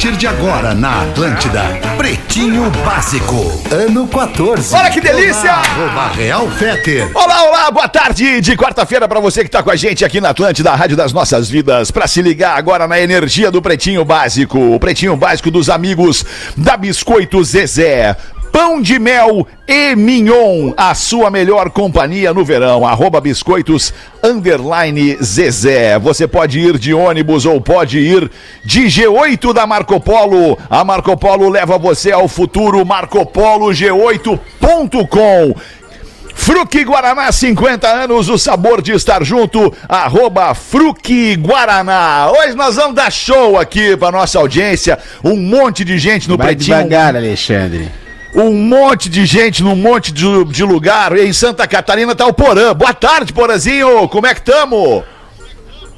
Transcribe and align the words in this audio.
A 0.00 0.02
partir 0.02 0.16
de 0.16 0.26
agora 0.26 0.74
na 0.74 1.02
Atlântida, 1.02 1.62
Pretinho 1.98 2.70
Básico, 2.82 3.62
ano 3.70 4.08
14. 4.08 4.74
Olha 4.74 4.90
que 4.90 4.98
delícia! 4.98 5.52
Arroba 5.52 6.08
Real 6.14 6.50
Feter. 6.52 7.10
Olá, 7.14 7.42
olá, 7.42 7.70
boa 7.70 7.86
tarde 7.86 8.40
de 8.40 8.56
quarta-feira 8.56 9.06
pra 9.06 9.20
você 9.20 9.44
que 9.44 9.50
tá 9.50 9.62
com 9.62 9.70
a 9.70 9.76
gente 9.76 10.02
aqui 10.02 10.18
na 10.18 10.30
Atlântida, 10.30 10.70
a 10.70 10.74
Rádio 10.74 10.96
das 10.96 11.12
Nossas 11.12 11.50
Vidas, 11.50 11.90
pra 11.90 12.06
se 12.06 12.22
ligar 12.22 12.56
agora 12.56 12.88
na 12.88 12.98
energia 12.98 13.50
do 13.50 13.60
Pretinho 13.60 14.02
Básico, 14.02 14.58
o 14.58 14.80
Pretinho 14.80 15.14
Básico 15.16 15.50
dos 15.50 15.68
amigos 15.68 16.24
da 16.56 16.78
Biscoito 16.78 17.44
Zezé. 17.44 18.16
Pão 18.52 18.82
de 18.82 18.98
mel 18.98 19.46
e 19.66 19.94
mignon, 19.94 20.72
a 20.76 20.94
sua 20.94 21.30
melhor 21.30 21.70
companhia 21.70 22.34
no 22.34 22.44
verão. 22.44 22.86
Arroba 22.86 23.20
biscoitos, 23.20 23.94
underline 24.22 25.16
Zezé. 25.22 25.98
Você 25.98 26.26
pode 26.26 26.58
ir 26.58 26.76
de 26.78 26.92
ônibus 26.92 27.46
ou 27.46 27.60
pode 27.60 27.98
ir 27.98 28.30
de 28.64 28.82
G8 28.86 29.52
da 29.52 29.66
Marco 29.66 30.00
Polo. 30.00 30.58
A 30.68 30.82
Marco 30.84 31.16
Polo 31.16 31.48
leva 31.48 31.78
você 31.78 32.10
ao 32.10 32.26
futuro. 32.26 32.84
MarcoPolo.g8.com. 32.84 35.54
Fruque 36.34 36.82
Guaraná, 36.84 37.30
50 37.30 37.86
anos, 37.86 38.28
o 38.30 38.38
sabor 38.38 38.80
de 38.80 38.92
estar 38.92 39.22
junto, 39.22 39.72
arroba 39.88 40.54
Fruque 40.54 41.36
Guaraná. 41.36 42.30
Hoje 42.32 42.54
nós 42.54 42.76
vamos 42.76 42.94
dar 42.94 43.12
show 43.12 43.58
aqui 43.58 43.94
pra 43.96 44.10
nossa 44.10 44.38
audiência, 44.38 44.98
um 45.22 45.36
monte 45.36 45.84
de 45.84 45.98
gente 45.98 46.28
no 46.28 46.38
Vai 46.38 46.56
Pretinho. 46.56 46.78
devagar, 46.78 47.14
Alexandre. 47.14 47.90
Um 48.34 48.52
monte 48.52 49.08
de 49.08 49.26
gente 49.26 49.62
num 49.62 49.74
monte 49.74 50.12
de, 50.12 50.44
de 50.44 50.62
lugar. 50.62 51.16
Em 51.18 51.32
Santa 51.32 51.66
Catarina 51.66 52.14
tá 52.14 52.26
o 52.26 52.32
Porã. 52.32 52.72
Boa 52.74 52.94
tarde, 52.94 53.32
Porãzinho. 53.32 54.08
Como 54.08 54.26
é 54.26 54.34
que 54.34 54.42
tamo? 54.42 55.04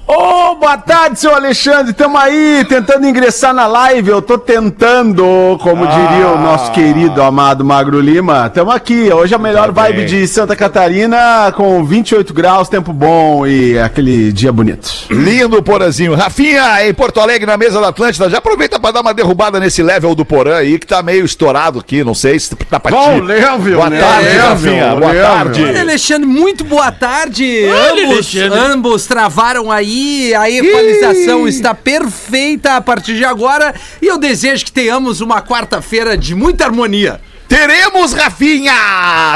Ô, 0.04 0.56
boa 0.56 0.76
tarde, 0.76 1.18
seu 1.18 1.34
Alexandre. 1.34 1.92
Tamo 1.92 2.18
aí 2.18 2.66
tentando 2.68 3.06
ingressar 3.06 3.54
na 3.54 3.66
live. 3.66 4.10
Eu 4.10 4.20
tô 4.20 4.36
tentando, 4.36 5.24
como 5.62 5.86
diria 5.86 6.28
o 6.28 6.38
nosso 6.40 6.70
querido 6.72 7.22
amado 7.22 7.64
Magro 7.64 7.98
Lima. 8.00 8.50
Tamo 8.50 8.70
aqui. 8.72 9.10
Hoje 9.12 9.32
é 9.32 9.36
a 9.36 9.38
melhor 9.38 9.72
Tá 9.72 9.82
vibe 9.82 9.98
bem. 9.98 10.06
de 10.06 10.26
Santa 10.28 10.54
Catarina, 10.56 11.52
com 11.56 11.82
28 11.84 12.34
graus, 12.34 12.68
tempo 12.68 12.92
bom 12.92 13.46
e 13.46 13.78
aquele 13.78 14.32
dia 14.32 14.52
bonito. 14.52 14.90
Lindo, 15.08 15.62
Porãzinho. 15.62 16.14
Rafinha, 16.14 16.86
em 16.86 16.92
Porto 16.92 17.20
Alegre, 17.20 17.46
na 17.46 17.56
mesa 17.56 17.80
da 17.80 17.88
Atlântida. 17.88 18.28
Já 18.28 18.38
aproveita 18.38 18.78
pra 18.80 18.90
dar 18.90 19.00
uma 19.02 19.14
derrubada 19.14 19.58
nesse 19.60 19.82
level 19.82 20.14
do 20.16 20.24
Porã 20.24 20.56
aí, 20.56 20.78
que 20.80 20.86
tá 20.86 21.00
meio 21.02 21.24
estourado 21.24 21.78
aqui. 21.78 22.02
Não 22.04 22.14
sei 22.14 22.38
se 22.38 22.54
tá 22.56 22.78
pra 22.80 22.90
Bom, 22.90 23.20
ti. 23.20 23.26
Level, 23.26 23.76
Boa 23.76 23.88
né? 23.88 24.00
tarde, 24.00 24.24
Level, 24.28 24.48
Rafinha. 24.48 24.94
Boa 24.96 25.12
Level. 25.12 25.22
tarde. 25.26 25.64
Olha, 25.64 25.80
Alexandre, 25.80 26.26
muito 26.28 26.64
boa 26.64 26.90
tarde. 26.92 27.64
Olha, 27.66 28.02
ambos, 28.04 28.12
Alexandre. 28.34 28.58
ambos 28.58 29.06
travaram 29.06 29.70
aí, 29.70 29.91
a 30.34 30.50
equalização 30.50 31.46
está 31.46 31.74
perfeita 31.74 32.76
a 32.76 32.80
partir 32.80 33.16
de 33.16 33.24
agora 33.24 33.74
e 34.00 34.06
eu 34.06 34.18
desejo 34.18 34.64
que 34.64 34.72
tenhamos 34.72 35.20
uma 35.20 35.42
quarta-feira 35.42 36.16
de 36.16 36.34
muita 36.34 36.64
harmonia. 36.64 37.20
Teremos, 37.48 38.12
Rafinha, 38.12 38.72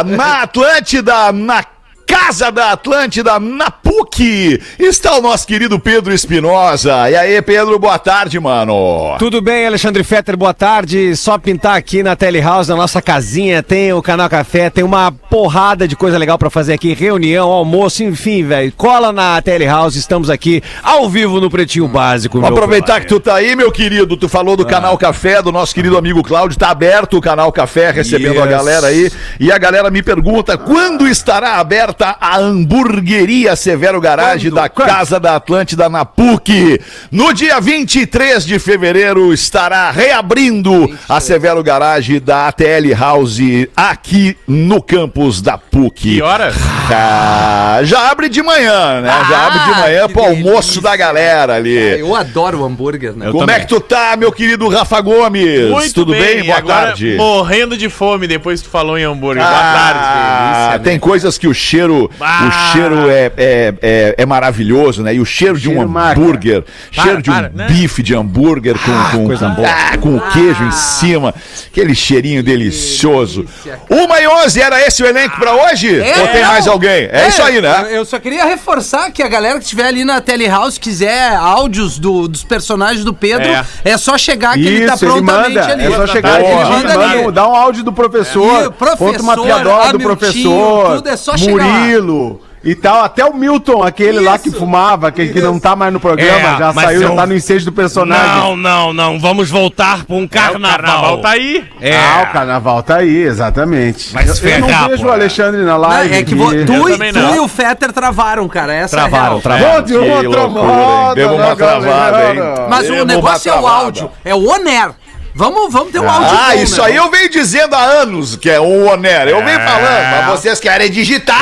na 0.04 0.42
Atlântida, 0.42 1.32
na 1.32 1.64
Casa 2.06 2.50
da 2.50 2.72
Atlântida, 2.72 3.38
na 3.38 3.70
PUC, 3.90 4.60
está 4.80 5.16
o 5.16 5.22
nosso 5.22 5.46
querido 5.46 5.78
Pedro 5.78 6.12
Espinosa. 6.12 7.08
E 7.08 7.14
aí, 7.14 7.40
Pedro, 7.40 7.78
boa 7.78 7.96
tarde, 8.00 8.40
mano. 8.40 9.14
Tudo 9.16 9.40
bem, 9.40 9.64
Alexandre 9.64 10.02
Fetter, 10.02 10.36
boa 10.36 10.52
tarde. 10.52 11.14
Só 11.14 11.38
pintar 11.38 11.76
aqui 11.76 12.02
na 12.02 12.16
Telehouse, 12.16 12.68
na 12.68 12.74
nossa 12.74 13.00
casinha, 13.00 13.62
tem 13.62 13.92
o 13.92 14.02
Canal 14.02 14.28
Café, 14.28 14.70
tem 14.70 14.82
uma 14.82 15.12
porrada 15.12 15.86
de 15.86 15.94
coisa 15.94 16.18
legal 16.18 16.36
pra 16.36 16.50
fazer 16.50 16.72
aqui, 16.72 16.94
reunião, 16.94 17.48
almoço, 17.48 18.02
enfim, 18.02 18.42
velho. 18.42 18.72
Cola 18.76 19.12
na 19.12 19.40
Telehouse, 19.40 19.96
estamos 20.00 20.30
aqui 20.30 20.60
ao 20.82 21.08
vivo 21.08 21.40
no 21.40 21.48
Pretinho 21.48 21.86
Básico. 21.86 22.40
Vou 22.40 22.48
aproveitar 22.48 23.00
que 23.00 23.06
tu 23.06 23.20
tá 23.20 23.36
aí, 23.36 23.54
meu 23.54 23.70
querido. 23.70 24.16
Tu 24.16 24.28
falou 24.28 24.56
do 24.56 24.66
canal 24.66 24.98
Café, 24.98 25.40
do 25.40 25.52
nosso 25.52 25.72
querido 25.72 25.96
amigo 25.96 26.24
Cláudio. 26.24 26.58
Tá 26.58 26.70
aberto 26.70 27.18
o 27.18 27.20
canal 27.20 27.52
Café, 27.52 27.92
recebendo 27.92 28.40
a 28.42 28.46
Yes. 28.46 28.50
galera 28.50 28.86
aí. 28.88 29.10
E 29.38 29.52
a 29.52 29.58
galera 29.58 29.90
me 29.92 30.02
pergunta 30.02 30.58
quando 30.58 31.06
estará 31.06 31.54
aberta 31.60 32.16
a 32.20 32.36
hamburgueria 32.38 33.54
Severo 33.76 34.00
Garage 34.00 34.50
da 34.50 34.70
Casa 34.70 35.20
da 35.20 35.36
Atlântida 35.36 35.86
na 35.90 36.02
PUC. 36.02 36.80
No 37.12 37.34
dia 37.34 37.60
23 37.60 38.46
de 38.46 38.58
fevereiro 38.58 39.34
estará 39.34 39.90
reabrindo 39.90 40.90
a 41.06 41.20
Severo 41.20 41.62
Garage 41.62 42.18
da 42.18 42.48
ATL 42.48 42.94
House 42.98 43.38
aqui 43.76 44.34
no 44.48 44.80
campus 44.82 45.42
da 45.42 45.58
PUC. 45.58 46.14
Que 46.16 46.22
horas? 46.22 46.54
Ah, 46.90 47.80
já 47.82 48.10
abre 48.10 48.30
de 48.30 48.42
manhã, 48.42 49.02
né? 49.02 49.08
já 49.28 49.36
Ah, 49.36 49.46
abre 49.46 49.58
de 49.74 49.80
manhã 49.80 50.08
pro 50.08 50.22
almoço 50.24 50.68
delícia. 50.80 50.80
da 50.82 50.96
galera 50.96 51.54
ali. 51.56 52.00
Eu 52.00 52.14
adoro 52.14 52.60
o 52.60 52.64
hambúrguer, 52.64 53.12
né? 53.14 53.30
Como 53.30 53.50
é 53.50 53.60
que 53.60 53.66
tu 53.66 53.78
tá, 53.78 54.16
meu 54.16 54.32
querido 54.32 54.68
Rafa 54.68 55.02
Gomes? 55.02 55.68
Muito 55.70 55.92
Tudo 55.92 56.12
bem? 56.12 56.38
e 56.38 56.42
Boa 56.44 56.56
agora 56.58 56.86
tarde. 56.86 57.14
Morrendo 57.16 57.76
de 57.76 57.90
fome 57.90 58.26
depois 58.26 58.62
que 58.62 58.68
tu 58.68 58.70
falou 58.70 58.96
em 58.96 59.04
hambúrguer. 59.04 59.44
Boa 59.44 59.54
Ah, 59.54 59.72
tarde. 59.74 60.62
delícia, 60.64 60.78
tem 60.84 60.92
né? 60.94 60.98
coisas 60.98 61.36
que 61.36 61.46
o 61.46 61.52
cheiro, 61.52 62.10
Ah. 62.18 62.48
o 62.48 62.72
cheiro 62.72 63.10
é, 63.10 63.32
é, 63.36 63.65
é, 63.82 64.14
é 64.18 64.26
maravilhoso, 64.26 65.02
né? 65.02 65.14
E 65.14 65.20
o 65.20 65.24
cheiro 65.24 65.58
de 65.58 65.68
um 65.68 65.80
hambúrguer, 65.80 66.62
Para, 66.94 67.04
cheiro 67.04 67.22
de 67.22 67.30
um 67.30 67.34
para, 67.34 67.48
né? 67.54 67.66
bife 67.68 68.02
de 68.02 68.14
hambúrguer 68.14 68.76
com, 68.78 69.16
com, 69.18 69.26
coisa 69.26 69.48
com, 69.48 69.54
boa. 69.54 69.68
ah, 69.68 69.98
com 69.98 70.16
o 70.16 70.20
queijo 70.32 70.64
em 70.64 70.70
cima, 70.72 71.34
aquele 71.70 71.94
cheirinho 71.94 72.42
delicioso. 72.42 73.42
delícia. 73.44 73.80
Uma 73.88 74.20
e 74.20 74.26
onze, 74.28 74.60
era 74.60 74.80
esse 74.86 75.02
o 75.02 75.06
elenco 75.06 75.38
pra 75.38 75.52
hoje? 75.54 76.00
É, 76.00 76.18
Ou 76.20 76.28
tem 76.28 76.44
mais 76.44 76.66
alguém? 76.66 77.08
É, 77.10 77.28
isso 77.28 77.42
aí, 77.42 77.60
né? 77.60 77.86
eu 77.90 78.04
só 78.04 78.18
queria 78.18 78.44
reforçar 78.44 79.10
que 79.10 79.22
a 79.22 79.28
galera 79.28 79.58
que 79.58 79.64
estiver 79.64 79.86
ali 79.86 80.04
na 80.04 80.20
Telehouse 80.20 80.78
quiser 80.78 81.34
áudios 81.36 81.98
do- 81.98 82.28
dos 82.28 82.44
personagens 82.44 83.04
do 83.04 83.12
Pedro, 83.14 83.46
é, 83.48 83.64
É. 83.84 83.96
só 83.96 84.16
chegar 84.18 84.54
que 84.54 84.66
ele 84.66 84.86
tá 84.86 84.94
Isso, 84.94 85.04
ele 85.04 85.12
prontamente 85.12 85.54
manda. 85.58 85.72
ali. 85.72 85.84
É 85.86 85.90
só 85.96 86.06
chegar 86.06 86.40
Ele 86.40 86.46
aqui, 86.52 86.70
manda 86.72 86.88
manda, 86.88 87.10
ali. 87.10 87.18
um- 87.26 87.32
dá 87.32 87.48
um 87.48 87.54
áudio 87.54 87.82
do 87.84 87.92
professor, 87.92 88.66
E 88.66 88.70
professor, 88.72 88.98
conta 88.98 89.22
uma 89.22 89.34
piadola 89.42 89.92
do 89.92 89.98
professor, 90.00 90.96
tudo 90.96 91.08
é 91.08 91.16
só 91.16 91.36
chegar. 91.36 91.64
Murilo 91.64 92.40
e 92.66 92.74
tal. 92.74 93.02
Até 93.04 93.24
o 93.24 93.32
Milton, 93.32 93.82
aquele 93.82 94.20
lá 94.20 94.38
que 94.38 94.48
Isso. 94.50 94.58
fumava, 94.58 95.10
que, 95.10 95.28
que 95.28 95.40
não 95.40 95.58
tá 95.58 95.74
mais 95.74 95.92
no 95.92 95.98
programa, 96.00 96.56
É, 96.56 96.58
já 96.58 96.72
mas 96.74 96.84
saiu, 96.84 97.00
já 97.00 97.06
eu- 97.06 97.16
tá 97.16 97.26
no 97.26 97.34
ensejo 97.34 97.64
do 97.64 97.72
personagem. 97.72 98.26
Não, 98.36 98.56
não, 98.56 98.92
não. 98.92 99.18
Vamos 99.18 99.48
voltar 99.48 100.04
pra 100.04 100.16
um 100.16 100.22
É, 100.22 100.24
o 100.24 100.28
carnaval. 100.28 100.70
carnaval 100.78 101.18
tá 101.18 101.28
aí. 101.30 101.64
É. 101.80 101.96
Ah, 101.96 102.26
o 102.28 102.32
carnaval 102.32 102.82
tá 102.82 102.96
aí, 102.96 103.22
exatamente. 103.22 104.02
Se 104.34 104.44
eu, 104.44 104.50
eu 104.50 104.60
não 104.60 104.88
vejo 104.88 105.06
o 105.06 105.10
Alexandre 105.10 105.62
na 105.62 105.72
Não, 105.72 105.78
live. 105.78 106.14
é 106.14 106.22
que 106.22 106.34
vo- 106.34 106.50
tu, 106.50 106.54
e, 106.56 106.64
tu 106.66 107.12
não. 107.12 107.36
e 107.36 107.38
o 107.38 107.48
Fetter 107.48 107.92
travaram, 107.92 108.46
cara. 108.48 108.74
Essa 108.74 108.96
Travaram, 108.96 109.24
é 109.24 109.26
a 109.26 109.30
real. 109.30 109.40
travaram. 109.40 109.82
Deu 109.82 110.02
uma 110.02 110.20
loucura, 110.20 110.40
hein? 110.42 110.52
travada 110.52 111.14
Deu 111.14 111.34
uma 111.34 111.56
travada, 111.56 112.34
hein? 112.34 112.40
Mas 112.68 112.82
Deu 112.86 112.90
o 112.94 112.96
uma 112.98 113.04
negócio 113.04 113.50
é 113.50 113.60
o 113.60 113.66
áudio, 113.66 114.10
é 114.24 114.34
o 114.34 114.48
on-air. 114.50 114.90
Vamos, 115.36 115.70
vamos 115.70 115.92
ter 115.92 116.00
um 116.00 116.08
áudio 116.08 116.30
Ah, 116.30 116.54
bom, 116.54 116.62
isso 116.62 116.80
né? 116.80 116.86
aí 116.86 116.96
eu 116.96 117.10
venho 117.10 117.28
dizendo 117.28 117.74
há 117.74 117.84
anos 117.84 118.36
que 118.36 118.48
é 118.48 118.58
o 118.58 118.86
Oner. 118.86 119.28
Eu 119.28 119.44
venho 119.44 119.60
falando, 119.60 120.10
mas 120.10 120.26
vocês 120.28 120.58
querem 120.58 120.90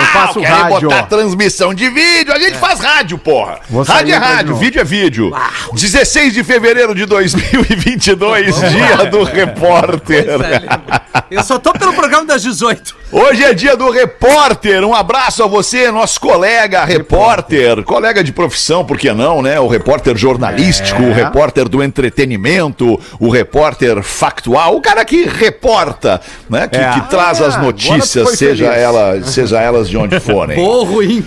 faço 0.07 0.41
querem 0.41 0.63
rádio, 0.63 0.89
botar 0.89 1.05
transmissão 1.05 1.73
de 1.73 1.89
vídeo. 1.89 2.35
A 2.35 2.41
gente 2.41 2.59
faz 2.59 2.81
rádio, 2.81 3.17
porra. 3.17 3.61
Vou 3.71 3.85
rádio 3.85 4.13
é 4.13 4.19
de 4.19 4.25
rádio, 4.25 4.57
vídeo 4.57 4.81
é 4.81 4.85
vídeo. 4.85 5.33
16 5.73 6.35
de 6.35 6.43
fevereiro 6.43 6.93
de 6.93 7.07
2022, 7.07 8.57
dia 8.57 9.07
do 9.09 9.23
repórter. 9.23 10.27
É. 10.43 11.25
Eu 11.31 11.45
só 11.45 11.61
tô 11.61 11.73
pelo 11.73 11.93
programa 11.93 12.27
das 12.27 12.43
18. 12.43 12.97
Hoje 13.17 13.45
é 13.45 13.55
dia 13.55 13.77
do 13.77 13.91
repórter. 13.91 14.83
Um 14.85 14.93
abraço 14.93 15.45
a 15.45 15.47
você, 15.47 15.89
nosso 15.89 16.21
colega 16.21 16.85
repórter, 16.85 17.85
colega 17.85 18.25
de 18.25 18.33
profissão, 18.33 18.85
por 18.85 18.99
que 18.99 19.13
não, 19.13 19.41
né? 19.41 19.61
O 19.61 19.69
repórter 19.69 20.17
jornalístico, 20.17 21.01
É. 21.01 21.07
o 21.11 21.13
repórter 21.13 21.69
do 21.69 21.81
entretenimento, 21.81 23.01
o 23.21 23.29
repórter 23.31 24.03
factual, 24.03 24.75
o 24.75 24.81
cara 24.81 25.05
que 25.05 25.27
reporta, 25.27 26.21
né? 26.51 26.67
Que, 26.67 26.77
É. 26.77 26.91
que 26.95 27.01
traz 27.09 27.41
Ah, 27.41 27.47
as 27.47 27.57
notícias, 27.63 28.31
seja, 28.37 28.67
feliz. 28.67 28.83
ela, 28.83 29.23
seja 29.23 29.61
elas 29.61 29.89
de 29.89 29.97
onde 29.97 30.19
forem. 30.19 30.57
Pô, 30.63 30.83
ruim. 30.83 31.25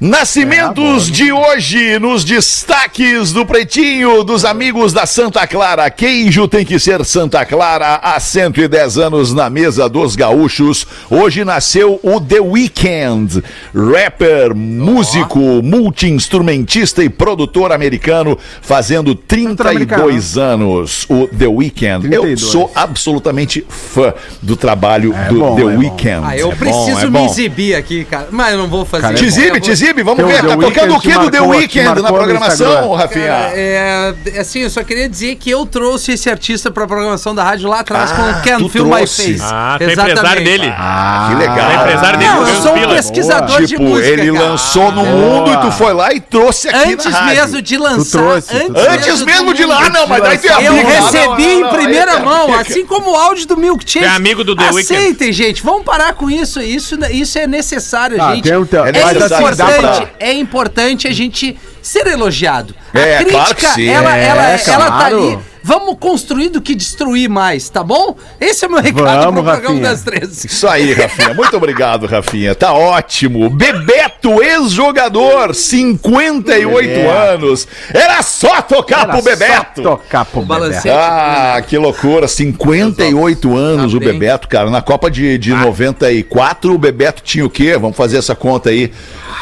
Nascimentos 0.00 1.10
de 1.10 1.30
hoje 1.30 1.98
nos 1.98 2.24
destaques 2.24 3.32
do 3.34 3.44
Pretinho 3.44 4.24
dos 4.24 4.46
amigos 4.46 4.94
da 4.94 5.04
Santa 5.04 5.46
Clara. 5.46 5.90
Queijo 5.90 6.48
tem 6.48 6.64
que 6.64 6.78
ser 6.78 7.04
Santa 7.04 7.44
Clara 7.44 7.96
há 8.02 8.18
110 8.18 8.96
anos 8.96 9.34
na 9.34 9.50
mesa 9.50 9.90
dos 9.90 10.16
gaúchos. 10.16 10.86
Hoje 11.10 11.44
nasceu 11.44 12.00
o 12.02 12.18
The 12.18 12.40
Weeknd, 12.40 13.44
rapper, 13.74 14.54
músico, 14.54 15.38
multi-instrumentista 15.62 17.04
e 17.04 17.10
produtor 17.10 17.70
americano, 17.70 18.38
fazendo 18.62 19.14
32 19.14 20.38
anos. 20.38 21.04
O 21.10 21.26
The 21.28 21.46
Weeknd. 21.46 22.06
Eu 22.06 22.22
32. 22.22 22.40
sou 22.40 22.72
absolutamente 22.74 23.66
fã 23.68 24.14
do 24.40 24.56
trabalho 24.56 25.14
É 25.14 25.28
do 25.28 25.40
bom, 25.40 25.56
The 25.56 25.62
é. 25.62 25.76
Weeknd. 25.76 26.22
Ah, 26.24 26.38
eu 26.38 26.52
É 26.52 26.54
bom, 26.54 26.56
preciso 26.56 27.00
é 27.00 27.04
me 27.04 27.10
bom. 27.10 27.26
exibir 27.26 27.74
aqui, 27.74 28.06
cara. 28.06 28.28
Mas 28.30 28.52
eu 28.52 28.58
não 28.58 28.66
vou 28.68 28.86
fazer 28.86 29.02
Cara, 29.02 29.14
isso. 29.14 29.24
Te 29.24 29.28
exibe, 29.28 29.60
te 29.60 29.70
exibe, 29.70 29.89
vamos 30.02 30.24
ver. 30.24 30.42
Tá 30.42 30.56
tocando 30.56 30.94
o 30.96 31.00
que 31.00 31.12
do 31.12 31.30
The 31.30 31.40
Weeknd 31.40 32.00
na 32.02 32.12
programação. 32.12 32.92
Rafinha? 32.94 33.26
Cara, 33.26 33.52
é, 33.54 34.14
assim, 34.38 34.60
eu 34.60 34.70
só 34.70 34.82
queria 34.82 35.08
dizer 35.08 35.36
que 35.36 35.50
eu 35.50 35.66
trouxe 35.66 36.12
esse 36.12 36.28
artista 36.30 36.70
pra 36.70 36.86
programação 36.86 37.34
da 37.34 37.44
rádio 37.44 37.68
lá 37.68 37.80
atrás 37.80 38.10
Ah, 38.12 38.14
com 38.14 38.22
o 38.22 38.42
Can't 38.42 38.68
Feel 38.70 38.86
My. 38.86 39.00
Face. 39.00 39.38
Ah, 39.42 39.76
é 39.80 39.92
empresário 39.92 40.44
dele. 40.44 40.72
Ah, 40.76 41.26
que 41.28 41.34
É 41.34 41.48
legal. 41.48 41.72
empresário 41.82 42.18
dele, 42.18 42.30
Não, 42.30 42.48
eu 42.48 42.62
sou 42.62 42.74
um 42.76 42.88
pesquisador 42.94 43.60
de 43.60 43.66
Tipo, 43.68 43.82
música, 43.82 44.08
ele 44.08 44.32
cara. 44.32 44.44
lançou 44.50 44.92
no 44.92 45.04
Boa. 45.04 45.16
mundo 45.16 45.52
e 45.52 45.56
tu 45.58 45.72
foi 45.72 45.92
lá 45.92 46.12
e 46.12 46.20
trouxe 46.20 46.68
aqui 46.68 46.92
Antes 46.94 47.20
mesmo 47.26 47.62
de 47.62 47.76
lançar. 47.78 48.18
trouxe, 48.18 48.56
antes, 48.56 49.22
mesmo 49.22 49.54
de 49.54 49.64
lá, 49.64 49.88
não, 49.90 50.06
mas 50.06 50.22
daí 50.22 50.38
tem 50.38 50.50
a 50.50 50.60
Eu 50.62 50.74
recebi 50.74 51.44
em 51.60 51.66
primeira 51.68 52.18
mão, 52.20 52.54
assim 52.54 52.84
como 52.86 53.10
o 53.12 53.16
áudio 53.16 53.46
do 53.46 53.56
Milkshake. 53.56 54.04
É 54.04 54.08
amigo 54.08 54.42
do 54.44 54.54
The 54.56 54.70
Weeknd. 54.70 54.94
Aceitem, 54.96 55.32
gente. 55.32 55.62
Vamos 55.62 55.82
parar 55.84 56.14
com 56.14 56.30
isso. 56.30 56.60
Isso, 56.60 56.98
isso 57.10 57.38
é 57.38 57.46
necessário, 57.46 58.20
Ah, 58.20 58.34
gente. 58.34 58.50
é, 58.50 58.54
assim, 58.54 59.42
importante, 59.80 60.12
é 60.18 60.32
importante 60.32 61.08
a 61.08 61.12
gente 61.12 61.58
ser 61.82 62.06
elogiado. 62.06 62.74
É, 62.92 63.18
a 63.18 63.24
crítica, 63.24 63.74
claro 63.74 63.88
ela, 63.88 64.16
ela, 64.16 64.52
É, 64.52 64.62
ela 64.66 64.84
tá 64.84 64.86
claro. 64.86 65.28
ali. 65.28 65.38
Vamos 65.62 65.96
construir 66.00 66.48
do 66.48 66.60
que 66.60 66.74
destruir 66.74 67.28
mais, 67.28 67.68
tá 67.68 67.82
bom? 67.84 68.16
Esse 68.40 68.64
é 68.64 68.68
o 68.68 68.70
meu 68.70 68.80
recado 68.80 69.04
Vamos, 69.24 69.42
pro 69.42 69.52
programa 69.52 69.68
Rafinha. 69.74 69.82
das 69.90 70.02
três. 70.02 70.44
Isso 70.44 70.66
aí, 70.68 70.92
Rafinha. 70.92 71.34
Muito 71.34 71.56
obrigado, 71.56 72.06
Rafinha. 72.06 72.54
Tá 72.54 72.72
ótimo. 72.72 73.50
Bebeto, 73.50 74.42
ex-jogador, 74.42 75.54
58 75.54 76.88
Bebeto. 76.88 77.10
anos. 77.10 77.68
Era 77.92 78.22
só 78.22 78.62
tocar 78.62 79.02
Era 79.02 79.12
pro 79.12 79.18
só 79.22 79.24
Bebeto. 79.30 79.82
tocar 79.82 80.24
pro. 80.24 80.42
Bebeto. 80.42 80.88
Ah, 80.90 81.62
que 81.66 81.76
loucura. 81.76 82.26
58 82.28 83.56
anos 83.56 83.92
Tá 83.92 83.96
o. 83.96 84.00
Bebeto, 84.00 84.48
cara. 84.48 84.70
Na 84.70 84.80
Copa 84.82 85.10
de, 85.10 85.36
de 85.38 85.52
94, 85.54 86.74
o 86.74 86.78
Bebeto 86.78 87.22
tinha 87.22 87.44
o 87.44 87.50
quê? 87.50 87.76
Vamos 87.78 87.96
fazer 87.96 88.18
essa 88.18 88.34
conta 88.34 88.70
aí. 88.70 88.92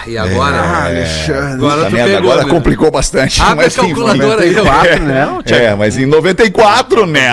E 0.06 0.16
agora? 0.16 0.84
Alexandre. 0.86 1.54
Agora 1.54 1.90
pegou, 1.90 2.16
agora 2.16 2.44
né? 2.44 2.50
complicou 2.50 2.90
bastante. 2.90 3.40
Abre 3.40 3.52
a 3.52 3.56
mas 3.56 3.76
enfim. 3.76 3.86
calculadora 3.88 4.42
aí. 4.42 4.50
94, 4.52 5.02
né? 5.04 5.28
É, 5.58 5.74
mas 5.74 5.96
em 5.98 6.06
94, 6.08 7.06
né? 7.06 7.28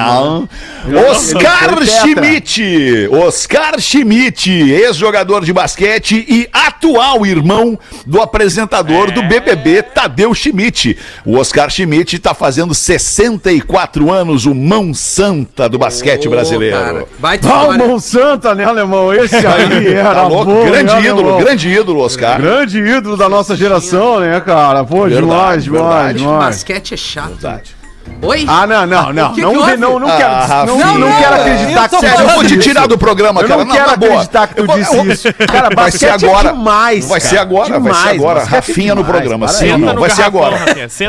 Oscar 1.09 1.73
foi 1.75 1.85
Schmidt. 1.87 3.07
Oscar 3.11 3.79
Schmidt, 3.79 4.51
ex-jogador 4.51 5.43
de 5.43 5.51
basquete 5.51 6.25
e 6.27 6.47
atual 6.53 7.25
irmão 7.25 7.77
do 8.05 8.21
apresentador 8.21 9.11
do 9.11 9.23
BBB, 9.23 9.81
Tadeu 9.81 10.33
Schmidt. 10.33 10.97
O 11.25 11.37
Oscar 11.37 11.69
Schmidt 11.69 12.19
tá 12.19 12.33
fazendo 12.33 12.73
64 12.73 14.11
anos, 14.11 14.45
o 14.45 14.53
mão 14.53 14.93
santa 14.93 15.67
do 15.67 15.77
basquete 15.79 16.27
Ô, 16.27 16.31
brasileiro. 16.31 16.77
cara, 16.77 17.05
Baita 17.17 17.49
Ah, 17.49 17.53
o 17.67 17.71
história. 17.71 17.87
Monsanto, 17.87 18.53
né, 18.53 18.63
alemão? 18.65 19.13
Esse 19.13 19.35
aí 19.47 19.87
era 19.87 20.13
Tá 20.13 20.27
louco? 20.27 20.45
bom, 20.45 20.65
grande 20.65 20.93
né, 20.93 21.01
ídolo, 21.01 21.19
alemão? 21.21 21.39
grande 21.39 21.69
ídolo, 21.69 21.99
Oscar. 22.01 22.39
Grande 22.41 22.79
ídolo 22.79 23.17
da 23.17 23.27
nossa 23.29 23.55
geração, 23.55 24.19
né, 24.19 24.39
cara? 24.41 24.83
Pô, 24.83 25.03
Verdade, 25.03 25.21
demais, 25.21 25.63
demais, 25.63 25.83
verdade. 25.87 26.17
demais. 26.19 26.45
Basquete 26.45 26.93
é 26.93 26.97
chato. 26.97 27.29
Verdade. 27.29 27.75
Oi? 28.21 28.45
Ah, 28.47 28.65
não, 28.65 28.85
não, 28.87 29.13
não. 29.13 29.33
que 29.33 29.41
não, 29.41 29.51
que 29.51 29.57
não, 29.77 29.77
não, 29.77 29.99
não 29.99 30.07
Ah, 30.09 30.17
quero, 30.17 30.65
não, 30.67 30.77
não, 30.79 30.97
Não, 30.97 31.19
quero 31.19 31.35
eu 31.35 31.41
acreditar 31.41 31.89
que 31.89 31.99
Sério, 31.99 32.19
eu 32.21 32.29
vou 32.29 32.43
te 32.43 32.53
isso. 32.53 32.61
tirar 32.63 32.87
do 32.87 32.97
programa, 32.97 33.41
Eu 33.41 33.47
cara. 33.47 33.65
não 33.65 33.75
na 33.75 33.75
quero 33.85 33.97
boa. 33.99 34.11
acreditar 34.13 34.47
que 34.47 34.55
tu 34.55 34.61
Eu 34.61 34.67
disse 34.77 34.95
eu 34.95 35.03
vou- 35.03 35.13
isso. 35.13 35.33
Cara, 35.45 35.69
vai 35.75 35.91
ser 35.91 36.05
é 36.07 36.11
agora. 36.11 36.51
demais, 36.53 37.07
Vai 37.07 37.19
ser 37.19 37.37
agora, 37.37 37.79
vai 37.79 37.93
ser 37.93 37.99
Demais, 37.99 38.19
agora. 38.19 38.39
é 38.39 38.43
Rafinha 38.45 38.95
no 38.95 39.03
demais, 39.03 39.19
programa. 39.21 39.47
Sim 39.49 39.77
não? 39.77 39.93
no 39.93 39.99
Vai 39.99 40.09
ser 40.09 40.21
agora. 40.23 40.57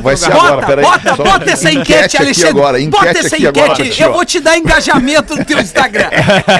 Vai 0.02 0.16
ser 0.16 0.28
garrafão. 0.28 0.30
agora, 0.36 0.54
Bota, 0.56 0.66
peraí. 0.66 0.84
bota, 0.84 1.16
bota 1.16 1.50
essa 1.50 1.72
enquete, 1.72 2.04
aqui 2.04 2.16
Alexandre. 2.18 2.50
agora, 2.50 2.78
bota 2.78 2.82
enquete 3.08 3.26
essa 3.26 3.36
aqui 3.36 3.46
agora. 3.46 3.72
enquete. 3.72 4.02
eu 4.02 4.12
vou 4.12 4.24
te 4.24 4.40
dar 4.40 4.58
engajamento 4.58 5.36
no 5.36 5.44
teu 5.44 5.58
Instagram. 5.60 6.10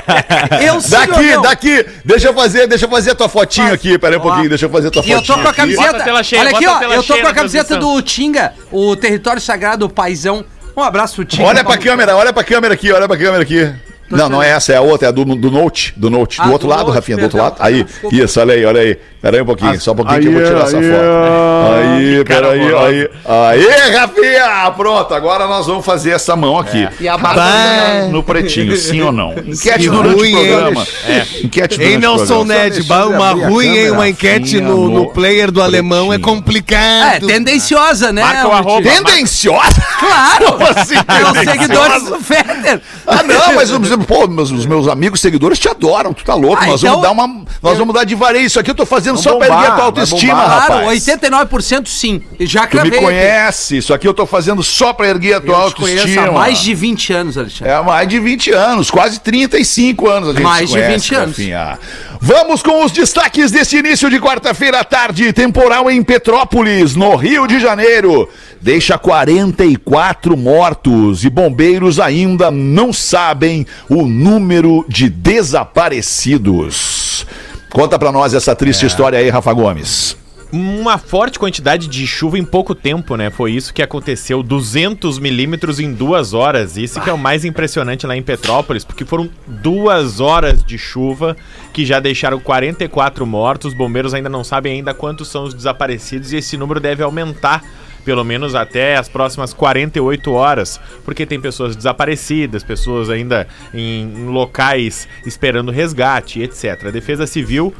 eu 0.64 0.80
sim 0.80 0.90
Daqui, 0.90 1.32
não? 1.32 1.42
daqui, 1.42 1.86
deixa 2.04 2.28
eu 2.28 2.34
fazer, 2.34 2.66
deixa 2.66 2.84
eu 2.86 2.90
fazer 2.90 3.10
a 3.10 3.14
tua 3.14 3.28
fotinho 3.28 3.72
aqui, 3.74 3.98
peraí 3.98 4.16
um 4.16 4.22
pouquinho, 4.22 4.48
deixa 4.48 4.64
eu 4.66 4.70
fazer 4.70 4.88
a 4.88 4.90
tua 4.90 5.02
E 5.04 5.10
eu 5.10 5.22
tô 5.22 5.34
com 5.34 5.48
a 5.48 5.52
camiseta. 5.52 6.04
Olha 6.08 6.50
aqui, 6.50 6.66
ó. 6.66 6.82
Eu 6.82 7.02
tô 7.02 7.18
com 7.18 7.26
a 7.28 7.34
camiseta 7.34 7.76
do 7.76 8.00
Tinga, 8.00 8.52
o 8.70 8.94
território 8.96 9.40
sagrado, 9.40 9.86
o 9.86 9.88
paizão. 10.26 10.44
Um 10.76 10.82
abraço 10.82 11.24
Tinga. 11.24 11.44
Olha 11.44 11.64
pra 11.64 11.78
câmera, 11.78 12.16
olha 12.16 12.32
pra 12.32 12.44
câmera 12.44 12.74
aqui, 12.74 12.92
olha 12.92 13.08
pra 13.08 13.16
câmera 13.16 13.42
aqui. 13.42 13.72
Não, 14.10 14.28
não 14.28 14.42
é 14.42 14.50
essa, 14.50 14.72
é 14.72 14.76
a 14.76 14.80
outra, 14.80 15.06
é 15.06 15.08
a 15.08 15.12
do, 15.12 15.24
do 15.24 15.50
Note, 15.50 15.92
do 15.96 16.08
Note, 16.10 16.36
do 16.38 16.42
Ah, 16.44 16.50
outro 16.52 16.66
do 16.68 16.70
lado, 16.70 16.84
Note, 16.86 16.94
Rafinha, 16.94 17.16
do 17.18 17.22
outro 17.24 17.38
perdão. 17.38 17.54
lado. 17.58 17.66
Aí, 17.66 17.84
Desculpa. 17.84 18.16
isso, 18.16 18.40
olha 18.40 18.54
aí, 18.54 18.64
olha 18.64 18.80
aí. 18.80 18.98
Pera 19.20 19.36
aí 19.38 19.42
um 19.42 19.46
pouquinho, 19.46 19.80
só 19.80 19.90
um 19.92 19.96
pouquinho 19.96 20.20
que 20.20 20.26
eu 20.28 20.32
vou 20.32 20.42
tirar 20.44 20.62
essa 20.64 20.76
aí, 20.78 20.90
foto. 20.90 21.74
Aí, 21.74 22.24
peraí, 22.24 22.72
horroroso. 22.72 22.86
aí. 22.86 23.08
Aí, 23.26 23.90
Rafinha! 23.96 24.70
Pronto, 24.76 25.14
agora 25.14 25.46
nós 25.48 25.66
vamos 25.66 25.84
fazer 25.84 26.10
essa 26.12 26.36
mão 26.36 26.58
aqui. 26.58 26.86
E 27.00 27.08
a 27.08 27.16
Rafinha 27.16 28.08
no 28.10 28.22
pretinho, 28.22 28.76
sim 28.76 29.00
ou 29.00 29.10
não? 29.10 29.32
Enquete 29.32 29.88
durante 29.88 30.14
o 30.14 30.18
ruim, 30.18 30.32
programa. 30.32 30.86
É. 31.08 31.26
Enquete 31.42 31.74
Hein, 31.82 31.98
durante 31.98 32.06
o 32.06 32.16
Nelson 32.16 32.34
programa. 32.46 32.62
Ned, 32.64 32.82
uma 33.16 33.30
ruim, 33.48 33.76
hein? 33.76 33.90
Uma 33.90 34.08
enquete 34.08 34.60
no, 34.60 34.88
no 34.88 34.96
no 34.96 35.06
player 35.10 35.50
do 35.50 35.60
alemão 35.60 36.12
é 36.12 36.18
pretinho. 36.18 36.32
É, 36.32 36.36
complicado. 36.36 37.26
tendenciosa, 37.26 38.12
né? 38.12 38.22
Marca 38.22 38.48
o 38.48 38.52
arroba. 38.52 38.88
Tendenciosa? 38.88 39.82
Claro! 39.98 40.52
Como 40.52 40.66
assim, 40.66 40.94
É 40.96 41.30
os 41.30 41.38
seguidores 41.50 42.02
do 42.04 42.20
Fetter. 42.20 42.80
Ah, 43.06 43.22
não, 43.22 43.54
mas 43.54 43.70
os, 43.96 44.04
pô, 44.06 44.26
meus, 44.26 44.50
os 44.50 44.66
meus 44.66 44.88
amigos 44.88 45.20
seguidores 45.20 45.58
te 45.58 45.68
adoram, 45.68 46.12
tu 46.12 46.24
tá 46.24 46.34
louco. 46.34 46.62
Ah, 46.62 46.66
nós 46.66 46.80
então- 46.82 47.00
vamos 47.00 47.06
dar 47.06 47.12
uma. 47.12 47.44
Nós 47.62 47.78
vamos 47.78 47.94
dar 47.94 48.04
de 48.04 48.14
vareio. 48.14 48.46
Isso 48.46 48.60
aqui 48.60 48.70
eu 48.70 48.74
tô 48.74 48.86
fazendo 48.86 49.18
só 49.18 49.36
pra 49.36 49.48
bombar, 49.48 49.58
erguer 49.62 49.72
a 49.72 49.74
tua 49.76 49.84
autoestima, 49.84 50.34
bombar. 50.34 50.66
Claro, 50.66 50.72
rapaz. 50.80 51.06
89% 51.06 51.88
sim. 51.88 52.22
Já 52.40 52.66
Tu 52.66 52.80
me 52.82 52.90
conhece, 52.92 53.76
isso 53.78 53.92
aqui 53.94 54.06
eu 54.06 54.14
tô 54.14 54.26
fazendo 54.26 54.62
só 54.62 54.92
pra 54.92 55.08
erguer 55.08 55.34
a 55.34 55.40
tua 55.40 55.54
Eu 55.54 55.70
te 55.72 55.82
autoestima. 55.82 56.28
há 56.28 56.32
mais 56.32 56.58
de 56.58 56.74
20 56.74 57.12
anos, 57.12 57.38
Alexandre. 57.38 57.72
É 57.72 57.74
há 57.76 57.82
mais 57.82 58.08
de 58.08 58.18
20 58.20 58.50
anos, 58.52 58.90
quase 58.90 59.20
35 59.20 60.08
anos 60.08 60.28
a 60.30 60.32
gente 60.32 60.42
Mais 60.42 60.60
se 60.60 60.66
de 60.66 60.72
conhece, 60.72 60.92
20 61.08 61.14
anos. 61.14 61.36
Rafinha. 61.36 61.78
Vamos 62.20 62.62
com 62.62 62.84
os 62.84 62.92
destaques 62.92 63.50
desse 63.50 63.76
início 63.78 64.08
de 64.10 64.18
quarta-feira 64.18 64.80
à 64.80 64.84
tarde. 64.84 65.32
Temporal 65.32 65.90
em 65.90 66.02
Petrópolis, 66.02 66.94
no 66.96 67.14
Rio 67.14 67.46
de 67.46 67.60
Janeiro. 67.60 68.28
Deixa 68.66 68.98
44 68.98 70.36
mortos 70.36 71.24
e 71.24 71.30
bombeiros 71.30 72.00
ainda 72.00 72.50
não 72.50 72.92
sabem 72.92 73.64
o 73.88 74.04
número 74.04 74.84
de 74.88 75.08
desaparecidos. 75.08 77.24
Conta 77.70 77.96
pra 77.96 78.10
nós 78.10 78.34
essa 78.34 78.56
triste 78.56 78.82
É. 78.82 78.86
história 78.88 79.20
aí, 79.20 79.30
Rafa 79.30 79.52
Gomes. 79.52 80.16
Uma 80.52 80.98
forte 80.98 81.38
quantidade 81.38 81.86
de 81.86 82.04
chuva 82.08 82.40
em 82.40 82.44
pouco 82.44 82.74
tempo, 82.74 83.14
né? 83.16 83.30
Foi 83.30 83.52
isso 83.52 83.72
que 83.72 83.82
aconteceu. 83.82 84.42
200 84.42 85.20
milímetros 85.20 85.78
em 85.78 85.92
duas 85.92 86.34
horas. 86.34 86.76
Isso 86.76 87.00
que 87.00 87.08
é 87.08 87.12
o 87.12 87.18
mais 87.18 87.44
impressionante 87.44 88.04
lá 88.04 88.16
em 88.16 88.22
Petrópolis, 88.22 88.84
porque 88.84 89.04
foram 89.04 89.30
duas 89.46 90.18
horas 90.18 90.64
de 90.64 90.76
chuva 90.76 91.36
que 91.72 91.86
já 91.86 92.00
deixaram 92.00 92.40
44 92.40 93.24
mortos. 93.24 93.70
Os 93.70 93.78
bombeiros 93.78 94.12
ainda 94.12 94.28
não 94.28 94.42
sabem 94.42 94.72
ainda 94.72 94.92
quantos 94.92 95.28
são 95.28 95.44
os 95.44 95.54
desaparecidos 95.54 96.32
e 96.32 96.36
esse 96.38 96.56
número 96.56 96.80
deve 96.80 97.04
aumentar 97.04 97.62
pelo 98.06 98.24
menos 98.24 98.54
até 98.54 98.96
as 98.96 99.08
próximas 99.08 99.52
48 99.52 100.32
horas, 100.32 100.80
porque 101.04 101.26
tem 101.26 101.40
pessoas 101.40 101.74
desaparecidas, 101.74 102.62
pessoas 102.62 103.10
ainda 103.10 103.48
em, 103.74 104.26
locais 104.28 105.08
esperando 105.26 105.72
resgate, 105.72 106.40
etc. 106.40 106.86
A 106.86 106.90
Defesa 106.92 107.26
Civil 107.26 107.74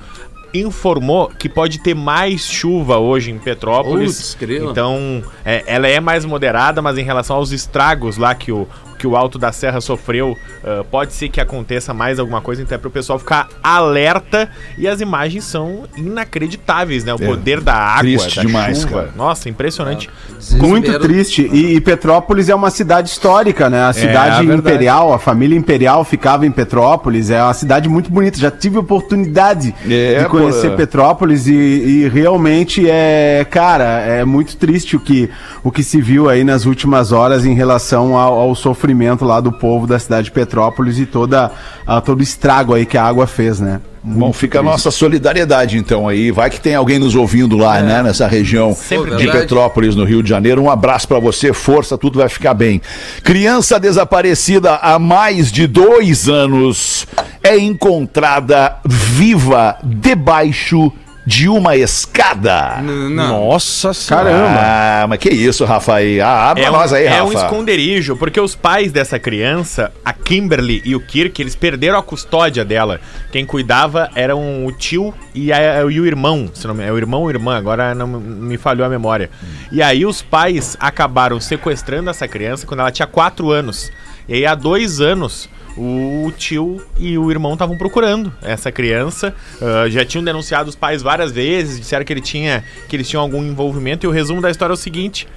informou 0.53 1.29
que 1.29 1.49
pode 1.49 1.79
ter 1.79 1.95
mais 1.95 2.43
chuva 2.45 2.99
hoje 2.99 3.31
em 3.31 3.39
Petrópolis. 3.39 4.37
Grila. 4.39 4.71
então, 4.73 5.23
é, 5.45 5.63
ela 5.67 5.87
é 5.87 6.01
mais 6.01 6.25
moderada, 6.25 6.83
mas 6.83 6.99
em 6.99 7.05
relação 7.05 7.37
aos 7.37 7.53
estragos 7.53 8.17
lá 8.17 8.35
que 8.35 8.51
o, 8.51 8.67
que 8.99 9.07
o 9.07 9.17
Alto 9.17 9.39
da 9.39 9.53
Serra 9.53 9.81
sofreu, 9.81 10.37
ah, 10.65 10.85
pode 10.91 11.13
ser 11.13 11.29
que 11.29 11.41
aconteça 11.41 11.93
mais 11.95 12.19
alguma 12.19 12.41
coisa, 12.41 12.63
então 12.63 12.75
é 12.75 12.79
para 12.79 12.89
o 12.89 12.91
pessoal 12.91 13.19
ficar 13.19 13.49
alerta. 13.63 14.49
E 14.79 14.89
as 14.89 15.01
imagens 15.01 15.45
são 15.45 15.85
inacreditáveis, 15.97 17.05
né? 17.05 17.15
O 17.15 17.19
poder 17.19 17.61
da 17.61 17.75
água, 17.75 18.01
triste 18.01 18.37
da 18.37 18.43
demais, 18.43 18.81
chuva. 18.81 18.95
cara. 19.03 19.13
Nossa, 19.17 19.49
impressionante. 19.49 20.11
Muito 20.53 20.99
triste. 20.99 21.49
E, 21.53 21.77
e 21.77 21.81
Petrópolis 21.81 22.49
é 22.49 22.55
uma 22.55 22.71
cidade 22.71 23.11
histórica, 23.11 23.69
né? 23.69 23.83
A 23.83 23.93
cidade 23.93 24.47
verdade. 24.47 24.59
imperial, 24.61 25.13
a 25.13 25.19
família 25.19 25.57
imperial 25.57 26.05
ficava 26.05 26.47
em 26.47 26.51
Petrópolis. 26.51 27.31
É 27.31 27.43
uma 27.43 27.55
cidade 27.55 27.89
muito 27.89 28.11
bonita. 28.11 28.39
Já 28.39 28.51
tive 28.51 28.79
oportunidade 28.79 29.75
É, 29.89 30.23
de 30.23 30.29
conhecer 30.29 30.71
pô. 30.71 30.77
Petrópolis 30.77 31.47
e, 31.47 31.53
e 31.55 32.09
realmente 32.09 32.89
é, 32.89 33.47
cara, 33.51 34.01
é 34.01 34.25
muito 34.25 34.57
triste 34.57 34.97
o 34.97 35.01
que, 35.01 35.31
o 35.63 35.71
que 35.71 35.83
se 35.83 36.01
viu 36.01 36.29
aí 36.29 36.45
nas 36.45 36.65
últimas 36.67 37.13
horas 37.13 37.45
em 37.45 37.55
relação 37.55 38.17
ao, 38.17 38.39
ao 38.39 38.55
sofrimento 38.55 38.86
lá 39.25 39.41
do 39.41 39.53
povo 39.53 39.87
da 39.87 39.99
cidade 39.99 40.27
de 40.27 40.33
Petrópolis 40.33 40.99
e 40.99 41.07
toda, 41.07 41.51
a, 41.87 42.01
todo 42.01 42.21
o 42.21 42.23
estrago 42.23 42.75
aí 42.75 42.87
que 42.87 42.99
a 42.99 43.05
água 43.05 43.27
fez, 43.27 43.61
né? 43.61 43.81
Bom, 44.09 44.33
fica 44.33 44.61
a 44.61 44.63
nossa 44.63 44.93
solidariedade 44.93 45.77
então 45.79 46.07
aí. 46.07 46.31
Vai 46.31 46.49
que 46.49 46.61
tem 46.61 46.77
alguém 46.77 46.97
nos 46.97 47.17
ouvindo 47.17 47.57
lá, 47.57 47.83
né, 47.83 48.05
nessa 48.05 48.29
região 48.29 48.73
Sempre 48.73 49.17
de 49.17 49.25
tem. 49.25 49.33
Petrópolis, 49.33 49.97
no 49.97 50.05
Rio 50.05 50.23
de 50.23 50.29
Janeiro. 50.29 50.63
Um 50.63 50.71
abraço 50.71 51.09
pra 51.09 51.19
você, 51.19 51.53
força, 51.53 51.99
tudo 51.99 52.21
vai 52.21 52.29
ficar 52.29 52.55
bem. 52.55 52.81
Criança 53.25 53.81
desaparecida 53.81 54.77
há 54.77 54.97
mais 54.99 55.51
de 55.51 55.67
dois 55.67 56.29
anos 56.29 57.05
é 57.43 57.59
encontrada 57.59 58.77
viva 58.85 59.77
debaixo 59.83 60.93
de 60.93 61.06
uma 61.49 61.75
escada. 61.77 62.77
N- 62.81 63.09
Não. 63.15 63.49
Nossa 63.51 63.93
senhora. 63.93 64.31
Caramba. 64.31 64.61
Ah, 64.61 65.07
mas 65.09 65.19
que 65.19 65.29
isso, 65.29 65.65
Rafa 65.65 65.95
aí? 65.95 66.21
Ah, 66.21 66.51
abre 66.51 66.63
É, 66.65 66.71
nós 66.71 66.93
aí, 66.93 67.05
um, 67.05 67.07
é 67.07 67.11
Rafa. 67.19 67.25
um 67.25 67.33
esconderijo, 67.33 68.17
porque 68.17 68.41
os 68.41 68.55
pais 68.55 68.93
dessa 68.93 69.19
criança, 69.19 69.93
a 70.05 70.13
Kimberly 70.13 70.81
e 70.85 70.95
o 70.95 71.01
Kirk, 71.01 71.43
eles 71.43 71.57
perderam 71.57 71.99
a 71.99 72.03
custódia 72.03 72.65
dela. 72.65 73.01
Quem 73.33 73.45
cuidava 73.45 74.09
eram 74.15 74.65
o 74.65 74.71
tio 74.71 75.13
e, 75.35 75.53
a- 75.53 75.83
e 75.91 76.01
o 76.01 76.07
irmão, 76.07 76.49
se 76.55 76.67
não 76.67 76.75
me, 76.75 76.85
é 76.85 76.93
o 76.93 76.97
irmão 76.97 77.23
ou 77.23 77.31
irmã, 77.31 77.57
agora 77.57 77.95
não 77.95 78.07
me 78.07 78.57
falhou 78.57 78.87
a 78.87 78.89
memória. 78.89 79.29
E 79.73 79.83
aí 79.83 80.07
os 80.07 80.23
pais 80.23 80.77
acabaram 80.79 81.41
sequestrando 81.41 82.09
essa 82.09 82.29
criança 82.29 82.67
quando 82.67 82.81
ela 82.81 82.91
tinha 82.93 83.07
4 83.07 83.51
anos. 83.51 83.91
E 84.29 84.35
aí 84.35 84.47
há 84.47 84.55
dois 84.55 85.01
anos 85.01 85.49
o 85.77 86.33
tio 86.37 86.83
e 86.97 87.19
o 87.19 87.31
irmão 87.31 87.53
estavam 87.53 87.77
procurando 87.77 88.33
essa 88.43 88.73
criança. 88.73 89.35
ah, 89.61 89.89
já 89.89 90.05
tinham 90.05 90.25
denunciado 90.25 90.69
os 90.69 90.77
pais 90.77 91.03
várias 91.03 91.33
vezes, 91.33 91.79
disseram 91.79 92.05
que 92.05 92.13
ele 92.13 92.21
tinha 92.21 92.65
que 92.89 92.97
eles 92.97 93.09
tinham 93.09 93.23
algum 93.23 93.45
envolvimento. 93.45 94.07
E 94.07 94.09
o 94.09 94.11
resumo 94.11 94.41
da 94.41 94.51
história 94.51 94.73
é 94.73 94.75
o 94.75 94.79
seguinte: 94.79 95.29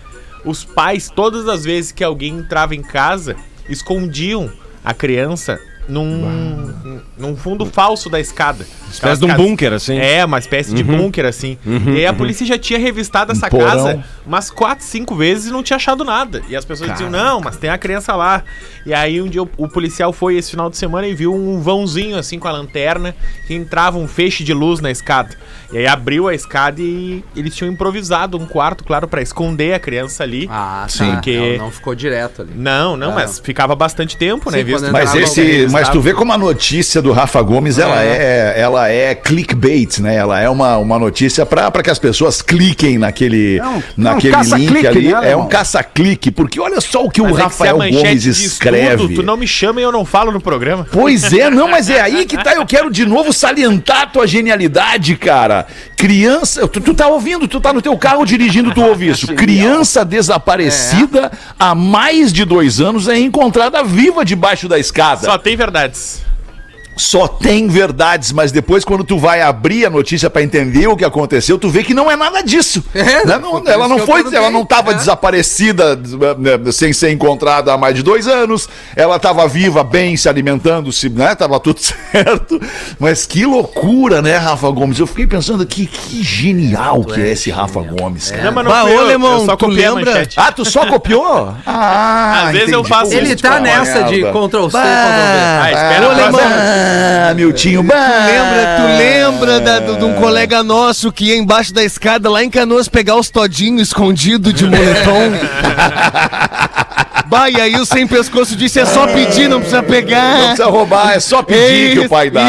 os 0.45 0.63
pais, 0.63 1.09
todas 1.09 1.47
as 1.47 1.63
vezes 1.63 1.91
que 1.91 2.03
alguém 2.03 2.37
entrava 2.37 2.75
em 2.75 2.81
casa, 2.81 3.35
escondiam 3.67 4.51
a 4.83 4.93
criança 4.93 5.59
num, 5.89 7.01
num 7.17 7.35
fundo 7.35 7.65
falso 7.65 8.09
da 8.09 8.19
escada. 8.19 8.65
Espécie 8.91 9.19
de 9.19 9.25
um 9.25 9.35
bunker, 9.35 9.73
assim. 9.73 9.97
É, 9.97 10.23
uma 10.23 10.39
espécie 10.39 10.73
de 10.73 10.83
bunker, 10.83 11.25
assim. 11.25 11.57
e 11.65 11.97
aí 11.97 12.05
a 12.05 12.13
polícia 12.13 12.45
já 12.45 12.57
tinha 12.57 12.79
revistado 12.79 13.31
essa 13.31 13.49
porão. 13.49 13.65
casa 13.65 14.03
umas 14.25 14.49
quatro, 14.51 14.85
cinco 14.85 15.15
vezes 15.15 15.47
e 15.47 15.51
não 15.51 15.63
tinha 15.63 15.77
achado 15.77 16.03
nada. 16.03 16.41
E 16.47 16.55
as 16.55 16.63
pessoas 16.63 16.91
diziam, 16.91 17.09
não, 17.09 17.41
mas 17.41 17.57
tem 17.57 17.69
a 17.69 17.77
criança 17.77 18.15
lá. 18.15 18.43
E 18.85 18.93
aí 18.93 19.21
um 19.21 19.27
dia 19.27 19.43
o, 19.43 19.49
o 19.57 19.67
policial 19.67 20.13
foi 20.13 20.37
esse 20.37 20.51
final 20.51 20.69
de 20.69 20.77
semana 20.77 21.07
e 21.07 21.13
viu 21.13 21.33
um 21.33 21.59
vãozinho, 21.61 22.17
assim, 22.17 22.37
com 22.39 22.47
a 22.47 22.51
lanterna, 22.51 23.15
que 23.47 23.53
entrava 23.53 23.97
um 23.97 24.07
feixe 24.07 24.43
de 24.43 24.53
luz 24.53 24.79
na 24.79 24.91
escada. 24.91 25.35
E 25.71 25.77
aí 25.77 25.87
abriu 25.87 26.27
a 26.27 26.33
escada 26.33 26.81
e 26.81 27.23
eles 27.35 27.55
tinham 27.55 27.71
improvisado 27.71 28.37
um 28.37 28.45
quarto, 28.45 28.83
claro, 28.83 29.07
pra 29.07 29.21
esconder 29.21 29.73
a 29.73 29.79
criança 29.79 30.23
ali. 30.23 30.47
Ah, 30.51 30.85
Sim, 30.87 31.07
tá. 31.07 31.13
porque- 31.15 31.57
Não, 31.57 31.65
não 31.65 31.71
ficou 31.71 31.93
direto 31.95 32.41
ali. 32.41 32.51
Não, 32.55 32.95
não, 32.97 33.11
Ah. 33.11 33.15
mas 33.15 33.39
ficava 33.39 33.75
bastante 33.75 34.17
tempo, 34.17 34.49
né? 34.51 34.59
Sim, 34.59 34.63
visto 34.63 34.91
Mas 34.91 35.13
esse, 35.15 35.67
mas 35.79 35.89
tu 35.89 36.01
vê 36.01 36.13
como 36.13 36.31
a 36.33 36.37
notícia 36.37 37.01
do 37.01 37.11
Rafa 37.11 37.41
Gomes, 37.41 37.77
ela 37.77 38.03
é, 38.03 38.53
ela 38.57 38.89
é 38.89 39.15
clickbait, 39.15 39.99
né? 39.99 40.15
Ela 40.15 40.39
é 40.39 40.49
uma, 40.49 40.77
uma 40.77 40.99
notícia 40.99 41.45
para 41.45 41.71
que 41.83 41.89
as 41.89 41.99
pessoas 41.99 42.41
cliquem 42.41 42.97
naquele, 42.97 43.59
naquele 43.95 44.35
é 44.35 44.37
um 44.37 44.55
link 44.55 44.87
ali. 44.87 45.13
né, 45.13 45.31
é 45.31 45.35
um 45.37 45.47
caça-clique, 45.47 46.31
porque 46.31 46.59
olha 46.59 46.81
só 46.81 47.03
o 47.03 47.09
que 47.09 47.21
Mas 47.21 47.31
o 47.31 47.33
é 47.33 47.37
que 47.37 47.43
Rafael 47.43 47.77
manchete 47.77 48.03
Gomes 48.03 48.25
escreve. 48.25 48.97
tudo, 48.97 49.15
tu 49.15 49.23
não 49.23 49.37
me 49.37 49.47
chama 49.47 49.79
e 49.79 49.83
eu 49.83 49.91
não 49.91 50.05
falo 50.05 50.31
no 50.31 50.41
programa. 50.41 50.85
Pois 50.91 51.31
é, 51.33 51.49
não, 51.49 51.67
mas 51.67 51.89
é 51.89 52.01
aí 52.01 52.25
que 52.25 52.37
tá. 52.37 52.53
Eu 52.53 52.65
quero 52.65 52.91
de 52.91 53.05
novo 53.05 53.31
salientar 53.31 54.01
a 54.01 54.05
tua 54.07 54.27
genialidade, 54.27 55.15
cara. 55.15 55.65
Criança, 55.95 56.67
tu, 56.67 56.79
tu 56.79 56.93
tá 56.93 57.07
ouvindo, 57.07 57.47
tu 57.47 57.59
tá 57.59 57.73
no 57.73 57.81
teu 57.81 57.97
carro 57.97 58.25
dirigindo, 58.25 58.73
tu 58.73 58.81
ouve 58.81 59.09
isso. 59.09 59.27
Criança 59.35 60.03
desaparecida 60.05 61.31
há 61.57 61.75
mais 61.75 62.31
de 62.31 62.45
dois 62.45 62.79
anos 62.79 63.07
é 63.07 63.17
encontrada 63.17 63.83
viva 63.83 64.23
debaixo 64.23 64.67
da 64.67 64.79
escada. 64.79 65.25
Só 65.25 65.37
tem 65.37 65.55
verdades. 65.69 66.28
Só 66.99 67.27
tem 67.27 67.67
verdades, 67.67 68.31
mas 68.33 68.51
depois 68.51 68.83
quando 68.83 69.03
tu 69.05 69.17
vai 69.17 69.41
abrir 69.41 69.85
a 69.85 69.89
notícia 69.89 70.29
pra 70.29 70.41
entender 70.43 70.85
o 70.87 70.97
que 70.97 71.05
aconteceu, 71.05 71.57
tu 71.57 71.69
vê 71.69 71.81
que 71.83 71.93
não 71.93 72.11
é 72.11 72.15
nada 72.15 72.41
disso. 72.43 72.83
É, 72.93 73.25
Né? 73.25 73.37
Não- 73.37 73.63
ela 73.65 73.87
não 73.87 73.99
foi, 73.99 74.23
ela 74.35 74.49
não 74.51 74.63
estava 74.63 74.91
É. 74.91 74.95
desaparecida 74.95 75.95
né, 75.95 76.71
sem 76.71 76.91
ser 76.91 77.11
encontrada 77.11 77.73
há 77.73 77.77
mais 77.77 77.95
de 77.95 78.03
dois 78.03 78.27
anos. 78.27 78.67
Ela 78.95 79.15
estava 79.15 79.47
viva, 79.47 79.83
bem, 79.83 80.17
se 80.17 80.27
alimentando, 80.27 80.91
se, 80.91 81.09
né? 81.09 81.35
Tava 81.35 81.59
tudo 81.59 81.79
certo. 82.11 82.59
Mas 82.99 83.25
que 83.25 83.45
loucura, 83.45 84.21
né, 84.21 84.35
Rafa 84.37 84.69
Gomes? 84.69 84.99
Eu 84.99 85.07
fiquei 85.07 85.25
pensando 85.25 85.65
que 85.65 85.85
que 85.85 86.21
genial 86.21 87.03
que 87.05 87.21
é 87.21 87.31
esse 87.31 87.49
Rafa 87.49 87.81
Gomes. 87.81 88.31
cara. 88.31 88.43
Não, 88.43 88.51
mas 88.51 88.65
não 88.65 88.71
Bah, 88.71 88.83
ô, 88.83 88.89
eu, 88.89 88.99
Alemão, 88.99 89.39
eu 89.39 89.45
só 89.45 89.55
tu 89.55 89.67
lembra? 89.67 90.27
Ah, 90.35 90.51
tu 90.51 90.65
só 90.65 90.85
copiou? 90.85 91.53
Ah, 91.65 92.45
Às 92.47 92.51
vezes 92.51 92.71
eu 92.73 92.83
faço 92.83 93.13
Ele 93.13 93.27
isso, 93.33 93.41
tá 93.43 93.59
nessa 93.59 94.03
de. 94.03 94.21
Ctrl 94.21 94.29
C, 94.29 94.47
Ctrl 94.49 94.67
V. 94.67 94.77
Ah, 94.77 95.67
espera 95.71 96.07
Ah, 96.07 96.11
a 96.11 96.31
Ah, 96.91 97.33
Miltinho, 97.35 97.83
bah. 97.83 97.95
Lembra, 98.25 98.75
tu 98.77 98.83
lembra 98.97 99.59
da- 99.59 99.79
do- 99.79 99.97
de 99.97 100.03
um 100.05 100.13
colega 100.13 100.63
nosso 100.63 101.11
que 101.11 101.25
ia 101.25 101.37
embaixo 101.37 101.71
da 101.73 101.83
escada 101.83 102.29
lá 102.29 102.43
em 102.43 102.49
Canoas 102.49 102.87
pegar 102.87 103.15
os 103.15 103.29
todinhos 103.29 103.89
escondido 103.89 104.51
de 104.51 104.65
moletom? 104.65 105.31
bah, 107.29 107.49
e 107.49 107.61
aí 107.61 107.75
o 107.75 107.85
sem 107.85 108.05
pescoço 108.07 108.55
disse: 108.55 108.79
é 108.79 108.85
só 108.85 109.05
pedir, 109.07 109.47
não 109.47 109.59
precisa 109.59 109.83
pegar. 109.83 110.33
Não 110.37 110.39
precisa 110.47 110.65
roubar, 110.65 111.13
é 111.13 111.19
só 111.19 111.41
pedir 111.43 111.93
que 111.93 111.99
o 111.99 112.09
pai 112.09 112.29
dá. 112.29 112.41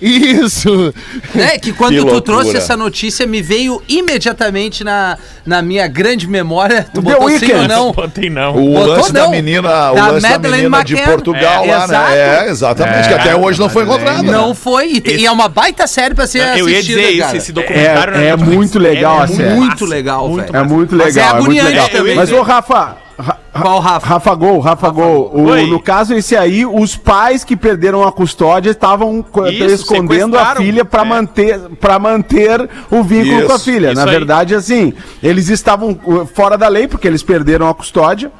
Isso. 0.00 0.94
É 1.36 1.58
que 1.58 1.72
quando 1.72 1.90
Que 1.94 1.98
tu 2.00 2.04
loucura. 2.06 2.22
trouxe 2.22 2.56
essa 2.56 2.76
notícia, 2.76 3.26
me 3.26 3.42
veio 3.42 3.82
imediatamente 3.88 4.82
na, 4.84 5.18
na 5.44 5.62
minha 5.62 5.86
grande 5.88 6.26
memória. 6.28 6.86
Tu 6.92 7.02
The 7.02 7.12
botou 7.12 7.30
sim 7.38 7.52
ou 7.52 7.68
não? 7.68 7.92
Botei 7.92 8.30
não. 8.30 8.56
O 8.56 8.74
Botou 8.74 8.86
lance 8.96 9.12
da 9.12 9.22
não. 9.24 9.30
menina, 9.30 9.92
o 9.92 9.94
Da 9.94 10.06
lance 10.08 10.22
da 10.22 10.28
Madeleine 10.30 10.62
menina 10.64 10.84
de 10.84 10.94
McCann. 10.94 11.12
Portugal 11.12 11.64
É, 11.64 11.76
lá, 11.76 11.84
exato. 11.84 12.10
né? 12.10 12.18
É, 12.46 12.50
exatamente, 12.50 13.08
que 13.08 13.14
até 13.14 13.36
hoje 13.36 13.58
não 13.58 13.68
foi 13.68 13.84
encontrada. 13.84 14.22
né? 14.22 14.32
Não 14.32 14.54
foi. 14.54 14.92
E, 14.92 15.00
te- 15.00 15.16
e 15.16 15.26
é 15.26 15.30
uma 15.30 15.48
baita 15.48 15.86
série 15.86 16.14
pra 16.14 16.26
ser 16.26 16.38
Eu 16.58 16.68
ia 16.68 16.78
assistida, 16.78 17.00
dizer 17.00 17.10
isso, 17.12 17.24
cara. 17.26 17.36
esse 17.36 17.52
documentário. 17.52 18.14
É- 18.14 18.16
é 18.16 18.30
Netflix 18.30 18.54
muito 18.56 18.78
legal 18.78 19.20
é 19.20 19.24
a 19.24 19.26
série. 19.26 19.54
Muito 19.54 19.84
legal, 19.84 20.34
velho. 20.34 20.56
É 20.56 20.62
muito 20.62 20.94
Mas 20.96 21.16
é 21.16 21.20
legal, 21.20 21.36
é, 21.36 21.38
muito 21.40 21.50
agoniante 21.60 21.68
legal. 21.70 21.88
também, 21.88 22.14
Mas, 22.16 22.30
né? 22.30 22.38
ô, 22.38 22.42
Rafa. 22.42 22.96
Ra- 23.20 23.38
Qual 23.52 23.78
Rafa? 23.80 24.06
Rafa 24.06 24.34
Gol, 24.34 24.58
Rafa, 24.60 24.88
Gol. 24.90 25.30
O- 25.34 25.66
no 25.66 25.80
caso 25.80 26.14
esse 26.14 26.36
aí, 26.36 26.64
os 26.64 26.96
pais 26.96 27.44
que 27.44 27.56
perderam 27.56 28.02
a 28.02 28.12
custódia 28.12 28.70
estavam 28.70 29.24
escondendo 29.72 30.38
a 30.38 30.56
filha 30.56 30.84
para 30.84 31.02
É. 31.02 31.04
manter 31.04 31.58
para 31.80 31.98
manter 31.98 32.68
o 32.90 33.02
vínculo 33.02 33.38
Isso, 33.38 33.46
com 33.46 33.52
a 33.52 33.58
filha. 33.58 33.94
Na 33.94 34.04
aí. 34.04 34.10
verdade, 34.10 34.54
assim, 34.54 34.92
eles 35.22 35.48
estavam 35.48 35.98
uh, 36.04 36.26
fora 36.26 36.56
da 36.56 36.68
lei 36.68 36.86
porque 36.88 37.06
eles 37.06 37.22
perderam 37.22 37.68
a 37.68 37.74
custódia. 37.74 38.30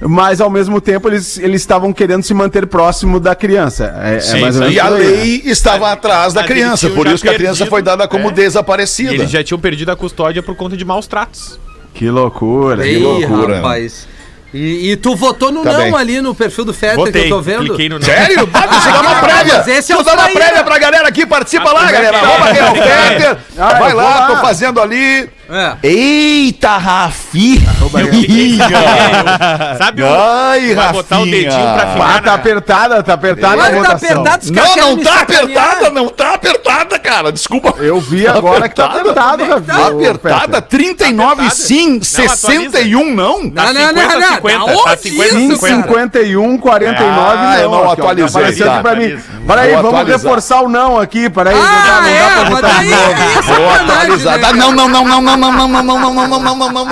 Mas 0.00 0.40
ao 0.40 0.48
mesmo 0.48 0.80
tempo 0.80 1.08
eles, 1.08 1.38
eles 1.38 1.60
estavam 1.60 1.92
querendo 1.92 2.22
se 2.22 2.32
manter 2.32 2.68
próximo 2.68 3.18
da 3.18 3.34
criança. 3.34 3.92
É, 4.00 4.14
é 4.14 4.20
Sim, 4.20 4.40
mais 4.40 4.54
ou 4.54 4.60
menos 4.60 4.76
E 4.76 4.78
a 4.78 4.84
aí, 4.84 4.90
né? 4.92 4.98
lei 4.98 5.42
estava 5.44 5.90
atrás 5.90 6.32
da 6.32 6.42
eles 6.42 6.52
criança, 6.52 6.88
por 6.90 7.08
isso 7.08 7.20
que 7.20 7.28
a 7.28 7.34
criança 7.34 7.66
foi 7.66 7.82
dada 7.82 8.06
como 8.06 8.28
É. 8.28 8.32
desaparecida. 8.32 9.10
E 9.10 9.14
eles 9.16 9.28
já 9.30 9.42
tinham 9.42 9.58
perdido 9.58 9.90
a 9.90 9.96
custódia 9.96 10.40
por 10.40 10.54
conta 10.54 10.76
de 10.76 10.84
maus 10.84 11.08
tratos. 11.08 11.58
Que 11.94 12.08
loucura. 12.10 12.86
Ei, 12.86 12.98
loucura. 13.02 13.56
rapaz. 13.56 14.06
E, 14.54 14.92
e 14.92 14.96
tu 14.96 15.14
votou 15.14 15.52
no 15.52 15.62
Tá 15.62 15.72
não 15.74 15.78
bem. 15.80 15.94
ali 15.94 16.20
no 16.22 16.34
perfil 16.34 16.64
do 16.64 16.72
Fetter 16.72 17.12
que 17.12 17.18
eu 17.18 17.28
tô 17.28 17.40
vendo. 17.42 17.66
cliquei 17.66 17.88
no 17.90 17.98
não. 17.98 18.04
Sério? 18.06 18.46
Pá, 18.48 18.66
deixa 18.66 18.88
eu 18.88 18.92
dar 18.94 19.00
uma 19.02 19.18
Ah, 19.18 19.20
prévia. 19.20 19.54
mas 19.58 19.68
esse 19.68 19.70
é 19.70 19.74
Deixa 19.74 19.92
eu 19.94 19.98
o 20.00 20.02
dar 20.02 20.14
uma 20.14 20.28
prévia 20.30 20.64
pra 20.64 20.78
galera 20.78 21.06
aqui. 21.08 21.26
Participa 21.26 21.70
lá, 21.70 21.86
Ah, 21.86 21.92
galera. 21.92 22.16
é. 22.16 22.20
Arroba 22.20 22.44
Real. 22.52 22.74
Fetter. 22.76 23.36
Ah, 23.58 23.74
Vai 23.78 23.92
lá, 23.92 24.02
lá. 24.20 24.26
tô 24.28 24.36
fazendo 24.36 24.80
ali. 24.80 25.28
É. 25.50 25.76
Eita, 25.82 26.76
Rafi! 26.76 27.58
Eu 27.80 28.12
fiquei, 28.12 28.58
sabe 29.78 30.02
Ai, 30.04 30.72
o, 30.72 30.92
botar 30.92 31.20
o 31.20 31.24
dedinho 31.24 31.50
pra 31.50 31.86
ficar. 31.92 32.16
Ah, 32.16 32.20
tá 32.20 32.30
né? 32.30 32.34
apertada, 32.34 33.02
tá 33.02 33.14
apertada 33.14 33.62
é. 33.62 33.66
a 33.66 33.70
votação. 33.70 34.24
Tá 34.24 34.34
apertado, 34.34 34.52
não, 34.52 34.96
não 34.96 35.02
tá 35.02 35.20
apertada, 35.22 35.90
não 35.90 36.08
tá 36.10 36.34
apertada, 36.34 36.98
cara. 36.98 37.32
Desculpa. 37.32 37.74
Eu 37.78 37.98
vi 37.98 38.24
tá 38.24 38.34
agora 38.34 38.68
que 38.68 38.74
tá 38.74 38.86
apertado, 38.86 39.44
Rafi. 39.44 39.66
Tá 39.66 39.86
apertada, 39.86 40.60
39 40.60 41.44
tá 41.44 41.50
sim, 41.50 41.94
não, 41.94 42.02
61 42.02 43.14
não. 43.14 43.44
Não, 43.44 43.50
tá 43.50 43.72
não, 43.72 43.88
50, 43.88 43.94
não, 43.94 44.20
não. 44.20 44.34
50, 44.34 44.58
não. 44.58 44.84
Tá 44.84 44.96
50, 44.98 45.66
51, 45.66 46.58
49 46.58 47.08
ah, 47.08 47.36
não. 47.36 47.54
Eu 47.54 47.70
não 47.70 47.86
tá 47.86 47.92
atualizei. 47.94 48.42
Apareceu 48.42 48.70
aqui 48.70 48.82
pra 48.82 48.94
mim. 48.94 49.18
Peraí, 49.46 49.76
vamos 49.76 50.06
reforçar 50.06 50.60
o 50.60 50.68
não 50.68 50.98
aqui. 50.98 51.30
Peraí, 51.30 51.54
não 51.54 51.62
tá, 51.62 52.00
dá 52.00 52.30
pra 52.34 52.50
votar 52.50 52.84
não. 52.84 53.42
Vou 53.42 53.70
atualizar. 53.70 54.56
Não, 54.56 54.72
não, 54.72 54.88
não, 54.88 55.04
não, 55.04 55.22
não. 55.22 55.37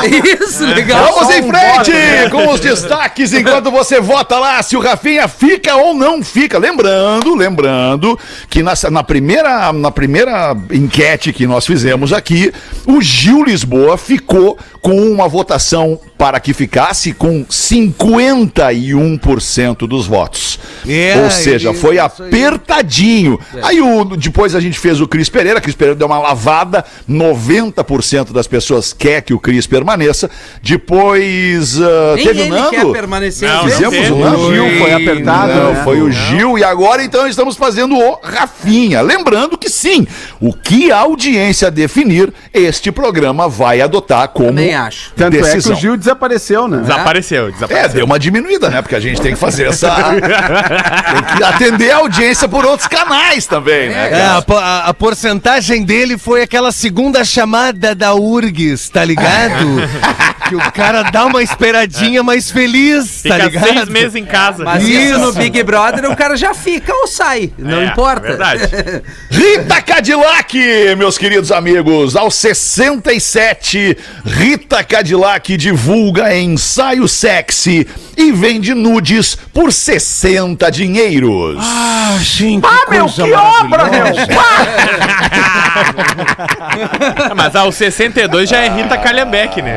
Isso, 0.07 0.65
legal. 0.65 1.13
Vamos 1.13 1.35
em 1.35 1.43
frente 1.43 1.93
né? 1.93 2.29
com 2.31 2.49
os 2.49 2.61
destaques 2.61 3.33
enquanto 3.33 3.71
você 3.71 4.01
vota 4.01 4.39
lá 4.39 4.63
se 4.63 4.77
o 4.77 4.81
Rafinha 4.81 5.29
fica 5.29 5.75
ou 5.77 5.95
não 5.95 6.23
fica. 6.23 6.59
Lembrando, 6.59 7.35
lembrando 7.35 8.19
que 8.49 8.63
na, 8.63 8.73
na, 8.91 9.03
primeira, 9.03 9.73
na 9.73 9.91
primeira 9.91 10.57
enquete 10.71 11.33
que 11.33 11.47
nós 11.47 11.67
fizemos 11.67 12.13
aqui, 12.13 12.53
o 12.87 13.01
Gil 13.01 13.45
Lisboa 13.45 13.97
ficou 13.97 14.59
com 14.87 15.11
uma 15.11 15.27
votação 15.27 15.99
para 16.17 16.39
que 16.39 16.55
ficasse 16.55 17.13
com 17.13 17.45
51% 17.45 19.85
dos 19.85 20.07
votos. 20.07 20.61
É, 20.89 21.21
Ou 21.25 21.29
seja, 21.29 21.73
isso 21.73 21.81
foi 21.81 21.99
aí. 21.99 22.07
apertadinho. 22.07 23.37
Aí 23.65 23.81
o, 23.81 24.05
depois 24.05 24.55
a 24.55 24.61
gente 24.61 24.79
fez 24.79 25.01
o 25.01 25.09
Cris 25.09 25.29
Pereira, 25.29 25.61
Cris 25.61 25.75
Pereira 25.75 25.99
deu 25.99 26.07
uma 26.07 26.21
lavada, 26.21 26.85
90% 27.11 28.33
das 28.33 28.47
pessoas 28.47 28.93
quer 28.93 29.23
que 29.23 29.35
o 29.35 29.41
Cris 29.41 29.67
permaneça. 29.67 30.31
Depois 30.63 31.81
ah, 31.81 32.15
Nem 32.15 32.25
teve 32.25 32.43
o 32.43 32.49
Nando. 32.49 32.71
quer 32.71 32.87
permanecer. 32.93 33.49
Não, 33.49 33.65
não 33.65 33.69
Fizemos 33.69 34.11
o 34.11 34.17
Nando. 34.17 34.55
Gil 34.55 34.79
foi 34.79 34.93
apertado, 34.93 35.53
Não, 35.53 35.73
né? 35.73 35.81
foi 35.83 36.01
o 36.01 36.13
Gil 36.13 36.57
e 36.59 36.63
agora 36.63 37.03
então 37.03 37.27
estamos 37.27 37.57
fazendo 37.57 37.99
o 37.99 38.21
Rafinha. 38.23 39.03
Lembrando 39.03 39.59
que 39.59 39.69
sim, 39.69 40.07
o 40.41 40.53
que 40.53 40.93
a 40.93 40.99
audiência 40.99 41.73
definir, 41.73 42.33
este 42.55 42.93
programa 42.93 43.49
vai 43.49 43.81
adotar 43.81 44.29
como 44.29 44.61
acho. 44.77 45.13
Tanto 45.17 45.35
é 45.37 45.41
que 45.41 45.45
decisão. 45.45 45.73
o 45.77 45.81
Gil 45.81 45.97
desapareceu, 45.97 46.69
né? 46.69 46.79
Desapareceu, 46.79 47.49
É, 47.49 47.51
desapareceu. 47.53 47.93
deu 47.95 48.05
uma 48.07 48.19
diminuída, 48.19 48.69
né? 48.71 48.83
Porque 48.83 48.95
a 48.95 49.01
gente 49.01 49.21
tem 49.21 49.33
que 49.35 49.39
fazer 49.39 49.67
essa. 49.69 49.91
tem 50.13 51.37
que 51.37 51.43
atender 51.45 51.91
a 51.91 51.97
audiência 51.99 52.49
por 52.49 52.65
outros 52.65 52.89
canais 52.89 53.47
também, 53.47 53.89
né? 53.89 54.07
É, 54.07 54.11
cara? 54.11 54.45
a, 54.47 54.61
a- 54.61 54.89
a 54.89 54.95
porcentagem 54.95 55.85
dele 55.85 56.17
foi 56.19 56.43
aquela 56.43 56.71
segunda 56.73 57.25
chamada 57.25 57.95
da 57.95 58.15
URGS, 58.15 58.89
tá 58.91 59.05
ligado? 59.05 59.67
que 60.49 60.57
o 60.57 60.73
cara 60.73 61.03
dá 61.05 61.27
uma 61.27 61.43
esperadinha 61.43 62.23
mais 62.23 62.51
feliz, 62.51 63.23
tá 63.23 63.35
Fica 63.35 63.45
ligado? 63.49 63.65
seis 63.67 63.89
meses 63.89 64.15
em 64.15 64.25
casa. 64.25 64.65
Mas 64.65 64.83
isso. 64.83 64.93
Isso. 65.01 65.19
no 65.19 65.33
Big 65.33 65.63
Brother 65.63 66.11
o 66.11 66.17
cara 66.17 66.37
já 66.37 66.55
fica 66.55 66.93
ou 66.95 67.07
sai. 67.07 67.53
Não 67.59 67.81
É, 67.81 67.87
importa. 67.87 68.21
verdade. 68.29 68.63
Rita 69.31 69.81
Cadillac, 69.83 70.57
meus 70.97 71.19
queridos 71.19 71.51
amigos, 71.53 72.17
aos 72.17 72.35
67, 72.35 73.97
Rita 74.25 74.83
Cadillac 74.85 75.57
divulga 75.57 76.37
ensaio 76.37 77.07
sexy 77.09 77.87
e 78.17 78.33
vende 78.33 78.75
nudes 78.75 79.37
por 79.53 79.73
60 79.73 80.71
dinheiros. 80.71 81.57
Ah, 81.61 82.17
que 82.37 82.61
Ah, 82.63 82.91
meu, 82.91 83.07
coisa 83.07 83.25
que 83.25 83.33
obra, 83.35 83.85
meu! 83.85 84.07
Mas 87.37 87.55
aos 87.55 87.75
62 87.75 88.49
já 88.49 88.59
é 88.59 88.69
Rita 88.69 88.97
Calhambeck, 88.97 89.61
né? 89.63 89.75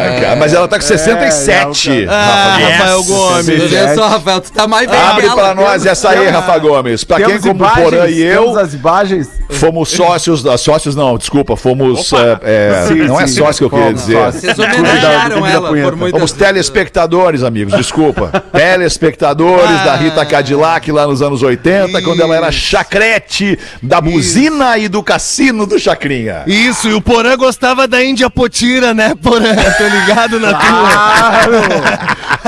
Ah, 0.00 0.20
cara, 0.20 0.36
mas 0.36 0.52
ela 0.54 0.66
tá 0.68 0.76
com 0.78 0.84
67. 0.84 2.06
Ah, 2.08 2.56
Yes. 2.60 2.70
Rafael 2.78 3.04
Gomes. 3.04 3.48
Olha 3.72 3.94
só, 3.94 4.08
Rafael, 4.08 4.40
tu 4.40 4.52
tá 4.52 4.66
mais 4.66 4.88
bem 4.90 4.98
Abre 5.00 5.22
dela, 5.22 5.34
pra 5.34 5.54
nós 5.54 5.86
essa 5.86 6.10
aí, 6.10 6.28
Rafa 6.28 6.58
Gomes. 6.58 7.04
Pra 7.04 7.16
quem 7.18 7.38
como 7.40 7.52
o 7.52 7.66
imagens, 7.66 7.84
Porã 7.84 8.06
e 8.08 8.22
eu 8.22 8.58
as 8.58 8.74
imagens. 8.74 9.28
fomos 9.50 9.88
sócios, 9.90 10.42
da- 10.42 10.56
sócios 10.58 10.94
não, 10.96 11.16
desculpa, 11.18 11.56
fomos, 11.56 12.12
é, 12.12 12.38
é, 12.42 12.84
Sim, 12.88 12.94
não 13.06 13.20
é 13.20 13.26
sim, 13.26 13.34
sócio 13.36 13.68
que 13.68 13.74
eu 13.74 13.78
queria 13.78 13.94
dizer. 13.94 14.12
sócios. 14.16 14.42
Vocês 14.42 14.58
homenagearam 14.58 15.46
ela 15.46 15.68
por 15.68 15.96
muito 15.96 16.14
Fomos 16.14 16.32
telespectadores, 16.32 17.42
amigos, 17.42 17.74
desculpa. 17.76 18.42
telespectadores 18.52 19.84
da 19.84 19.96
Rita 19.96 20.24
Cadillac 20.26 20.90
lá 20.92 21.06
nos 21.06 21.22
anos 21.22 21.42
80, 21.42 22.02
quando 22.02 22.20
ela 22.22 22.34
era 22.36 22.50
chacrete 22.52 23.58
da 23.82 24.00
buzina 24.00 24.76
e 24.78 24.88
do 24.88 25.02
cassino 25.02 25.66
do 25.66 25.78
Chacrinha. 25.78 26.42
Isso, 26.46 26.88
e 26.88 26.94
o 26.94 27.00
Porã 27.00 27.36
gostava 27.36 27.86
da 27.88 28.02
Índia 28.02 28.28
Potira, 28.30 28.92
né, 28.94 29.14
Porã? 29.20 29.54
Ligado 29.90 30.40
na 30.40 30.48
tua. 30.54 30.60
Claro! 30.60 31.52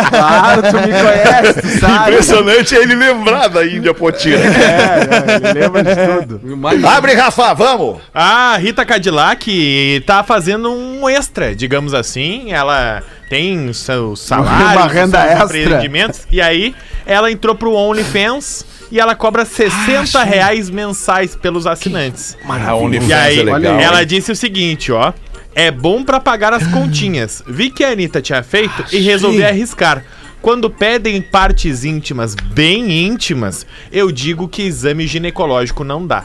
Claro, 0.08 0.62
tu 0.62 0.76
me 0.76 0.92
conhece, 0.92 1.61
tu 1.62 1.80
sabe? 1.80 2.11
Impressionante 2.12 2.75
ele 2.75 2.94
lembrar 2.94 3.49
da 3.49 3.64
Índia 3.66 3.92
Potira. 3.92 4.38
É, 4.38 5.32
é, 5.32 5.37
ele 5.50 5.61
lembra 5.61 5.82
de 5.82 5.94
tudo. 5.94 6.40
Abre, 6.88 7.14
Rafa, 7.14 7.52
vamos! 7.54 7.99
A 8.14 8.56
Rita 8.56 8.84
Cadillac 8.84 10.02
tá 10.06 10.22
fazendo 10.22 10.70
um 10.72 11.08
extra, 11.08 11.54
digamos 11.54 11.92
assim. 11.94 12.52
Ela 12.52 13.02
tem 13.28 13.72
seu 13.72 14.16
salário, 14.16 14.78
Uma 14.80 14.87
renda 14.88 15.20
seus 15.20 15.40
extra. 15.42 15.58
empreendimentos. 15.58 16.20
E 16.30 16.40
aí, 16.40 16.75
ela 17.06 17.30
entrou 17.30 17.54
pro 17.54 17.72
OnlyFans 17.75 18.64
e 18.90 18.99
ela 19.00 19.14
cobra 19.14 19.44
60 19.44 20.22
reais 20.22 20.70
mensais 20.70 21.34
pelos 21.37 21.66
assinantes. 21.66 22.37
A 22.49 22.75
OnlyFans 22.75 23.08
E 23.11 23.12
aí, 23.12 23.40
é 23.40 23.42
legal. 23.42 23.78
ela 23.80 24.00
hein? 24.00 24.06
disse 24.06 24.32
o 24.32 24.37
seguinte, 24.37 24.90
ó. 24.92 25.12
É 25.54 25.71
bom 25.71 26.02
pra 26.02 26.18
pagar 26.18 26.52
as 26.52 26.66
continhas. 26.66 27.42
Vi 27.47 27.71
que 27.71 27.85
a 27.85 27.90
Anitta 27.90 28.23
tinha 28.23 28.42
feito 28.42 28.85
e 28.92 28.99
resolvi 28.99 29.44
arriscar. 29.44 30.04
Quando 30.40 30.68
pedem 30.68 31.23
partes 31.23 31.85
íntimas, 31.85 32.35
bem 32.35 33.06
íntimas, 33.06 33.64
eu 33.92 34.11
digo 34.11 34.49
que 34.49 34.62
exame 34.62 35.06
ginecológico 35.06 35.85
não 35.85 36.04
dá. 36.04 36.25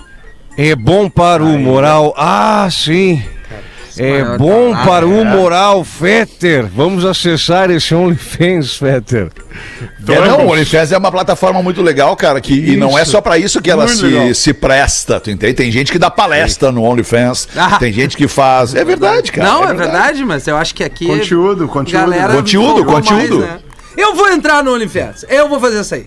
É 0.58 0.76
bom 0.76 1.08
para 1.08 1.44
o 1.44 1.60
moral. 1.60 2.16
Ah, 2.18 2.68
sim. 2.72 3.22
É 4.00 4.38
bom 4.38 4.74
para 4.86 5.06
o 5.06 5.26
moral, 5.26 5.84
Fetter. 5.84 6.66
Vamos 6.74 7.04
acessar 7.06 7.70
esse 7.72 7.94
OnlyFans, 7.96 8.76
Fetter. 8.76 9.30
É, 10.08 10.20
não, 10.28 10.46
o 10.46 10.52
OnlyFans 10.52 10.92
é 10.92 10.98
uma 10.98 11.12
plataforma 11.12 11.62
muito 11.64 11.82
legal, 11.82 12.16
cara, 12.16 12.40
que, 12.40 12.54
e 12.54 12.78
não 12.78 12.98
é 12.98 13.04
só 13.04 13.20
pra 13.22 13.38
isso 13.38 13.62
que 13.62 13.70
ela 13.70 13.86
Muito 13.86 13.98
se, 14.00 14.06
legal. 14.06 14.34
se 14.34 14.54
presta, 14.54 15.20
tu 15.20 15.30
entende? 15.32 15.54
Tem 15.54 15.72
gente 15.72 15.92
que 15.92 16.00
dá 16.00 16.10
palestra 16.10 16.72
no 16.72 16.84
OnlyFans, 16.84 17.48
Ah. 17.58 17.78
tem 17.78 17.92
gente 17.92 18.16
que 18.16 18.28
faz... 18.28 18.74
É 18.76 18.86
verdade, 18.86 19.32
cara. 19.32 19.50
Não, 19.50 19.64
é 19.70 19.74
verdade, 19.74 20.24
mas 20.24 20.48
eu 20.48 20.56
acho 20.56 20.74
que 20.76 20.84
aqui. 20.84 21.08
Conteúdo, 21.08 21.68
conteúdo. 21.68 22.02
Galera 22.02 22.34
Conteúdo, 22.34 22.86
conteúdo. 22.86 23.40
né? 23.40 23.60
Eu 23.98 24.16
vou 24.16 24.30
entrar 24.30 24.64
no 24.64 24.74
OnlyFans. 24.74 25.26
Eu 25.28 25.50
vou 25.50 25.60
fazer 25.60 25.82
isso 25.82 25.96
aí. 25.96 26.06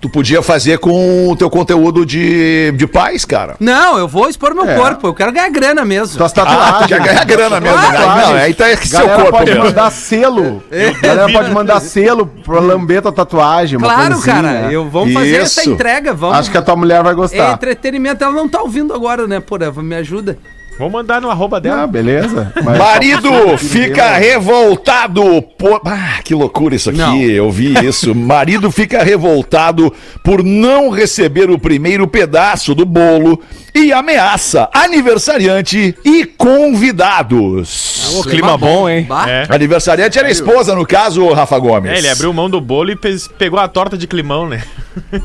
Tu 0.00 0.08
podia 0.08 0.40
fazer 0.40 0.78
com 0.78 1.28
o 1.28 1.36
teu 1.36 1.50
conteúdo 1.50 2.06
de, 2.06 2.72
de 2.72 2.86
paz, 2.86 3.26
cara. 3.26 3.56
Não, 3.60 3.98
eu 3.98 4.08
vou 4.08 4.30
expor 4.30 4.54
meu 4.54 4.66
É. 4.66 4.74
corpo. 4.74 5.08
Eu 5.08 5.12
quero 5.14 5.30
ganhar 5.30 5.50
grana 5.50 5.84
mesmo. 5.84 6.16
Tuas 6.16 6.32
Ah, 6.32 6.34
tu 6.34 6.46
tatuagens. 6.46 6.86
quer 6.88 7.00
ganhar 7.02 7.24
grana 7.26 7.60
mesmo. 7.60 7.76
Ah. 7.76 8.16
Não, 8.28 8.34
aí 8.34 8.54
tá 8.54 8.70
esse 8.70 8.88
seu 8.88 9.00
Galera 9.00 9.16
corpo 9.22 9.38
pode 9.38 9.50
mesmo. 9.50 9.64
mandar 9.66 9.90
selo. 9.92 10.62
Galera 11.02 11.30
pode 11.32 11.50
mandar 11.50 11.80
selo 11.80 12.26
pra 12.26 12.60
lamber 12.60 13.02
tua 13.02 13.12
tatuagem. 13.12 13.78
Claro, 13.78 14.14
assim, 14.14 14.24
cara. 14.30 14.42
né? 14.42 14.68
Eu 14.70 14.88
vamos 14.88 15.12
fazer 15.12 15.36
essa 15.36 15.60
Isso. 15.60 15.70
entrega. 15.70 16.14
Vamos. 16.14 16.38
Acho 16.38 16.50
que 16.50 16.56
a 16.56 16.62
tua 16.62 16.76
mulher 16.76 17.02
vai 17.02 17.12
É 17.12 17.16
gostar. 17.16 17.52
entretenimento. 17.52 18.24
Ela 18.24 18.32
não 18.32 18.48
tá 18.48 18.62
ouvindo 18.62 18.94
agora, 18.94 19.26
né? 19.26 19.38
Porra, 19.38 19.70
me 19.82 19.96
ajuda. 19.96 20.38
Vou 20.80 20.88
mandar 20.88 21.20
no 21.20 21.30
arroba 21.30 21.58
Ah, 21.58 21.60
dela. 21.60 21.86
beleza. 21.86 22.50
Mas- 22.64 22.78
Marido 22.78 23.58
fica 23.58 24.14
revoltado 24.14 25.42
por. 25.58 25.82
Ah, 25.84 26.20
que 26.24 26.34
loucura 26.34 26.74
isso 26.74 26.88
aqui. 26.88 26.98
Não. 26.98 27.20
Eu 27.20 27.50
vi 27.50 27.74
isso. 27.86 28.14
Marido 28.16 28.70
fica 28.70 29.02
revoltado 29.04 29.92
por 30.24 30.42
não 30.42 30.88
receber 30.88 31.50
o 31.50 31.58
primeiro 31.58 32.08
pedaço 32.08 32.74
do 32.74 32.86
bolo 32.86 33.38
e 33.74 33.92
ameaça 33.92 34.70
aniversariante 34.72 35.94
e 36.02 36.24
convidados. 36.24 38.14
Ô, 38.16 38.22
clima 38.24 38.56
bom, 38.56 38.88
hein? 38.88 39.06
É. 39.28 39.46
Aniversariante 39.50 40.18
era 40.18 40.28
a 40.28 40.30
esposa, 40.30 40.74
no 40.74 40.86
caso, 40.86 41.28
Rafa 41.32 41.58
Gomes. 41.58 41.92
É, 41.92 41.98
ele 41.98 42.08
abriu 42.08 42.32
mão 42.32 42.48
do 42.48 42.60
bolo 42.60 42.90
e 42.90 42.96
pegou 43.38 43.60
a 43.60 43.68
torta 43.68 43.98
de 43.98 44.06
climão, 44.06 44.48
né? 44.48 44.62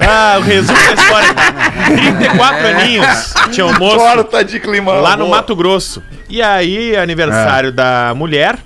ah, 0.00 0.36
o 0.38 0.42
resumo 0.42 0.78
da 0.78 0.94
história. 0.94 1.28
34 1.86 2.66
aninhos, 2.66 3.34
tinha 3.52 3.66
um 3.66 3.78
moço 3.78 3.96
Torta 3.96 4.44
de 4.44 4.60
climão. 4.60 4.87
Lá 4.94 5.16
no 5.16 5.24
boa. 5.26 5.36
Mato 5.36 5.54
Grosso. 5.56 6.02
E 6.28 6.40
aí, 6.42 6.96
aniversário 6.96 7.72
da 7.72 8.12
mulher. 8.16 8.58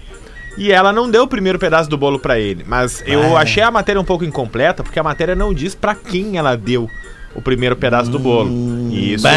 E 0.58 0.70
ela 0.70 0.92
não 0.92 1.10
deu 1.10 1.22
o 1.22 1.26
primeiro 1.28 1.58
pedaço 1.58 1.88
do 1.88 1.96
bolo 1.96 2.18
pra 2.18 2.38
ele. 2.38 2.62
Mas 2.66 3.02
eu 3.06 3.36
achei 3.38 3.62
a 3.62 3.70
matéria 3.70 4.00
um 4.00 4.04
pouco 4.04 4.22
incompleta, 4.24 4.82
porque 4.82 4.98
a 4.98 5.02
matéria 5.02 5.34
não 5.34 5.54
diz 5.54 5.74
pra 5.74 5.94
quem 5.94 6.36
ela 6.36 6.54
deu 6.56 6.88
o 7.34 7.40
primeiro 7.40 7.74
pedaço 7.74 8.10
do 8.10 8.18
bolo. 8.18 8.50
Isso. 8.92 9.22
pra 9.22 9.32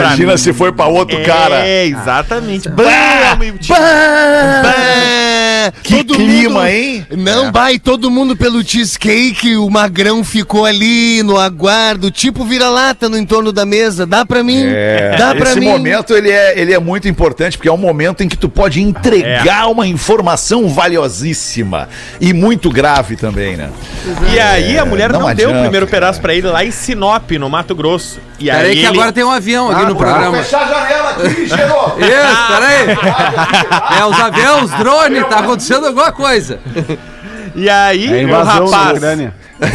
Imagina 0.00 0.32
mim- 0.32 0.36
se 0.38 0.52
foi 0.52 0.70
pra 0.70 0.86
outro 0.86 1.18
cara. 1.24 1.66
É, 1.66 1.86
exatamente. 1.86 2.68
Bah, 2.68 2.84
Bah, 3.70 4.74
Bah, 5.66 5.80
Que 5.82 6.04
clima, 6.04 6.70
hein? 6.70 7.06
Não, 7.10 7.52
vai, 7.52 7.78
todo 7.78 8.10
mundo 8.10 8.36
pelo 8.36 8.62
cheesecake, 8.64 9.56
o 9.56 9.68
magrão 9.68 10.22
ficou 10.24 10.64
ali 10.64 11.22
no 11.22 11.36
aguardo, 11.38 12.10
tipo 12.10 12.44
vira-lata 12.44 13.08
no 13.08 13.18
entorno 13.18 13.52
da 13.52 13.66
mesa. 13.66 14.06
Dá 14.06 14.24
pra 14.24 14.42
mim? 14.42 14.62
É, 14.64 15.16
Dá 15.18 15.34
pra 15.34 15.50
esse 15.50 15.60
mim? 15.60 15.66
momento 15.66 16.14
ele 16.14 16.30
é, 16.30 16.58
ele 16.58 16.72
é 16.72 16.78
muito 16.78 17.08
importante 17.08 17.56
porque 17.56 17.68
é 17.68 17.72
um 17.72 17.76
momento 17.76 18.22
em 18.22 18.28
que 18.28 18.36
tu 18.36 18.48
pode 18.48 18.80
entregar 18.80 19.68
uma 19.68 19.86
informação 19.86 20.68
valiosíssima 20.68 21.88
e 22.20 22.32
muito 22.32 22.70
grave 22.70 23.16
também, 23.16 23.56
né? 23.56 23.70
E 24.34 24.38
aí 24.38 24.78
a 24.78 24.84
mulher 24.84 25.12
não 25.12 25.20
não, 25.20 25.26
deu 25.34 25.48
o 25.48 25.50
adianta, 25.50 25.62
primeiro 25.62 25.86
cara. 25.86 26.00
pedaço 26.00 26.20
pra 26.20 26.34
ele 26.34 26.46
lá 26.48 26.64
em 26.64 26.70
Sinop, 26.70 27.30
no 27.32 27.48
Mato 27.50 27.74
Grosso. 27.74 28.20
E 28.40 28.46
Peraí 28.46 28.66
aí 28.70 28.72
que 28.74 28.78
ele... 28.80 28.86
agora 28.88 29.12
tem 29.12 29.22
um 29.22 29.30
avião 29.30 29.70
aqui 29.70 29.84
no 29.84 29.94
programa. 29.96 30.38
Fechar 30.42 30.62
a 30.62 30.66
janela 30.66 31.10
aqui, 31.10 31.46
chegou! 31.48 31.96
Isso, 32.00 32.46
peraí. 32.48 33.98
É 34.00 34.04
os 34.06 34.18
aviões, 34.20 34.62
os 34.64 34.70
drones, 34.78 35.26
tá 35.28 35.38
acontecendo 35.40 35.86
alguma 35.86 36.10
coisa. 36.10 36.58
E 37.54 37.68
aí 37.68 38.22
É 38.22 38.26
o 38.26 38.42
rapaz 38.42 39.00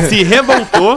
se 0.09 0.23
revoltou, 0.23 0.95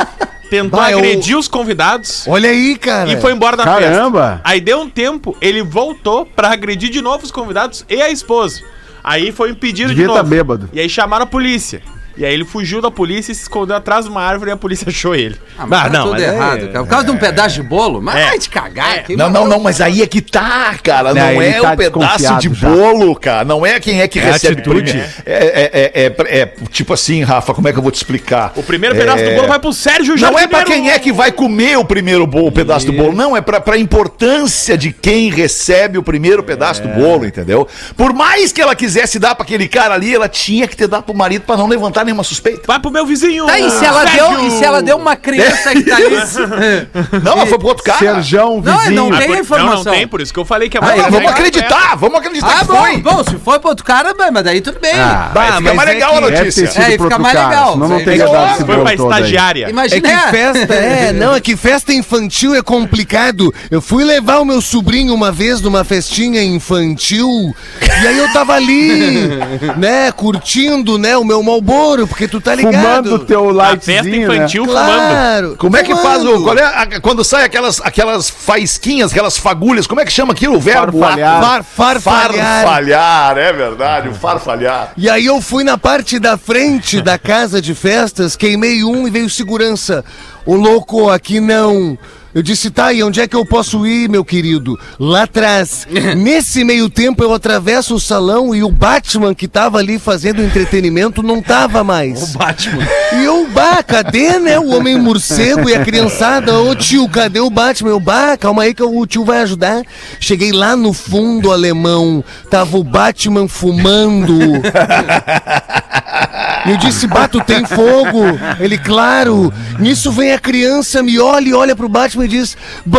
tentou 0.49 0.81
Vai, 0.81 0.95
eu- 0.95 0.99
agredir 0.99 1.37
os 1.37 1.47
convidados 1.47 2.25
Olha 2.27 2.49
aí, 2.49 2.77
cara. 2.77 3.11
e 3.11 3.21
foi 3.21 3.33
embora 3.33 3.55
da 3.57 3.65
Caramba. 3.65 4.29
festa. 4.29 4.41
Aí 4.45 4.61
deu 4.63 4.81
um 4.81 4.89
tempo, 4.89 5.37
ele 5.41 5.63
voltou 5.63 6.25
pra 6.25 6.53
agredir 6.53 6.89
de 6.89 7.03
novo 7.03 7.23
os 7.25 7.31
convidados 7.31 7.85
e 7.89 8.01
a 8.01 8.09
esposa. 8.11 8.63
Aí 9.05 9.31
foi 9.31 9.51
impedido 9.51 9.89
Devia 9.91 10.07
de 10.07 10.13
tá 10.13 10.19
novo. 10.21 10.31
bêbado. 10.31 10.71
E 10.73 10.81
aí 10.81 10.89
chamaram 10.89 11.25
a 11.25 11.27
polícia. 11.27 11.83
E 12.19 12.25
aí 12.25 12.35
ele 12.35 12.45
fugiu 12.45 12.81
da 12.83 12.91
polícia 12.91 13.31
e 13.31 13.35
se 13.35 13.43
escondeu 13.43 13.77
atrás 13.77 14.05
de 14.05 14.11
uma 14.11 14.21
árvore 14.23 14.51
e 14.51 14.53
a 14.53 14.57
polícia 14.57 14.85
achou 14.91 15.15
ele. 15.15 15.37
Ah, 15.57 15.67
mas 15.67 15.79
Ah, 15.79 15.83
tá 15.85 15.89
não, 15.91 16.03
tudo 16.03 16.13
mas 16.15 16.23
é- 16.23 16.35
errado, 16.35 16.67
cara. 16.69 16.81
Por 16.85 16.89
causa 16.89 17.05
de 17.07 17.11
um 17.13 17.17
pedaço 17.17 17.55
de 17.55 17.63
bolo? 17.63 18.03
Mas 18.03 18.17
É. 18.17 18.25
vai 18.27 18.39
te 18.41 18.51
cagar. 18.51 19.05
quem 19.05 19.17
Não, 19.17 19.31
não, 19.31 19.47
não, 19.47 19.61
mas 19.61 19.81
aí 19.81 20.03
é 20.03 20.07
que 20.07 20.21
tá, 20.21 20.75
cara. 20.83 21.15
Não, 21.15 21.33
Não, 21.35 21.41
é 21.43 21.53
tá 21.61 21.73
o 21.73 21.77
pedaço 21.77 22.19
desconfiado 22.19 22.41
de 22.49 22.55
já. 22.55 22.69
bolo, 22.69 23.15
cara. 23.15 23.45
Não 23.45 23.65
é 23.65 23.79
quem 23.79 24.01
é 24.01 24.09
que 24.09 24.19
recebe 24.19 24.55
atitude. 24.61 24.83
primeiro. 24.91 25.09
É, 25.25 25.33
é, 25.33 25.93
é, 25.95 26.07
é- 26.07 26.41
é 26.41 26.47
tipo 26.73 26.93
assim, 26.93 27.23
Rafa, 27.23 27.55
como 27.55 27.69
é 27.69 27.73
que 27.73 27.79
eu 27.79 27.83
vou 27.83 27.93
te 27.93 27.97
explicar? 27.97 28.53
O 28.57 28.63
primeiro 28.65 28.97
pedaço 28.97 29.23
É, 29.23 29.31
do 29.31 29.37
bolo 29.37 29.47
vai 29.49 29.59
pro 29.61 29.73
Sérgio 29.73 30.09
Não 30.09 30.15
é 30.15 30.19
Jardineiro. 30.19 30.49
pra 30.51 30.65
quem 30.65 30.91
é 30.91 30.99
que 30.99 31.13
vai 31.13 31.31
comer 31.31 31.79
o 31.79 31.85
primeiro 31.85 32.27
bolo, 32.27 32.49
o 32.49 32.53
pedaço 32.53 32.87
do 32.87 32.93
bolo. 32.93 33.13
Não, 33.13 33.37
é 33.37 33.41
pra, 33.41 33.61
pra 33.61 33.79
importância 33.79 34.77
de 34.77 34.93
quem 34.93 35.31
recebe 35.31 35.99
o 35.99 36.03
primeiro 36.03 36.43
pedaço 36.43 36.83
do 36.83 36.89
bolo, 36.89 37.25
entendeu? 37.27 37.69
Por 37.97 38.13
mais 38.13 38.51
que 38.53 38.61
ela 38.61 38.75
quisesse 38.75 39.19
dar 39.19 39.35
pra 39.35 39.45
aquele 39.45 39.69
cara 39.69 39.95
ali, 39.95 40.15
ela 40.15 40.29
tinha 40.29 40.67
que 40.67 40.77
ter 40.77 40.89
dado 40.89 41.05
pro 41.05 41.15
marido 41.15 41.43
pra 41.43 41.57
não 41.57 41.67
levantar 41.69 42.05
nenhuma 42.09 42.25
suspeita. 42.25 42.63
Vai 42.67 42.79
pro 42.81 42.91
meu 42.91 43.07
vizinho. 43.07 43.47
Tá, 43.47 43.59
e 43.59 43.71
se 43.71 43.85
ela 43.85 44.03
Sérgio. 44.07 44.29
deu, 44.29 44.47
e 44.47 44.51
se 44.51 44.65
ela 44.65 44.83
deu 44.83 44.97
uma 44.97 45.15
criança 45.17 45.73
que 45.73 45.83
tá 45.85 45.97
ali. 45.97 46.09
Não, 47.23 47.33
ela 47.33 47.47
foi 47.47 47.59
pro 47.59 47.69
outro 47.69 47.85
cara. 47.85 47.99
Serjão, 47.99 48.61
Não, 48.63 48.79
vizinho. 48.79 49.11
não 49.11 49.19
tem 49.19 49.29
Não, 49.29 49.39
informação. 49.39 49.85
não 49.85 49.93
tem, 49.93 50.07
por 50.09 50.21
isso 50.21 50.33
que 50.33 50.39
eu 50.39 50.45
falei 50.45 50.69
que 50.69 50.77
a 50.77 50.81
Ah, 50.81 50.85
mulher 50.87 51.03
vamos 51.11 51.23
vai- 51.25 51.33
acreditar, 51.33 51.97
vamos 51.97 52.19
acreditar 52.19 52.57
Ah, 52.57 52.61
que 52.61 52.65
bom, 52.67 52.77
foi. 52.77 52.97
bom, 52.99 53.25
se 53.25 53.37
foi 53.39 53.59
pro 53.59 53.69
outro 53.71 53.85
cara, 53.85 54.15
bem, 54.15 54.31
mas 54.33 54.45
daí 54.45 54.61
tudo 54.61 54.79
bem. 54.81 54.95
Ah, 54.95 55.31
Aí 55.35 55.53
fica 55.59 55.75
mais 55.75 55.89
legal 55.89 56.11
a 56.17 56.21
ter 56.23 56.31
notícia. 56.45 56.65
É, 56.77 56.91
fica 56.93 57.19
mais 57.19 57.35
legal. 57.35 57.77
não 57.77 57.97
Aí 57.97 58.05
teria 58.05 58.27
fica- 58.27 58.39
dado 58.39 58.51
esse 58.57 58.65
Foi 58.65 58.77
pra 58.81 58.91
aí. 58.91 58.97
estagiária. 58.97 59.67
É 59.67 59.71
Imagina. 59.71 60.01
que 60.09 60.31
festa, 60.31 60.75
é, 60.75 61.13
não, 61.15 61.35
é 61.35 61.41
que 61.41 61.57
festa 61.57 61.93
infantil 61.93 62.55
é 62.55 62.63
complicado. 62.63 63.53
Eu 63.71 63.81
fui 63.81 64.05
levar 64.05 64.39
o 64.39 64.45
meu 64.45 64.61
sobrinho 64.61 65.15
uma 65.15 65.31
vez 65.33 65.61
numa 65.61 65.85
festinha 65.85 66.43
infantil 66.43 67.55
e 68.03 68.07
aí 68.07 68.19
eu 68.19 68.33
tava 68.33 68.55
ali, 68.55 69.29
né, 69.77 70.13
curtindo, 70.13 70.99
né, 70.99 71.17
o 71.17 71.25
meu 71.25 71.43
malboro, 71.43 72.07
porque 72.07 72.29
tu 72.29 72.41
tá 72.41 72.55
ligado. 72.55 73.05
Fumando 73.09 73.15
o 73.15 73.19
teu 73.21 73.61
A 73.61 73.71
festa 73.77 73.93
lightzinho, 73.93 74.29
né? 74.29 74.37
infantil 74.37 74.65
fumando. 74.65 74.85
Claro. 74.87 75.57
Como 75.59 75.77
é 75.77 75.83
que 75.83 75.95
fumando. 75.95 76.03
faz 76.09 76.25
o. 76.25 76.43
Qual 76.43 76.57
é 76.57 76.63
a- 76.65 77.01
quando 77.01 77.25
sai 77.25 77.45
aquelas, 77.45 77.81
aquelas 77.81 78.31
faísquinhas, 78.31 79.11
aquelas 79.11 79.37
fagulhas, 79.39 79.87
como 79.87 80.01
é 80.01 80.05
que 80.05 80.13
chama 80.13 80.33
aquilo? 80.33 80.57
O 80.57 80.61
verbo? 80.61 80.99
Farfalhar. 81.01 81.43
Far, 81.43 81.65
farfalhar. 81.65 82.65
Farfalhar, 82.65 83.39
é 83.39 83.53
verdade, 83.53 84.09
o 84.09 84.15
farfalhar. 84.15 84.93
E 84.97 85.09
aí 85.09 85.27
eu 85.27 85.41
fui 85.41 85.65
na 85.65 85.77
parte 85.79 86.19
da 86.19 86.37
frente 86.37 87.01
da 87.01 87.19
casa 87.19 87.61
de 87.61 87.75
festas, 87.75 88.37
queimei 88.37 88.85
um 88.85 89.07
e 89.07 89.11
veio 89.11 89.29
segurança. 89.29 90.05
Ô 90.47 90.55
louco, 90.55 91.11
aqui 91.11 91.41
não. 91.41 91.99
Eu 92.39 92.43
disse, 92.43 92.71
tá, 92.71 92.93
e 92.93 93.03
onde 93.03 93.21
é 93.21 93.27
que 93.27 93.35
eu 93.35 93.45
posso 93.45 93.85
ir, 93.85 94.09
meu 94.09 94.25
querido? 94.25 94.79
Lá 94.97 95.25
atrás. 95.25 95.89
Nesse 96.17 96.63
meio 96.63 96.89
tempo 96.89 97.21
eu 97.21 97.35
atravesso 97.35 97.97
o 97.97 98.01
salão 98.01 98.55
e 98.55 98.63
o 98.63 98.71
Batman 98.71 99.35
que 99.35 99.49
tava 99.49 99.79
ali 99.79 99.99
fazendo 99.99 100.41
entretenimento 100.41 101.21
não 101.21 101.43
tava 101.43 101.83
mais. 101.83 102.23
O 102.39 102.39
Batman. 102.39 102.87
E 103.15 103.25
eu, 103.25 103.49
bah, 103.49 103.83
cadê, 103.83 104.39
né? 104.39 104.57
O 104.57 104.69
homem 104.69 104.97
morcego 104.97 105.69
e 105.69 105.75
a 105.75 105.85
criançada. 105.85 106.57
Ô 106.61 106.77
tio, 106.77 107.09
cadê 107.09 107.41
o 107.41 107.51
Batman? 107.51 107.91
Eu, 107.91 107.99
bah, 107.99 108.37
calma 108.37 108.63
aí 108.63 108.73
que 108.73 108.85
o 108.85 109.05
tio 109.05 109.25
vai 109.25 109.41
ajudar. 109.41 109.83
Cheguei 110.21 110.53
lá 110.53 110.77
no 110.77 110.93
fundo 110.93 111.51
alemão, 111.51 112.23
tava 112.49 112.79
o 112.79 112.85
Batman 112.85 113.49
fumando. 113.49 114.39
Eu 116.67 116.77
disse, 116.77 117.07
Bato, 117.07 117.43
tem 117.45 117.65
fogo? 117.65 118.23
Ele, 118.61 118.79
claro. 118.79 119.53
Nisso 119.79 120.11
vem 120.11 120.33
a 120.33 120.39
criança, 120.39 121.03
me 121.03 121.19
olha 121.19 121.49
e 121.49 121.55
olha 121.55 121.77
pro 121.77 121.89
Batman 121.89 122.25
e 122.25 122.29
diz, 122.29 122.57
Bah, 122.85 122.99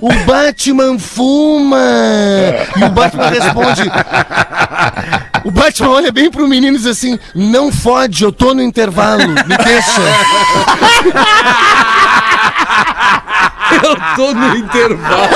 o 0.00 0.12
Batman 0.24 0.98
fuma. 0.98 1.78
E 2.76 2.84
o 2.84 2.88
Batman 2.90 3.28
responde, 3.28 3.82
o 5.44 5.50
Batman 5.50 5.90
olha 5.90 6.12
bem 6.12 6.30
pro 6.30 6.48
menino 6.48 6.76
e 6.76 6.78
diz 6.78 6.86
assim, 6.86 7.18
não 7.34 7.72
fode, 7.72 8.22
eu 8.22 8.32
tô 8.32 8.54
no 8.54 8.62
intervalo, 8.62 9.28
me 9.28 9.56
deixa. 9.64 10.02
Eu 13.82 14.16
tô 14.16 14.34
no 14.34 14.56
intervalo. 14.56 15.28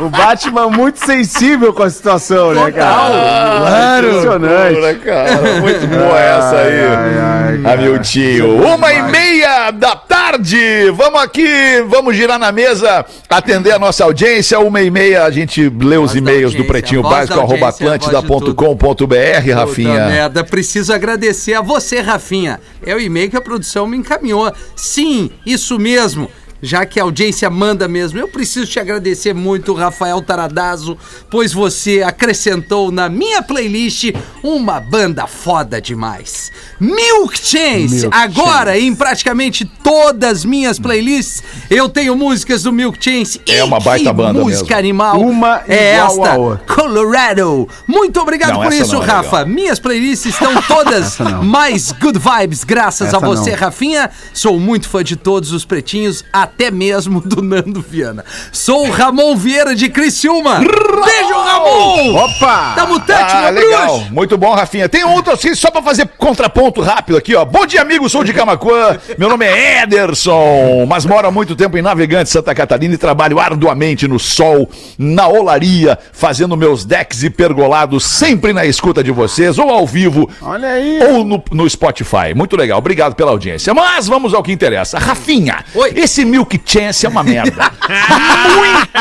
O 0.00 0.10
Batman 0.10 0.68
muito 0.68 0.98
sensível 1.04 1.72
com 1.72 1.82
a 1.82 1.90
situação, 1.90 2.52
né, 2.52 2.70
cara? 2.70 3.58
Claro. 3.60 4.08
Impressionante. 4.08 4.72
Loucura, 4.72 4.94
cara. 4.96 5.60
Muito 5.60 5.86
boa 5.86 6.20
essa 6.20 6.56
aí. 6.56 7.72
Amiltinho. 7.72 8.62
Uma 8.62 8.92
e 8.92 9.02
meia 9.04 9.70
da 9.70 9.96
tarde. 9.96 10.90
Vamos 10.94 11.22
aqui, 11.22 11.82
vamos 11.88 12.14
girar 12.14 12.38
na 12.38 12.52
mesa, 12.52 13.06
atender 13.28 13.72
a 13.72 13.78
nossa 13.78 14.04
audiência. 14.04 14.58
Uma 14.60 14.82
e 14.82 14.90
meia 14.90 15.24
a 15.24 15.30
gente 15.30 15.68
lê 15.68 15.96
os 15.96 16.14
e-mails 16.14 16.54
do 16.54 16.64
Pretinho 16.64 17.02
Básico, 17.02 17.38
arroba 17.40 17.68
atlântida.com.br, 17.68 19.52
Rafinha. 19.54 20.06
merda, 20.08 20.44
preciso 20.44 20.92
agradecer 20.92 21.54
a 21.54 21.62
você, 21.62 22.00
Rafinha. 22.00 22.60
É 22.84 22.94
o 22.94 23.00
e-mail 23.00 23.30
que 23.30 23.36
a 23.36 23.40
produção 23.40 23.86
me 23.86 23.96
encaminhou. 23.96 24.52
Sim, 24.74 25.30
isso 25.44 25.78
mesmo. 25.78 26.30
Já 26.62 26.86
que 26.86 26.98
a 26.98 27.02
audiência 27.02 27.48
manda 27.50 27.86
mesmo, 27.86 28.18
eu 28.18 28.28
preciso 28.28 28.66
te 28.66 28.80
agradecer 28.80 29.34
muito, 29.34 29.74
Rafael 29.74 30.20
Taradazo, 30.22 30.96
pois 31.30 31.52
você 31.52 32.02
acrescentou 32.02 32.90
na 32.90 33.08
minha 33.08 33.42
playlist 33.42 34.12
uma 34.42 34.80
banda 34.80 35.26
foda 35.26 35.80
demais. 35.80 36.50
Milk 36.80 37.38
Chance! 37.38 38.00
Milk 38.00 38.16
Agora, 38.16 38.78
em 38.78 38.94
praticamente 38.94 39.64
todas 39.64 40.44
minhas 40.44 40.78
playlists, 40.78 41.42
eu 41.70 41.88
tenho 41.88 42.16
músicas 42.16 42.62
do 42.62 42.72
Milk 42.72 43.02
Chance. 43.02 43.40
É 43.46 43.58
E 43.58 43.62
uma 43.62 43.78
baita 43.80 44.12
banda 44.12 44.40
música 44.40 44.64
mesmo. 44.76 44.78
animal. 44.78 45.20
Uma 45.20 45.62
é 45.68 45.96
esta. 45.96 46.60
Colorado. 46.74 47.68
Muito 47.86 48.20
obrigado 48.20 48.54
Não, 48.54 48.62
por 48.62 48.72
isso, 48.72 48.96
é 48.96 49.04
Rafa. 49.04 49.38
legal. 49.38 49.46
Minhas 49.54 49.78
playlists 49.78 50.32
estão 50.32 50.60
todas 50.66 51.18
mais 51.42 51.92
good 51.92 52.18
vibes, 52.18 52.64
graças 52.64 53.08
Essa 53.08 53.16
a 53.18 53.20
você, 53.20 53.50
não. 53.50 53.58
Rafinha. 53.58 54.10
Sou 54.32 54.58
muito 54.58 54.88
fã 54.88 55.04
de 55.04 55.16
todos 55.16 55.52
os 55.52 55.64
pretinhos, 55.64 56.24
até 56.32 56.45
mesmo 56.72 57.20
do 57.20 57.42
Nando 57.42 57.80
Viana. 57.80 58.24
Sou 58.52 58.86
o 58.86 58.90
Ramon 58.90 59.36
Vieira 59.36 59.74
de 59.74 59.88
Criciúma. 59.88 60.58
Beijo, 60.58 61.32
Ramon! 61.34 62.14
Opa! 62.16 62.72
Tá 62.74 62.86
mutante, 62.86 63.32
Ah, 63.34 63.52
meu 63.52 63.62
legal. 63.64 63.86
bruxo! 63.98 64.12
Muito 64.12 64.36
bom, 64.38 64.52
Rafinha. 64.54 64.88
Tem 64.88 65.04
outro 65.04 65.32
assim, 65.32 65.54
só 65.54 65.70
pra 65.70 65.82
fazer 65.82 66.08
contraponto 66.18 66.80
rápido 66.80 67.16
aqui, 67.16 67.34
ó. 67.34 67.44
Bom 67.44 67.66
dia, 67.66 67.82
amigo. 67.82 68.08
Sou 68.08 68.24
de 68.24 68.32
Camacuã. 68.32 68.98
Meu 69.18 69.28
nome 69.28 69.44
é 69.46 69.82
Ederson, 69.82 70.86
mas 70.86 71.04
moro 71.04 71.26
há 71.28 71.30
muito 71.30 71.54
tempo 71.56 71.76
em 71.76 71.82
Navegante, 71.82 72.30
Santa 72.30 72.54
Catarina 72.54 72.94
e 72.94 72.98
trabalho 72.98 73.38
arduamente 73.38 74.08
no 74.08 74.18
sol, 74.18 74.68
na 74.98 75.28
olaria, 75.28 75.98
fazendo 76.12 76.56
meus 76.56 76.84
decks 76.84 77.22
e 77.22 77.30
pergolados 77.30 78.04
sempre 78.04 78.52
na 78.52 78.64
escuta 78.64 79.02
de 79.02 79.10
vocês, 79.10 79.58
ou 79.58 79.70
ao 79.70 79.86
vivo, 79.86 80.28
Olha 80.42 80.68
aí. 80.68 81.00
ou 81.02 81.24
no, 81.24 81.42
no 81.52 81.68
Spotify. 81.68 82.34
Muito 82.34 82.56
legal. 82.56 82.78
Obrigado 82.78 83.14
pela 83.14 83.30
audiência. 83.30 83.72
Mas 83.74 84.06
vamos 84.06 84.32
ao 84.34 84.42
que 84.42 84.52
interessa. 84.52 84.98
Rafinha, 84.98 85.64
Oi. 85.74 85.92
esse 85.96 86.24
Milk 86.36 86.60
Chance 86.66 87.06
é 87.06 87.08
uma 87.08 87.22
merda. 87.22 87.72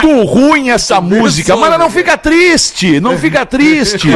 Muito 0.02 0.24
ruim 0.24 0.70
essa 0.70 1.02
música, 1.02 1.56
mas 1.58 1.78
não 1.78 1.90
fica 1.90 2.18
triste, 2.18 3.00
não 3.02 3.18
fica 3.18 3.46
triste. 3.46 4.08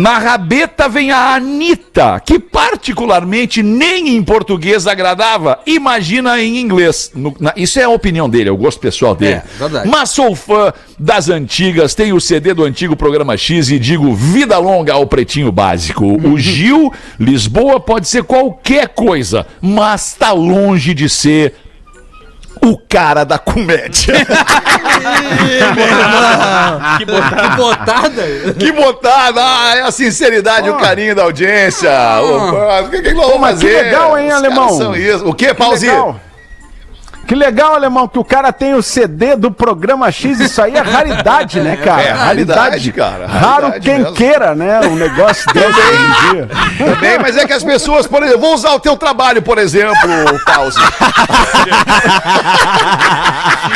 Na 0.00 0.18
rabeta 0.18 0.88
vem 0.88 1.12
a 1.12 1.34
Anitta, 1.36 2.20
que 2.24 2.38
particularmente 2.40 3.62
nem 3.62 4.16
em 4.16 4.22
português 4.22 4.86
agradava. 4.88 5.60
Imagina 5.64 6.40
em 6.42 6.58
inglês. 6.58 7.12
No- 7.14 7.34
na- 7.38 7.52
isso 7.56 7.78
é 7.78 7.84
a 7.84 7.88
opinião 7.88 8.28
dele, 8.28 8.48
é 8.48 8.52
o 8.52 8.56
gosto 8.56 8.80
pessoal 8.80 9.14
dele. 9.14 9.34
É. 9.34 9.42
Mas 9.86 10.10
sou 10.10 10.34
fã 10.34 10.72
das 10.98 11.28
antigas, 11.28 11.94
tenho 11.94 12.16
o 12.16 12.20
CD 12.20 12.52
do 12.52 12.64
antigo 12.64 12.96
programa 12.96 13.36
X 13.36 13.70
e 13.70 13.78
digo 13.78 14.12
vida 14.14 14.58
longa 14.58 14.92
ao 14.94 15.06
Pretinho 15.06 15.52
Básico. 15.52 16.04
O 16.04 16.36
Gil, 16.38 16.92
Lisboa 17.18 17.78
pode 17.78 18.08
ser 18.08 18.24
qualquer 18.24 18.88
coisa, 18.88 19.46
mas 19.60 20.14
tá 20.18 20.32
longe 20.32 20.94
de 20.94 21.08
ser 21.08 21.54
o 22.64 22.78
cara 22.78 23.24
da 23.24 23.38
comédia. 23.38 24.14
Que 26.98 27.04
botar. 27.04 27.38
Que 27.38 27.56
botada! 27.56 28.22
que 28.58 28.72
botada! 28.72 29.40
Ah, 29.42 29.76
é 29.76 29.80
a 29.82 29.90
sinceridade 29.90 30.68
e 30.68 30.70
o 30.70 30.76
carinho 30.76 31.14
da 31.14 31.22
audiência. 31.22 31.90
O 32.22 32.90
que, 32.90 33.02
que 33.02 33.12
nós 33.12 33.26
vamos 33.26 33.40
mas 33.40 33.60
que 33.60 33.66
fazer? 33.66 33.82
legal, 33.82 34.18
hein, 34.18 34.28
Os 34.28 34.34
alemão? 34.34 34.68
São 34.70 34.96
isso. 34.96 35.26
O 35.26 35.34
que, 35.34 35.52
legal. 35.90 36.20
Que 37.26 37.34
legal, 37.34 37.74
alemão, 37.74 38.06
que 38.06 38.18
o 38.18 38.24
cara 38.24 38.52
tem 38.52 38.74
o 38.74 38.82
CD 38.82 39.34
do 39.36 39.50
programa 39.50 40.10
X. 40.12 40.38
Isso 40.40 40.60
aí 40.62 40.74
é 40.76 40.80
raridade, 40.80 41.60
né, 41.60 41.76
cara? 41.82 42.02
É 42.02 42.10
raridade, 42.12 42.92
cara, 42.92 43.26
Raro 43.26 43.68
raridade 43.68 43.80
quem 43.80 43.98
mesmo. 43.98 44.12
queira, 44.14 44.54
né? 44.54 44.80
Um 44.80 44.94
negócio 44.96 45.44
desse 45.52 45.66
hoje 45.66 45.80
em 45.96 46.30
dia. 46.34 46.48
Também, 46.78 47.18
mas 47.18 47.36
é 47.36 47.46
que 47.46 47.52
as 47.52 47.64
pessoas, 47.64 48.06
por 48.06 48.22
exemplo, 48.22 48.40
vou 48.40 48.54
usar 48.54 48.72
o 48.72 48.80
teu 48.80 48.96
trabalho, 48.96 49.40
por 49.42 49.58
exemplo, 49.58 49.94
Pause. 50.44 50.78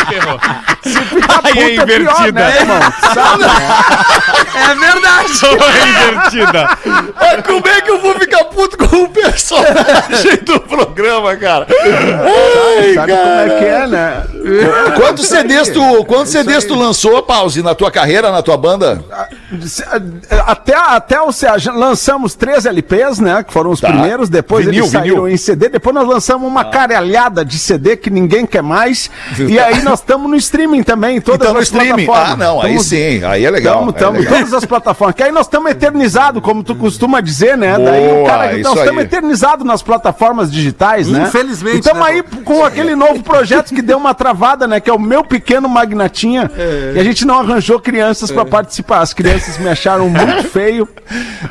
ferrou. 0.08 0.38
Puta, 0.38 1.40
Aí 1.44 1.58
é 1.58 1.76
é 1.76 1.84
pior, 1.84 2.00
invertida. 2.00 2.32
né, 2.40 2.56
irmão? 2.60 2.80
Sabe? 3.14 3.44
É 4.54 4.74
verdade! 4.74 5.38
Foi 5.38 5.56
invertida. 5.88 6.68
Mas 7.20 7.46
como 7.46 7.68
é 7.68 7.80
que 7.80 7.90
eu 7.90 8.00
vou 8.00 8.14
ficar 8.18 8.44
puto 8.44 8.76
com 8.78 8.96
o 9.04 9.08
personagem 9.08 10.36
do 10.44 10.60
programa, 10.60 11.36
cara? 11.36 11.66
Ai, 11.70 12.94
Sabe 12.94 13.12
como 13.12 13.22
é 13.40 13.58
que 13.58 13.64
é, 13.64 13.86
né? 13.86 14.22
Quantos 14.96 15.26
CDs 15.26 15.68
tu, 15.68 16.04
quantos 16.04 16.30
CDs 16.32 16.64
tu 16.64 16.74
lançou, 16.74 17.22
Pause, 17.22 17.62
na 17.62 17.74
tua 17.74 17.90
carreira, 17.90 18.30
na 18.30 18.42
tua 18.42 18.56
banda? 18.56 19.02
Até, 20.46 20.74
até 20.74 21.20
o 21.20 21.28
lançamos 21.74 22.34
três 22.34 22.66
LPs, 22.66 23.18
né? 23.18 23.42
Que 23.42 23.52
foram 23.52 23.70
os 23.70 23.80
Tá. 23.80 23.88
primeiros, 23.88 24.28
depois 24.28 24.64
Vinil, 24.66 24.80
eles 24.82 24.90
saíram 24.90 25.08
vinil. 25.16 25.24
Ah. 25.26 25.30
em 25.30 25.36
CD, 25.36 25.68
depois 25.68 25.94
nós 25.94 26.06
lançamos 26.06 26.46
uma 26.48 26.64
caralhada 26.64 27.44
de 27.44 27.58
CD 27.58 27.96
que 27.96 28.10
ninguém 28.10 28.44
quer 28.46 28.62
mais. 28.62 29.10
E 29.38 29.58
aí 29.58 29.82
nós 29.82 30.00
estamos 30.00 30.28
no 30.30 30.36
streaming 30.36 30.82
também, 30.82 31.16
em 31.16 31.20
todas 31.20 31.40
Então 31.40 31.54
no 31.54 31.60
as 31.60 31.64
streaming. 31.66 32.06
plataformas. 32.06 32.32
Ah, 32.32 32.36
não, 32.36 32.60
aí 32.62 32.68
Tamo- 32.72 32.84
sim, 32.84 33.24
aí 33.24 33.44
é 33.44 33.50
legal. 33.50 33.92
Tamo, 33.92 34.20
é 34.20 34.24
todas 34.24 34.52
as 34.52 34.64
plataformas. 34.64 35.14
Que 35.16 35.22
aí 35.22 35.32
nós 35.32 35.46
estamos 35.46 35.70
eternizados, 35.70 36.42
como 36.42 36.62
tu 36.62 36.74
costuma 36.74 37.20
dizer, 37.20 37.56
né? 37.56 37.76
Daí 37.78 38.06
o 38.10 38.14
Boa, 38.16 38.26
cara, 38.30 38.58
nós 38.58 38.78
estamos 38.78 39.02
eternizados 39.04 39.66
nas 39.66 39.82
plataformas 39.82 40.50
digitais, 40.50 41.08
né? 41.08 41.24
Infelizmente, 41.28 41.78
estamos 41.78 42.02
né, 42.04 42.10
aí 42.10 42.22
com 42.44 42.64
aquele 42.64 42.94
novo 42.94 43.22
projeto 43.28 43.74
que 43.74 43.82
deu 43.82 43.98
uma 43.98 44.14
travada, 44.14 44.66
né? 44.66 44.80
Que 44.80 44.88
é 44.88 44.92
o 44.92 44.98
meu 44.98 45.22
pequeno 45.22 45.68
Magnatinha. 45.68 46.50
É. 46.56 46.92
E 46.96 46.98
a 46.98 47.04
gente 47.04 47.24
não 47.26 47.38
arranjou 47.38 47.78
crianças 47.78 48.30
pra 48.30 48.44
participar. 48.44 49.00
As 49.00 49.12
crianças 49.12 49.58
me 49.58 49.68
acharam 49.68 50.08
muito 50.08 50.44
feio. 50.48 50.88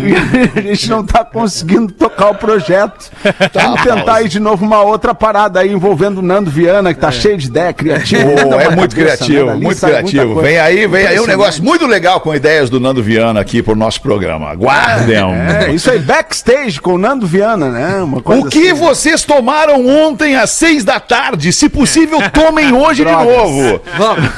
E 0.00 0.58
a 0.58 0.62
gente 0.62 0.88
não 0.88 1.04
tá 1.04 1.22
conseguindo 1.24 1.92
tocar 1.92 2.30
o 2.30 2.34
projeto. 2.34 3.10
Tá, 3.52 3.62
Vamos 3.62 3.82
tentar 3.82 4.14
aí 4.14 4.28
de 4.28 4.40
novo 4.40 4.64
uma 4.64 4.82
outra 4.82 5.14
parada 5.14 5.60
aí 5.60 5.70
envolvendo 5.70 6.18
o 6.18 6.22
Nando 6.22 6.50
Viana, 6.50 6.94
que 6.94 7.00
tá 7.00 7.10
cheio 7.10 7.36
de 7.36 7.48
ideia 7.48 7.72
criativa. 7.72 8.22
Pô, 8.24 8.54
é 8.54 8.74
muito 8.74 8.96
cabeça, 8.96 9.16
criativo, 9.18 9.46
né? 9.46 9.54
Muito 9.56 9.80
criativo. 9.80 10.40
Vem 10.40 10.58
aí, 10.58 10.86
vem 10.86 11.06
aí 11.06 11.20
um 11.20 11.26
negócio 11.26 11.62
muito 11.62 11.86
legal 11.86 12.20
com 12.20 12.34
ideias 12.34 12.70
do 12.70 12.80
Nando 12.80 13.02
Viana 13.02 13.40
aqui 13.40 13.62
pro 13.62 13.76
nosso 13.76 14.00
programa. 14.00 14.48
Aguardem. 14.48 15.16
É, 15.16 15.70
isso 15.72 15.90
aí, 15.90 15.98
backstage 15.98 16.80
com 16.80 16.94
o 16.94 16.98
Nando 16.98 17.26
Viana, 17.26 17.68
né? 17.68 17.96
Uma 18.02 18.22
coisa 18.22 18.46
O 18.46 18.48
que 18.48 18.70
assim. 18.70 18.80
vocês 18.80 19.22
tomaram 19.22 19.86
ontem 19.86 20.36
às 20.36 20.50
seis 20.50 20.82
da 20.82 20.98
tarde? 20.98 21.19
Se 21.52 21.68
possível, 21.68 22.18
tomem 22.30 22.72
hoje 22.72 23.04
de 23.04 23.10
novo. 23.10 23.82
Vamos. 23.98 24.30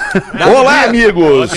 Olá, 0.57 0.85
amigos. 0.85 1.51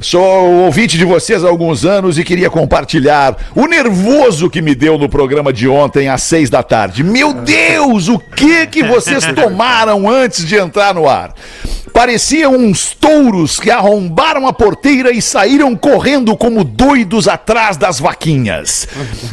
Sou 0.00 0.64
ouvinte 0.64 0.98
de 0.98 1.04
vocês 1.04 1.44
há 1.44 1.48
alguns 1.48 1.84
anos 1.84 2.18
e 2.18 2.24
queria 2.24 2.50
compartilhar 2.50 3.36
o 3.54 3.66
nervoso 3.66 4.50
que 4.50 4.60
me 4.60 4.74
deu 4.74 4.98
no 4.98 5.08
programa 5.08 5.52
de 5.52 5.68
ontem 5.68 6.08
às 6.08 6.22
seis 6.22 6.50
da 6.50 6.64
tarde. 6.64 7.04
Meu 7.04 7.32
Deus, 7.32 8.08
o 8.08 8.18
que 8.18 8.66
que 8.66 8.82
vocês 8.82 9.24
tomaram 9.34 10.08
antes 10.08 10.44
de 10.44 10.56
entrar 10.56 10.94
no 10.94 11.08
ar? 11.08 11.32
Pareciam 11.94 12.56
uns 12.56 12.92
touros 12.92 13.60
que 13.60 13.70
arrombaram 13.70 14.48
a 14.48 14.52
porteira 14.52 15.12
e 15.12 15.22
saíram 15.22 15.76
correndo 15.76 16.36
como 16.36 16.64
doidos 16.64 17.28
atrás 17.28 17.76
das 17.76 18.00
vaquinhas. 18.00 18.88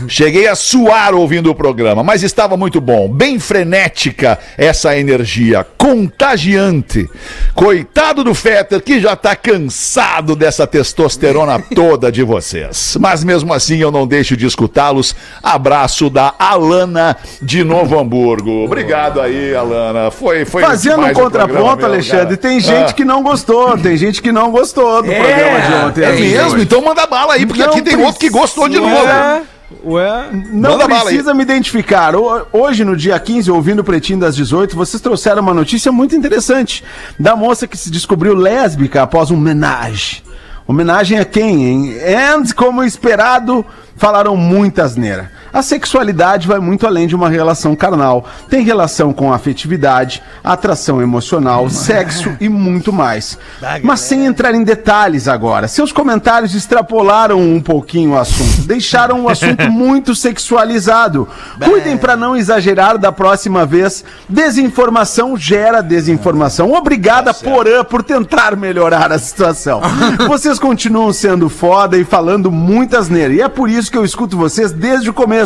Cheguei 0.08 0.47
a 0.47 0.54
suar 0.54 1.15
ouvindo 1.15 1.50
o 1.50 1.56
programa, 1.56 2.04
mas 2.04 2.21
estava 2.21 2.56
muito 2.56 2.80
bom. 2.80 3.10
Bem 3.10 3.39
frenética 3.39 4.38
essa 4.60 4.95
energia, 4.95 5.65
contagiante. 5.76 7.10
Coitado 7.56 8.24
do 8.24 8.36
Fetter, 8.36 8.80
que 8.80 9.00
já 9.00 9.15
tá 9.15 9.36
cansado 9.36 10.36
dessa 10.36 10.51
testosterona 10.68 11.60
toda 11.74 12.12
de 12.12 12.24
vocês. 12.24 12.98
Mas 13.00 13.24
mesmo 13.24 13.54
assim 13.54 13.78
eu 13.78 13.92
não 13.92 14.06
deixo 14.08 14.36
de 14.36 14.46
escutá-los. 14.46 15.16
Abraço 15.42 16.10
da 16.10 16.34
Alana 16.38 17.16
de 17.42 17.64
Novo 17.64 18.00
Hamburgo. 18.00 18.66
Obrigado 18.66 19.20
aí, 19.22 19.56
Alana. 19.56 20.12
Foi, 20.12 20.46
foi 20.46 20.62
Fazendo 20.64 21.02
um 21.06 21.14
contraponto, 21.14 21.86
Alexandre, 21.86 22.38
tem 22.38 22.60
gente 22.60 22.92
Ah. 22.92 22.94
que 22.94 23.06
não 23.06 23.24
gostou, 23.24 23.78
tem 23.78 23.96
gente 23.98 24.22
que 24.22 24.32
não 24.32 24.52
gostou 24.52 25.02
do 25.02 25.10
programa 25.12 25.62
de 25.62 25.74
ontem. 25.86 26.04
É 26.04 26.08
assim, 26.12 26.22
mesmo? 26.30 26.54
hoje. 26.54 26.64
Então 26.64 26.82
manda 26.84 27.06
bala 27.08 27.34
aí, 27.34 27.46
porque 27.46 27.62
Não 27.62 27.70
aqui 27.70 27.82
tem 27.82 27.96
outro 27.98 28.20
que 28.20 28.30
gostou 28.30 28.68
de 28.68 28.78
novo. 28.80 28.94
Ué, 28.96 29.42
ué. 29.86 30.26
Não 30.52 30.72
Manda 30.72 30.88
bala 30.88 31.02
aí. 31.10 31.16
precisa 31.16 31.34
me 31.34 31.42
identificar. 31.44 32.16
Ho- 32.16 32.46
Hoje, 32.52 32.84
no 32.84 32.96
dia 32.96 33.18
15, 33.20 33.50
ouvindo 33.52 33.80
o 33.80 33.84
Pretinho 33.84 34.20
das 34.20 34.36
18, 34.36 34.76
vocês 34.76 35.02
trouxeram 35.02 35.42
uma 35.42 35.54
notícia 35.54 35.92
muito 35.92 36.16
interessante 36.16 36.84
da 37.20 37.36
moça 37.36 37.68
que 37.68 37.78
se 37.78 37.90
descobriu 37.90 38.36
lésbica 38.36 39.04
após 39.04 39.32
um 39.32 39.36
homenagem. 39.38 40.22
Homenagem 40.71 41.19
a 41.19 41.25
quem, 41.25 41.65
hein? 41.65 41.97
And, 41.99 42.53
como 42.55 42.81
esperado, 42.81 43.65
falaram 43.97 44.38
muita 44.38 44.86
asneira. 44.86 45.29
A 45.54 45.62
sexualidade 45.62 46.48
vai 46.48 46.60
muito 46.60 46.88
além 46.88 47.08
de 47.08 47.16
uma 47.16 47.30
relação 47.30 47.76
carnal. 47.76 48.26
Tem 48.50 48.64
relação 48.64 49.14
com 49.14 49.34
afetividade, 49.34 50.22
atração 50.44 51.02
emocional, 51.02 51.68
sexo 51.72 52.36
e 52.40 52.48
muito 52.48 52.94
mais. 52.94 53.38
Mas 53.84 54.02
sem 54.02 54.26
entrar 54.26 54.54
em 54.54 54.64
detalhes 54.64 55.28
agora. 55.28 55.68
Seus 55.68 55.92
comentários 55.92 56.56
extrapolaram 56.56 57.40
um 57.40 57.62
pouquinho 57.62 58.12
o 58.12 58.18
assunto. 58.18 58.68
Deixaram 58.68 59.24
o 59.24 59.30
assunto 59.30 59.70
muito 59.72 60.16
sexualizado. 60.16 61.28
Cuidem 61.64 61.98
para 61.98 62.16
não 62.16 62.36
exagerar 62.36 62.98
da 62.98 63.12
próxima 63.12 63.66
vez. 63.66 64.04
Desinformação 64.28 65.38
gera 65.38 65.82
desinformação. 65.82 66.72
Obrigada, 66.72 67.34
Porã, 67.34 67.84
por 67.84 68.04
tentar 68.04 68.56
melhorar 68.56 69.12
a 69.12 69.20
situação. 69.20 69.82
Vocês 70.28 70.60
continuam 70.60 71.12
sendo 71.14 71.50
foda 71.50 71.98
e 71.98 72.04
falando 72.04 72.52
muitas 72.52 73.10
nele. 73.10 73.36
E 73.36 73.42
é 73.42 73.50
por 73.50 73.70
isso 73.70 73.92
que 73.92 73.98
eu 73.98 74.06
escuto 74.06 74.38
vocês 74.38 74.72
desde 74.72 75.10
o 75.10 75.14
começo, 75.14 75.40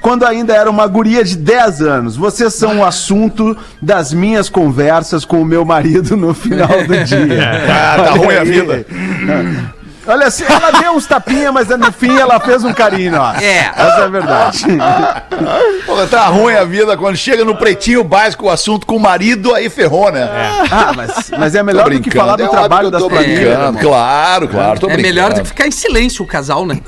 quando 0.00 0.24
ainda 0.24 0.54
era 0.54 0.70
uma 0.70 0.86
guria 0.86 1.24
de 1.24 1.36
10 1.36 1.82
anos. 1.82 2.16
Vocês 2.16 2.54
são 2.54 2.78
o 2.80 2.84
assunto 2.84 3.56
das 3.80 4.12
minhas 4.12 4.48
conversas 4.48 5.24
com 5.24 5.40
o 5.40 5.44
meu 5.44 5.64
marido 5.64 6.16
no 6.16 6.34
final 6.34 6.68
do 6.86 6.96
dia. 7.04 7.50
Ah, 7.68 8.02
tá 8.02 8.10
ruim 8.12 8.36
a 8.36 8.44
vida. 8.44 8.86
Olha 10.08 10.28
assim, 10.28 10.42
ela 10.48 10.70
deu 10.70 10.92
uns 10.92 11.04
tapinhas, 11.04 11.52
mas 11.52 11.68
no 11.68 11.92
fim 11.92 12.16
ela 12.16 12.40
fez 12.40 12.64
um 12.64 12.72
carinho, 12.72 13.20
ó. 13.20 13.34
É. 13.34 13.70
Essa 13.76 14.00
é 14.00 14.04
a 14.04 14.08
verdade. 14.08 14.64
Pô, 15.84 16.06
tá 16.06 16.26
ruim 16.28 16.54
a 16.54 16.64
vida 16.64 16.96
quando 16.96 17.14
chega 17.14 17.44
no 17.44 17.54
pretinho 17.54 18.02
básico 18.02 18.46
o 18.46 18.50
assunto 18.50 18.86
com 18.86 18.96
o 18.96 19.00
marido, 19.00 19.54
aí 19.54 19.68
ferrou, 19.68 20.10
né? 20.10 20.26
Ah, 20.70 20.94
mas, 20.96 21.30
mas 21.38 21.54
é 21.54 21.62
melhor 21.62 21.90
do 21.90 22.00
que 22.00 22.10
falar 22.10 22.36
do 22.36 22.44
é 22.44 22.48
trabalho 22.48 22.90
das 22.90 23.02
planilhas. 23.02 23.52
irmão. 23.52 23.74
Claro, 23.74 24.48
claro, 24.48 24.80
tô 24.80 24.88
É 24.88 24.96
melhor 24.96 25.34
do 25.34 25.42
que 25.42 25.48
ficar 25.48 25.66
em 25.66 25.70
silêncio 25.70 26.24
o 26.24 26.26
casal, 26.26 26.64
né? 26.64 26.80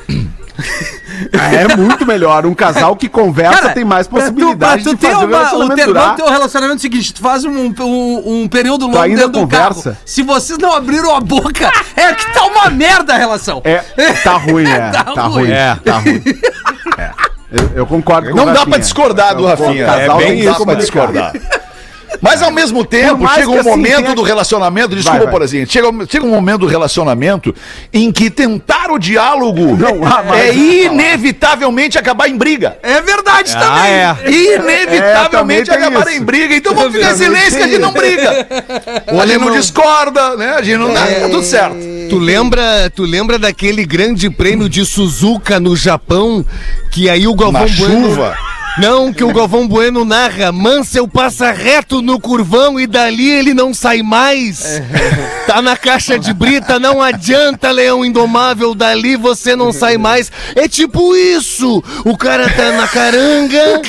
É 1.33 1.77
muito 1.77 2.07
melhor. 2.07 2.47
Um 2.47 2.55
casal 2.55 2.97
que 2.97 3.09
conversa 3.09 3.71
tem 3.71 3.85
mais 3.85 4.07
possibilidade 4.07 4.85
tu, 4.85 4.91
tu 4.91 4.97
de 4.97 5.07
fazer 5.07 5.25
o 5.25 5.29
uma, 5.29 5.39
o 5.39 5.41
relacionamento 5.41 5.77
ter, 5.77 5.87
durar. 5.87 6.17
teu 6.17 6.29
relacionamento 6.29 6.77
é 6.77 6.79
o 6.79 6.81
seguinte, 6.81 7.15
tu 7.15 7.21
faz 7.21 7.45
um, 7.45 7.51
um, 7.81 8.23
um 8.43 8.49
período 8.49 8.87
longo 8.87 8.99
ainda 8.99 9.17
dentro 9.27 9.33
do 9.33 9.41
conversa? 9.41 9.91
carro. 9.93 9.97
Se 10.05 10.23
vocês 10.23 10.59
não 10.59 10.73
abriram 10.75 11.15
a 11.15 11.21
boca, 11.21 11.71
é 11.97 12.13
que 12.15 12.33
tá 12.33 12.45
uma 12.47 12.71
merda 12.71 13.15
a 13.15 13.19
relação. 13.19 13.61
É, 13.65 13.83
tá 14.25 14.33
ruim, 14.37 14.65
é. 14.71 14.91
Tá 14.91 15.05
tá, 15.05 15.23
ruim. 15.23 15.45
ruim. 15.45 15.51
É, 15.53 15.77
tá 15.85 15.99
ruim. 15.99 16.23
É. 16.99 17.11
Eu, 17.51 17.71
eu 17.77 17.87
concordo 17.87 18.31
com 18.31 18.37
Não 18.37 18.45
o 18.45 18.53
dá 18.53 18.67
pra 18.67 18.79
discordar 18.79 19.35
do 19.35 19.45
O 19.45 19.47
Rafinha. 19.47 19.87
casal 19.87 20.21
É 20.21 20.25
tem 20.25 20.37
bem 20.37 20.45
dá 20.45 20.55
pra 20.55 20.75
discordar. 20.75 21.33
Mas 22.21 22.43
ao 22.43 22.51
mesmo 22.51 22.85
tempo, 22.85 23.19
Por 23.19 23.31
chega 23.35 23.49
um 23.51 23.61
assim, 23.61 23.69
momento 23.71 24.15
do 24.15 24.23
relacionamento, 24.23 24.95
desculpa, 24.95 25.19
Vai, 25.19 25.27
vai. 25.27 25.33
Porazinho, 25.33 25.67
chega, 25.69 25.89
chega 26.09 26.25
um 26.27 26.31
momento 26.31 26.61
do 26.61 26.67
relacionamento 26.67 27.55
em 27.93 28.11
que 28.13 28.29
tentar 28.31 28.91
o 28.91 28.99
diálogo 28.99 29.77
Não 29.77 30.35
é 30.35 30.53
inevitavelmente 30.55 31.99
acabar 31.99 32.29
em 32.29 32.37
briga. 32.37 32.79
É 32.83 33.01
verdade 33.01 33.53
Ah, 33.57 33.61
também. 33.61 33.93
é. 33.93 34.55
Inevitavelmente 34.55 35.71
É, 35.71 35.75
também 35.75 35.89
acabar 35.89 36.11
isso. 36.11 36.21
em 36.21 36.25
briga. 36.25 36.55
Então 36.57 36.75
vamos 36.75 36.93
ficar 36.95 37.13
em 37.13 37.17
silêncio 37.17 37.57
que 37.59 37.63
a 37.63 37.69
gente 37.69 37.79
não 37.79 37.93
briga. 37.93 38.47
A 39.21 39.27
gente 39.27 39.39
não 39.39 39.51
discorda, 39.53 40.37
né? 40.37 40.55
A 40.59 40.63
gente 40.63 40.79
não 40.79 40.93
dá. 40.93 41.07
Tá 41.07 41.29
tudo 41.29 41.43
certo. 41.43 41.77
Tu 42.09 42.19
lembra, 42.19 42.91
tu 42.95 43.03
lembra 43.05 43.39
daquele 43.39 43.85
grande 43.85 44.29
prêmio 44.31 44.69
de 44.69 44.85
Suzuka 44.85 45.59
no 45.61 45.77
Japão? 45.77 46.45
Que 46.91 47.09
aí 47.09 47.27
o 47.27 47.35
Galvão 47.35 47.63
Na 47.67 47.69
Bueno. 47.77 48.09
chuva. 48.09 48.37
Não, 48.79 49.13
que 49.13 49.23
o 49.25 49.33
Galvão 49.33 49.67
Bueno 49.69 50.05
narra. 50.05 50.51
Mansell 50.53 51.07
passa 51.07 51.51
reto 51.51 52.01
no 52.01 52.19
curvão 52.21 52.79
e 52.81 52.87
dali 52.87 53.29
ele 53.31 53.53
não 53.53 53.75
sai 53.75 54.03
mais. 54.03 54.81
Tá 55.47 55.61
na 55.61 55.77
caixa 55.77 56.19
de 56.19 56.33
brita, 56.33 56.79
não 56.79 57.03
adianta, 57.03 57.71
Leão 57.71 58.05
Indomável, 58.05 58.75
dali 58.75 59.17
você 59.17 59.55
não 59.55 59.73
sai 59.73 59.99
mais. 59.99 60.31
É 60.55 60.67
tipo 60.69 61.15
isso. 61.17 61.83
O 62.05 62.17
cara 62.17 62.49
tá 62.49 62.73
na 62.73 62.89
caranga. 62.89 63.83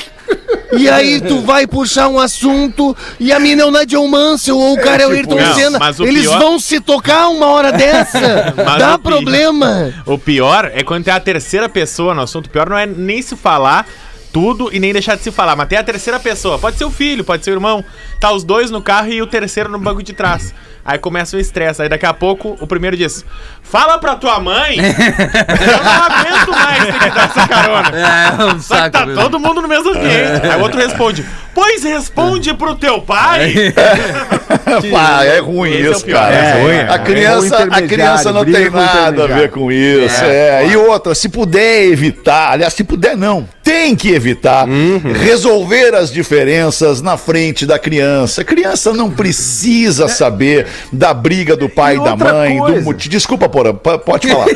E 0.77 0.89
aí 0.89 1.19
tu 1.19 1.41
vai 1.41 1.67
puxar 1.67 2.07
um 2.07 2.17
assunto 2.17 2.95
e 3.19 3.33
a 3.33 3.39
mina 3.39 3.63
é 3.63 3.65
o 3.65 3.71
Nigel 3.71 4.07
Mansell 4.07 4.57
ou 4.57 4.73
o 4.75 4.81
cara 4.81 5.03
é 5.03 5.07
o 5.07 5.11
Ayrton 5.11 5.35
Não, 5.35 5.53
Senna. 5.55 5.79
Eles 5.99 6.21
pior- 6.23 6.39
vão 6.39 6.57
se 6.59 6.79
tocar 6.79 7.27
uma 7.27 7.47
hora 7.47 7.71
dessa. 7.73 8.53
Mas 8.55 8.77
Dá 8.79 8.95
o 8.95 8.99
problema. 8.99 9.93
O 10.05 10.17
pior 10.17 10.71
é 10.73 10.83
quando 10.83 11.03
tem 11.03 11.13
a 11.13 11.19
terceira 11.19 11.67
pessoa 11.67 12.13
no 12.15 12.21
assunto. 12.21 12.45
O 12.47 12.49
pior 12.49 12.69
não 12.69 12.77
é 12.77 12.85
nem 12.85 13.21
se 13.21 13.35
falar 13.35 13.85
tudo 14.31 14.69
e 14.73 14.79
nem 14.79 14.93
deixar 14.93 15.15
de 15.15 15.23
se 15.23 15.31
falar, 15.31 15.55
mas 15.55 15.67
tem 15.67 15.77
a 15.77 15.83
terceira 15.83 16.19
pessoa. 16.19 16.57
Pode 16.57 16.77
ser 16.77 16.85
o 16.85 16.91
filho, 16.91 17.23
pode 17.23 17.43
ser 17.43 17.51
o 17.51 17.53
irmão. 17.53 17.83
Tá 18.19 18.31
os 18.31 18.43
dois 18.43 18.71
no 18.71 18.81
carro 18.81 19.09
e 19.09 19.21
o 19.21 19.27
terceiro 19.27 19.69
no 19.69 19.79
banco 19.79 20.01
de 20.01 20.13
trás. 20.13 20.53
Aí 20.83 20.97
começa 20.97 21.37
o 21.37 21.39
estresse. 21.39 21.81
Aí 21.81 21.89
daqui 21.89 22.05
a 22.05 22.13
pouco 22.13 22.57
o 22.59 22.67
primeiro 22.67 22.97
diz: 22.97 23.23
Fala 23.61 23.97
pra 23.97 24.15
tua 24.15 24.39
mãe! 24.39 24.77
eu 24.79 25.83
não 25.83 26.03
aguento 26.03 26.51
mais 26.51 26.83
ter 26.85 26.99
que 26.99 27.09
dar 27.15 27.25
essa 27.25 27.47
carona. 27.47 27.91
É, 27.97 28.43
um 28.45 28.59
Só 28.59 28.75
que 28.75 28.79
saco 28.81 28.91
tá 28.91 29.05
mesmo. 29.05 29.21
todo 29.21 29.39
mundo 29.39 29.61
no 29.61 29.67
mesmo 29.67 29.89
ambiente. 29.91 30.47
Aí 30.51 30.59
o 30.59 30.63
outro 30.63 30.79
responde: 30.79 31.25
Pois 31.53 31.83
responde 31.83 32.53
pro 32.53 32.75
teu 32.75 33.01
pai. 33.01 33.73
Pá, 34.91 35.23
é 35.25 35.39
ruim 35.39 35.71
Esse 35.71 35.85
é 35.85 35.89
o 35.89 35.91
isso, 35.91 36.05
cara. 36.07 36.33
É, 36.35 36.61
ruim. 36.61 36.75
é, 36.75 36.89
a 36.89 36.93
é 36.95 36.99
criança, 36.99 37.63
a 37.63 37.81
criança 37.81 38.31
não 38.31 38.45
tem 38.45 38.69
nada 38.69 39.23
a 39.25 39.27
ver 39.27 39.49
com 39.51 39.71
isso. 39.71 40.23
É. 40.23 40.65
E 40.67 40.77
outra, 40.77 41.13
se 41.13 41.29
puder 41.29 41.85
evitar, 41.85 42.51
aliás, 42.51 42.73
se 42.73 42.83
puder 42.83 43.17
não, 43.17 43.47
tem 43.63 43.95
que 43.95 44.09
evitar 44.13 44.67
Uhum. 44.67 45.13
resolver 45.13 45.93
as 45.95 46.11
diferenças 46.11 47.01
na 47.01 47.17
frente 47.17 47.65
da 47.65 47.77
criança. 47.77 48.41
A 48.41 48.45
criança 48.45 48.93
não 48.93 49.09
precisa 49.09 50.07
saber 50.07 50.67
da 50.91 51.13
briga 51.13 51.55
do 51.55 51.67
pai 51.69 51.95
E 51.95 51.99
e 51.99 52.03
da 52.03 52.15
mãe, 52.15 52.57
do 52.57 52.63
coisa. 52.63 52.81
motivo. 52.81 53.09
Desculpa, 53.09 53.49
Porã, 53.49 53.73
pode 53.73 54.27
falar. 54.27 54.47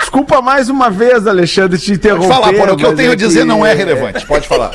Desculpa 0.00 0.40
mais 0.42 0.68
uma 0.68 0.90
vez, 0.90 1.26
Alexandre, 1.26 1.78
te 1.78 1.92
interromper. 1.92 2.28
Pode 2.28 2.40
falar, 2.40 2.52
Porã. 2.58 2.72
O 2.72 2.76
que 2.76 2.84
eu 2.86 2.94
tenho 2.94 3.10
a 3.10 3.12
é 3.12 3.16
dizer 3.16 3.44
não 3.44 3.64
é 3.64 3.72
relevante. 3.74 4.26
Pode 4.26 4.46
falar. 4.48 4.72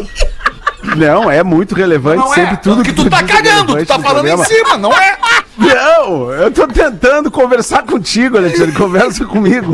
Não, 0.96 1.30
é 1.32 1.44
muito 1.44 1.74
relevante. 1.76 2.18
Não 2.18 2.30
sempre 2.34 2.54
é. 2.54 2.58
tudo 2.58 2.84
que 2.84 2.94
tu 2.94 3.10
tá 3.10 3.22
diz 3.22 3.30
é 3.30 3.34
cagando, 3.34 3.76
tu 3.78 3.86
tá 3.86 4.00
falando 4.00 4.26
em 4.28 4.36
programa. 4.36 4.46
cima, 4.46 4.78
não 4.78 4.92
é? 4.94 5.16
Não, 5.58 6.32
eu 6.34 6.52
tô 6.52 6.68
tentando 6.68 7.32
conversar 7.32 7.84
contigo, 7.84 8.38
Alexandre. 8.38 8.74
Conversa 8.74 9.24
comigo. 9.24 9.74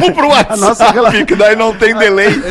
Vamos 0.00 0.14
pro 0.16 0.28
WhatsApp, 0.28 0.58
nossa 0.60 0.90
rela- 0.90 1.12
que 1.24 1.36
daí 1.36 1.54
não 1.54 1.72
tem 1.72 1.94
delay. 1.94 2.42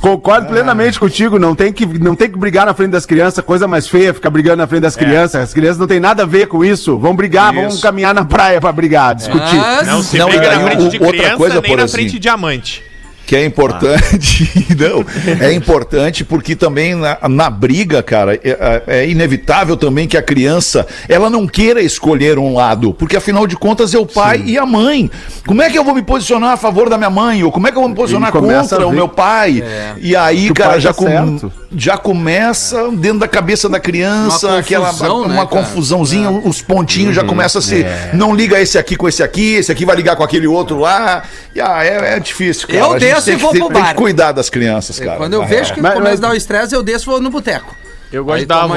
Concordo 0.00 0.48
plenamente 0.48 0.98
contigo. 0.98 1.38
Não 1.38 1.54
tem, 1.54 1.72
que, 1.72 1.86
não 1.86 2.16
tem 2.16 2.28
que 2.30 2.36
brigar 2.38 2.66
na 2.66 2.74
frente 2.74 2.90
das 2.90 3.06
crianças, 3.06 3.44
coisa 3.44 3.68
mais 3.68 3.86
feia, 3.88 4.12
ficar 4.12 4.28
brigando 4.30 4.56
na 4.56 4.66
frente 4.66 4.82
das 4.82 4.96
crianças. 4.96 5.40
As 5.42 5.54
crianças 5.54 5.78
não 5.78 5.86
tem 5.86 6.00
nada 6.00 6.24
a 6.24 6.26
ver 6.26 6.46
com 6.48 6.64
isso. 6.64 6.98
Vão 6.98 7.14
brigar, 7.14 7.52
vamos 7.54 7.74
Isso. 7.74 7.82
caminhar 7.82 8.12
na 8.12 8.24
praia 8.24 8.60
pra 8.60 8.72
brigar, 8.72 9.14
discutir. 9.14 9.56
Mas- 9.56 9.86
Não 9.86 10.02
se 10.02 10.18
Não, 10.18 10.28
briga 10.28 10.46
e 10.46 10.48
na 10.56 10.60
frente 10.64 10.88
de 10.88 10.96
outra 10.98 11.16
criança 11.16 11.36
coisa, 11.36 11.60
nem 11.60 11.76
na 11.76 11.86
frente 11.88 12.10
de 12.12 12.18
diamante. 12.18 12.82
Que 13.26 13.36
é 13.36 13.44
importante, 13.44 14.50
não, 14.78 15.04
é 15.44 15.52
importante 15.52 16.24
porque 16.24 16.54
também 16.54 16.94
na, 16.94 17.18
na 17.28 17.48
briga, 17.50 18.02
cara, 18.02 18.34
é, 18.34 18.82
é 18.86 19.08
inevitável 19.08 19.76
também 19.76 20.06
que 20.06 20.16
a 20.16 20.22
criança, 20.22 20.86
ela 21.08 21.30
não 21.30 21.46
queira 21.46 21.80
escolher 21.80 22.38
um 22.38 22.54
lado, 22.54 22.92
porque 22.92 23.16
afinal 23.16 23.46
de 23.46 23.56
contas 23.56 23.94
é 23.94 23.98
o 23.98 24.04
pai 24.06 24.42
e 24.44 24.58
a 24.58 24.66
mãe. 24.66 25.10
Como 25.46 25.62
é 25.62 25.70
que 25.70 25.78
eu 25.78 25.84
vou 25.84 25.94
me 25.94 26.02
posicionar 26.02 26.52
a 26.52 26.56
favor 26.56 26.88
da 26.90 26.98
minha 26.98 27.10
mãe? 27.10 27.42
Ou 27.44 27.50
como 27.50 27.66
é 27.66 27.70
que 27.70 27.76
eu 27.76 27.80
vou 27.80 27.88
me 27.88 27.96
posicionar 27.96 28.30
começa 28.30 28.76
contra 28.76 28.86
o 28.86 28.92
meu 28.92 29.08
pai? 29.08 29.62
E 30.00 30.14
aí, 30.14 30.52
cara, 30.52 30.78
já, 30.78 30.92
tá 30.92 30.98
com- 30.98 31.50
já 31.74 31.96
começa 31.96 32.90
dentro 32.92 33.20
da 33.20 33.28
cabeça 33.28 33.68
da 33.68 33.80
criança, 33.80 34.48
Uma 34.48 34.58
aquela 34.58 34.86
confusão, 34.88 35.18
uma 35.22 35.28
né, 35.28 35.34
cara? 35.36 35.46
confusãozinha, 35.46 36.30
os 36.30 36.60
pontinhos 36.62 37.14
já 37.14 37.24
começam 37.24 37.58
a 37.58 37.62
se. 37.62 37.86
Não 38.12 38.34
liga 38.34 38.60
esse 38.60 38.76
aqui 38.78 38.96
com 38.96 39.08
esse 39.08 39.22
aqui, 39.22 39.54
esse 39.54 39.72
aqui 39.72 39.84
vai 39.84 39.96
ligar 39.96 40.14
com 40.16 40.22
aquele 40.22 40.46
outro 40.46 40.78
lá. 40.78 41.22
E, 41.54 41.60
ah, 41.60 41.84
é, 41.84 42.16
é 42.16 42.20
difícil, 42.20 42.66
cara. 42.68 42.78
Eu 42.80 42.98
desço 43.14 43.30
e 43.30 43.36
vou 43.36 43.50
pro 43.50 43.68
Tem 43.68 43.76
que 43.76 43.80
bar. 43.80 43.94
cuidar 43.94 44.32
das 44.32 44.50
crianças, 44.50 44.98
cara. 44.98 45.16
Quando 45.16 45.34
eu 45.34 45.44
vejo 45.46 45.72
que 45.74 45.80
começa 45.80 46.12
a 46.12 46.16
dar 46.16 46.30
o 46.30 46.34
estresse, 46.34 46.74
eu 46.74 46.82
desço 46.82 47.04
e 47.04 47.10
vou 47.10 47.20
no 47.20 47.30
boteco. 47.30 47.76
Eu 48.14 48.24
gosto 48.24 48.34
Aí 48.36 48.40
de 48.42 48.46
dar 48.46 48.68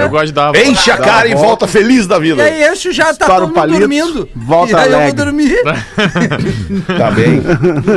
É. 0.00 0.04
Eu 0.04 0.08
gosto 0.08 0.26
de 0.26 0.32
dar 0.32 0.50
uma 0.50 0.58
Enche 0.58 0.90
a 0.90 0.96
cara 0.96 1.26
e 1.28 1.32
volta. 1.32 1.46
volta 1.46 1.66
feliz 1.66 2.06
da 2.06 2.16
E 2.16 2.20
vida. 2.20 2.42
aí 2.42 2.72
enche 2.72 2.92
já 2.92 3.12
tá 3.14 3.26
todo 3.26 3.48
mundo 3.48 3.78
dormindo. 3.78 4.28
volta 4.34 4.72
e 4.72 4.74
aí 4.76 4.84
eu 4.84 4.90
vou 4.90 5.00
alegre. 5.00 5.24
dormir. 5.24 5.56
Tá 6.98 7.10
bem. 7.10 7.42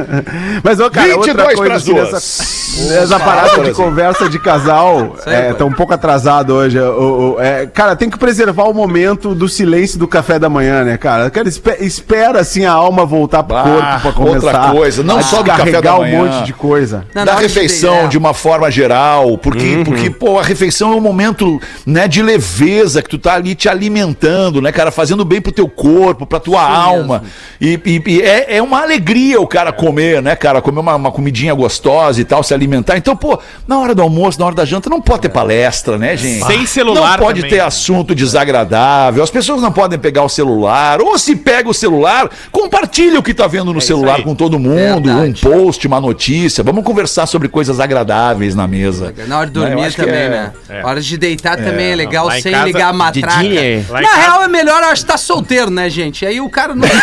Mas, 0.64 0.80
ô, 0.80 0.90
cara, 0.90 1.16
outra 1.16 1.34
22 1.34 1.56
coisa 1.56 1.74
assim, 1.76 1.94
nessa, 1.94 2.94
nessa 2.94 3.20
parada 3.20 3.64
de 3.64 3.72
conversa 3.72 4.30
de 4.30 4.40
casal, 4.40 5.16
é, 5.26 5.54
tá 5.54 5.66
um 5.66 5.72
pouco 5.72 5.94
atrasado 5.94 6.54
hoje. 6.54 6.80
o- 6.80 7.36
o- 7.36 7.42
é, 7.42 7.66
cara, 7.68 7.96
tem 7.96 8.10
que 8.10 8.18
preservar 8.18 8.64
o 8.66 8.74
momento 8.74 9.34
do 9.34 9.48
silêncio 9.48 9.98
do 9.98 10.08
café 10.08 10.38
da 10.40 10.50
manhã, 10.50 10.84
né, 10.84 10.98
cara? 10.98 11.30
Cara, 11.30 11.48
espe- 11.48 11.78
espera, 11.82 12.40
assim, 12.42 12.66
a 12.66 12.72
alma 12.72 13.06
voltar 13.06 13.44
pro 13.44 13.56
Ah, 13.56 13.64
corpo 13.64 14.02
pra 14.02 14.12
começar. 14.12 14.46
outra 14.62 14.72
coisa, 14.72 15.04
não 15.04 15.20
a 15.20 15.24
só 15.24 15.38
do 15.42 15.46
café 15.46 15.82
da 15.82 15.94
manhã. 15.98 16.20
um 16.22 16.26
monte 16.26 16.44
de 16.46 16.54
coisa. 16.54 17.06
Não, 17.14 17.26
da 17.26 17.36
refeição 17.36 17.96
é. 18.06 18.08
de 18.08 18.18
uma 18.18 18.34
forma 18.34 18.70
geral, 18.72 19.38
porque, 19.38 19.76
Uhum. 19.78 19.84
porque 19.84 20.10
pô, 20.10 20.40
a 20.40 20.44
refeição 20.44 20.65
é 20.68 20.86
um 20.86 21.00
momento, 21.02 21.60
né, 21.86 22.08
de 22.08 22.22
leveza 22.22 23.02
que 23.02 23.10
tu 23.10 23.18
tá 23.18 23.34
ali 23.34 23.56
te 23.56 23.68
alimentando, 23.70 24.62
né, 24.62 24.72
cara, 24.72 24.92
fazendo 24.92 25.24
bem 25.26 25.42
pro 25.42 25.52
teu 25.52 25.68
corpo, 25.68 26.26
pra 26.26 26.40
tua 26.40 26.62
alma. 26.62 27.24
E, 27.60 27.80
e- 27.86 28.04
e 28.06 28.22
é, 28.22 28.58
é 28.58 28.62
uma 28.62 28.82
alegria 28.82 29.40
o 29.40 29.48
cara 29.48 29.72
comer, 29.72 30.22
né, 30.22 30.36
cara, 30.36 30.62
comer 30.62 30.80
uma, 30.80 30.96
uma 30.96 31.12
comidinha 31.12 31.54
gostosa 31.54 32.20
e 32.22 32.24
tal, 32.26 32.44
se 32.44 32.54
alimentar. 32.54 32.98
Então, 32.98 33.16
pô, 33.16 33.40
na 33.68 33.80
hora 33.80 33.94
do 33.96 34.02
almoço, 34.02 34.40
na 34.40 34.46
hora 34.46 34.56
da 34.56 34.66
janta, 34.66 34.90
não 34.90 35.02
pode 35.02 35.22
ter 35.24 35.30
palestra, 35.30 35.98
né, 35.98 36.16
gente? 36.18 36.46
Sem 36.46 36.66
celular 36.66 37.18
Não 37.18 37.26
pode 37.26 37.42
também. 37.42 37.58
ter 37.58 37.64
assunto 37.64 38.14
desagradável. 38.16 39.24
As 39.24 39.30
pessoas 39.30 39.62
não 39.62 39.72
podem 39.72 39.98
pegar 40.00 40.24
o 40.24 40.30
celular. 40.30 41.02
Ou 41.02 41.18
se 41.18 41.36
pega 41.36 41.70
o 41.70 41.74
celular, 41.74 42.30
compartilha 42.52 43.20
o 43.20 43.24
que 43.24 43.34
tá 43.34 43.48
vendo 43.48 43.72
no 43.72 43.80
isso 43.80 43.88
celular 43.88 44.24
com 44.24 44.36
todo 44.36 44.60
mundo, 44.60 45.06
Verdade. 45.10 45.46
um 45.46 45.52
post, 45.52 45.86
uma 45.88 46.00
notícia. 46.02 46.64
Vamos 46.64 46.84
conversar 46.84 47.26
sobre 47.26 47.48
coisas 47.48 47.80
agradáveis 47.80 48.56
na 48.56 48.68
mesa. 48.68 49.14
Na 49.28 49.40
hora 49.40 49.50
de 49.50 49.60
Né, 49.60 49.68
dormir 49.70 49.94
também, 49.94 50.14
é- 50.16 50.30
né? 50.30 50.52
É. 50.70 50.84
Hora 50.86 51.00
de 51.02 51.18
deitar 51.18 51.58
também 51.58 51.92
é 51.92 51.96
legal, 51.96 52.30
sem 52.32 52.52
casa, 52.52 52.66
ligar 52.66 52.90
a 52.90 52.94
matraca. 52.94 53.44
em 53.44 53.86
Na 53.90 54.02
casa- 54.02 54.16
real, 54.18 54.44
é 54.44 54.48
melhor, 54.48 54.82
eu 54.82 54.90
acho, 54.90 55.02
estar 55.04 55.18
solteiro, 55.18 55.70
né, 55.70 55.90
gente? 55.90 56.26
Aí 56.26 56.40
o 56.42 56.50
cara 56.50 56.74
não. 56.76 56.88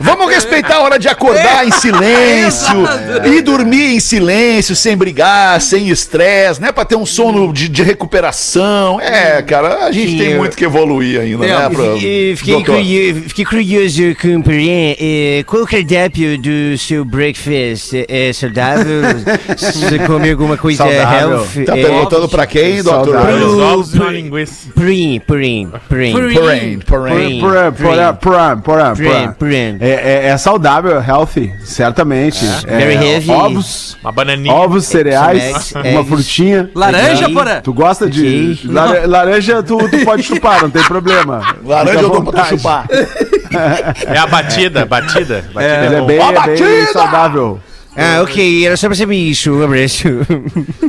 Vamos 0.00 0.30
respeitar 0.32 0.76
a 0.76 0.80
hora 0.80 0.98
de 0.98 1.08
acordar 1.08 1.66
em 1.66 1.70
silêncio 1.76 2.76
e 3.24 3.40
dormir 3.40 3.94
em 3.96 4.00
silêncio, 4.00 4.74
sem 4.74 4.96
brigar, 4.96 5.60
sem 5.60 5.88
estresse, 5.88 6.60
né? 6.60 6.72
Pra 6.72 6.84
ter 6.84 6.96
um 6.96 7.06
sono 7.06 7.52
de, 7.52 7.68
de 7.68 7.82
recuperação. 7.82 9.00
É, 9.00 9.42
cara, 9.42 9.86
a 9.86 9.92
gente 9.92 10.12
Sim, 10.12 10.18
tem 10.18 10.36
muito 10.36 10.56
que 10.56 10.64
evoluir 10.64 11.20
ainda, 11.20 11.44
É, 11.46 11.68
né? 11.68 11.68
E 11.98 12.34
fiquei, 12.36 12.64
curioso, 12.64 13.20
fiquei 13.28 13.44
curioso 13.44 14.02
com 14.20 14.36
o 14.36 14.42
Perrin. 14.42 14.96
eh, 14.98 15.44
Qual 15.46 15.62
o 15.62 15.66
cardápio 15.66 16.38
do 16.38 16.76
seu 16.78 17.04
breakfast? 17.04 17.92
É 18.08 18.32
saudável? 18.32 19.02
Você 19.56 19.98
come 20.06 20.30
alguma 20.30 20.56
coisa 20.56 20.84
Saudável. 20.84 21.15
Healthy? 21.20 21.64
Tá 21.64 21.76
É, 21.76 21.82
perguntando 21.82 22.28
pra 22.28 22.46
quem, 22.46 22.82
doutor? 22.82 23.14
Saudável. 23.14 23.46
Os 23.48 23.58
ovos 23.60 23.94
e 23.94 23.98
uma 23.98 24.10
linguiça. 24.12 24.68
Porém, 24.74 25.20
porém, 25.20 25.68
porém, 25.88 26.12
porém, 26.12 26.78
purim, 26.80 27.40
porém. 28.62 29.32
purim. 29.38 29.76
É, 29.80 29.88
é- 29.88 30.26
é 30.28 30.36
saudável, 30.38 31.00
healthy, 31.02 31.52
certamente. 31.64 32.44
É, 32.66 32.76
Very 32.78 32.94
heavy. 33.06 33.30
Ovos, 33.30 33.96
Uma 34.02 34.12
bananinha. 34.12 34.54
ovos, 34.54 34.84
cereais, 34.84 35.42
eggs, 35.42 35.74
uma 35.92 36.04
frutinha. 36.04 36.70
Laranja, 36.74 37.28
porra? 37.30 37.60
Tu 37.62 37.72
gosta 37.72 38.08
de. 38.08 38.60
Laranja, 39.06 39.62
tu, 39.62 39.78
pode 40.04 40.22
chupar, 40.22 40.62
não 40.62 40.70
tem 40.70 40.82
problema. 40.84 41.42
Laranja 41.64 42.00
eu 42.00 42.02
dou 42.10 42.22
pra 42.22 42.42
vontade. 42.42 42.48
chupar. 42.56 42.86
É 44.06 44.18
a 44.18 44.26
batida, 44.26 44.84
batida. 44.84 45.44
é 45.56 46.00
bem, 46.02 46.18
é 46.18 46.86
saudável. 46.92 47.60
Ah, 47.96 48.20
ok, 48.22 48.66
era 48.66 48.76
só 48.76 48.88
pra 48.88 48.96
saber 48.96 49.16
isso. 49.16 49.50
Um 49.52 49.62
abraço. 49.64 50.04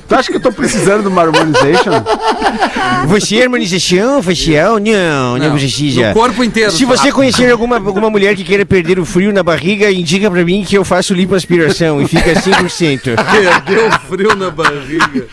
Tu 0.07 0.15
acha 0.15 0.29
que 0.29 0.37
eu 0.37 0.41
tô 0.41 0.51
precisando 0.51 1.03
de 1.03 1.07
uma 1.07 1.21
harmonization? 1.21 2.03
Você 3.07 3.37
é 3.37 3.43
harmonização 3.43 4.21
facial? 4.21 4.79
Não, 4.79 5.37
não, 5.37 5.53
precisa. 5.53 6.09
No 6.09 6.13
corpo 6.13 6.43
inteiro. 6.43 6.71
Se 6.71 6.83
você 6.83 7.11
conhecer 7.11 7.49
alguma, 7.51 7.77
alguma 7.77 8.09
mulher 8.09 8.35
que 8.35 8.43
queira 8.43 8.65
perder 8.65 8.99
o 8.99 9.05
frio 9.05 9.31
na 9.31 9.43
barriga, 9.43 9.91
indica 9.91 10.29
pra 10.29 10.43
mim 10.43 10.63
que 10.67 10.77
eu 10.77 10.83
faço 10.83 11.13
lipoaspiração 11.13 12.01
e 12.01 12.07
fica 12.07 12.33
100%. 12.33 13.15
Perdeu 13.65 13.91
frio 14.09 14.35
na 14.35 14.49
barriga. 14.49 15.27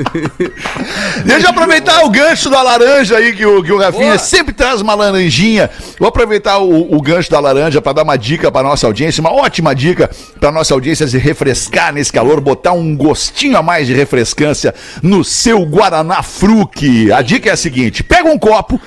Deixa 1.24 1.46
eu 1.46 1.50
aproveitar 1.50 2.04
o 2.04 2.10
gancho 2.10 2.48
da 2.50 2.62
laranja 2.62 3.16
aí, 3.16 3.34
que 3.34 3.44
o, 3.44 3.62
que 3.62 3.72
o 3.72 3.78
Rafinha 3.78 4.06
Boa. 4.06 4.18
sempre 4.18 4.52
traz 4.52 4.80
uma 4.80 4.94
laranjinha. 4.94 5.70
Vou 5.98 6.08
aproveitar 6.08 6.58
o, 6.58 6.94
o 6.94 7.00
gancho 7.00 7.30
da 7.30 7.40
laranja 7.40 7.80
para 7.80 7.92
dar 7.92 8.02
uma 8.02 8.16
dica 8.16 8.50
para 8.50 8.66
nossa 8.66 8.86
audiência, 8.86 9.20
uma 9.20 9.32
ótima 9.32 9.74
dica 9.74 10.10
para 10.38 10.50
nossa 10.50 10.74
audiência 10.74 11.06
se 11.06 11.18
refrescar 11.18 11.92
nesse 11.92 12.12
calor, 12.12 12.40
botar 12.40 12.72
um 12.72 12.96
gostinho 12.96 13.56
a 13.56 13.62
mais 13.62 13.86
de 13.86 13.94
refrescância 13.94 14.74
no 15.02 15.24
seu 15.24 15.64
Guaraná 15.64 16.22
Fruc. 16.22 17.10
A 17.12 17.22
dica 17.22 17.50
é 17.50 17.52
a 17.52 17.56
seguinte: 17.56 18.02
pega 18.02 18.28
um 18.28 18.38
copo, 18.38 18.80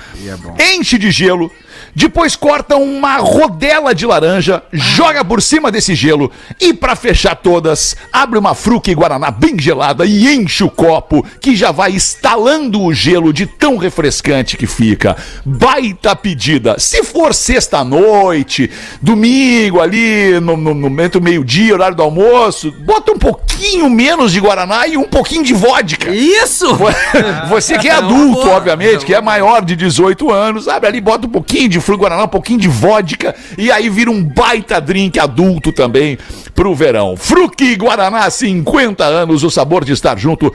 enche 0.58 0.98
de 0.98 1.10
gelo. 1.10 1.50
Depois 1.94 2.34
corta 2.34 2.76
uma 2.76 3.16
rodela 3.18 3.94
de 3.94 4.04
laranja, 4.04 4.62
joga 4.72 5.24
por 5.24 5.40
cima 5.40 5.70
desse 5.70 5.94
gelo 5.94 6.30
e 6.60 6.74
para 6.74 6.96
fechar 6.96 7.36
todas, 7.36 7.96
abre 8.12 8.38
uma 8.38 8.54
fruque 8.54 8.94
guaraná 8.94 9.30
bem 9.30 9.58
gelada 9.58 10.04
e 10.04 10.34
enche 10.34 10.64
o 10.64 10.70
copo 10.70 11.24
que 11.40 11.54
já 11.54 11.70
vai 11.70 11.92
estalando 11.92 12.82
o 12.82 12.92
gelo 12.92 13.32
de 13.32 13.46
tão 13.46 13.76
refrescante 13.76 14.56
que 14.56 14.66
fica. 14.66 15.16
Baita 15.44 16.16
pedida. 16.16 16.76
Se 16.78 17.02
for 17.04 17.32
sexta-noite, 17.34 18.70
domingo 19.00 19.80
ali 19.80 20.40
no, 20.40 20.56
no, 20.56 20.74
no 20.74 20.90
momento 20.90 21.20
meio-dia, 21.20 21.74
horário 21.74 21.96
do 21.96 22.02
almoço, 22.02 22.72
bota 22.84 23.12
um 23.12 23.18
pouquinho 23.18 23.88
menos 23.88 24.32
de 24.32 24.40
guaraná 24.40 24.86
e 24.86 24.96
um 24.96 25.04
pouquinho 25.04 25.44
de 25.44 25.54
vodka. 25.54 26.10
Isso! 26.10 26.66
Você 27.48 27.78
que 27.78 27.88
é 27.88 27.92
É 27.92 27.98
uma 27.98 28.06
adulto, 28.06 28.42
boa. 28.42 28.56
obviamente, 28.56 29.04
que 29.04 29.14
é 29.14 29.20
maior 29.20 29.64
de 29.64 29.76
18 29.76 30.30
anos, 30.30 30.66
abre 30.68 30.88
ali, 30.88 31.00
bota 31.00 31.26
um 31.26 31.30
pouquinho 31.30 31.68
de 31.68 31.80
fruto 31.84 32.00
guaraná, 32.00 32.24
um 32.24 32.28
pouquinho 32.28 32.58
de 32.58 32.68
vodka 32.68 33.34
e 33.56 33.70
aí 33.70 33.88
vira 33.88 34.10
um 34.10 34.22
baita 34.22 34.80
drink 34.80 35.18
adulto 35.18 35.72
também 35.72 36.18
pro 36.54 36.74
verão. 36.74 37.16
Fruque 37.16 37.74
Guaraná, 37.76 38.28
50 38.30 39.04
anos, 39.04 39.44
o 39.44 39.50
sabor 39.50 39.84
de 39.84 39.92
estar 39.92 40.18
junto 40.18 40.52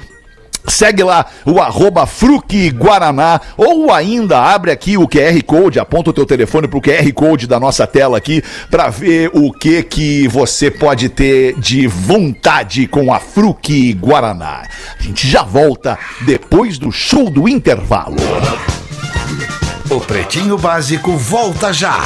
Segue 0.67 1.03
lá 1.03 1.25
o 1.45 1.59
arroba 1.59 2.07
Guaraná 2.75 3.41
ou 3.57 3.91
ainda 3.91 4.39
abre 4.39 4.71
aqui 4.71 4.97
o 4.97 5.07
QR 5.07 5.41
Code, 5.43 5.79
aponta 5.79 6.09
o 6.09 6.13
teu 6.13 6.25
telefone 6.25 6.67
pro 6.67 6.81
QR 6.81 7.11
Code 7.13 7.47
da 7.47 7.59
nossa 7.59 7.87
tela 7.87 8.17
aqui 8.17 8.43
para 8.69 8.89
ver 8.89 9.31
o 9.33 9.51
que 9.51 9.81
que 9.81 10.27
você 10.27 10.69
pode 10.69 11.09
ter 11.09 11.57
de 11.59 11.87
vontade 11.87 12.87
com 12.87 13.11
a 13.11 13.19
Fruque 13.19 13.93
Guaraná. 13.93 14.63
A 14.99 15.01
gente 15.01 15.27
já 15.27 15.43
volta 15.43 15.97
depois 16.21 16.77
do 16.77 16.91
show 16.91 17.29
do 17.29 17.47
intervalo. 17.47 18.17
O 19.89 19.99
Pretinho 19.99 20.55
Básico 20.55 21.17
volta 21.17 21.73
já. 21.73 21.99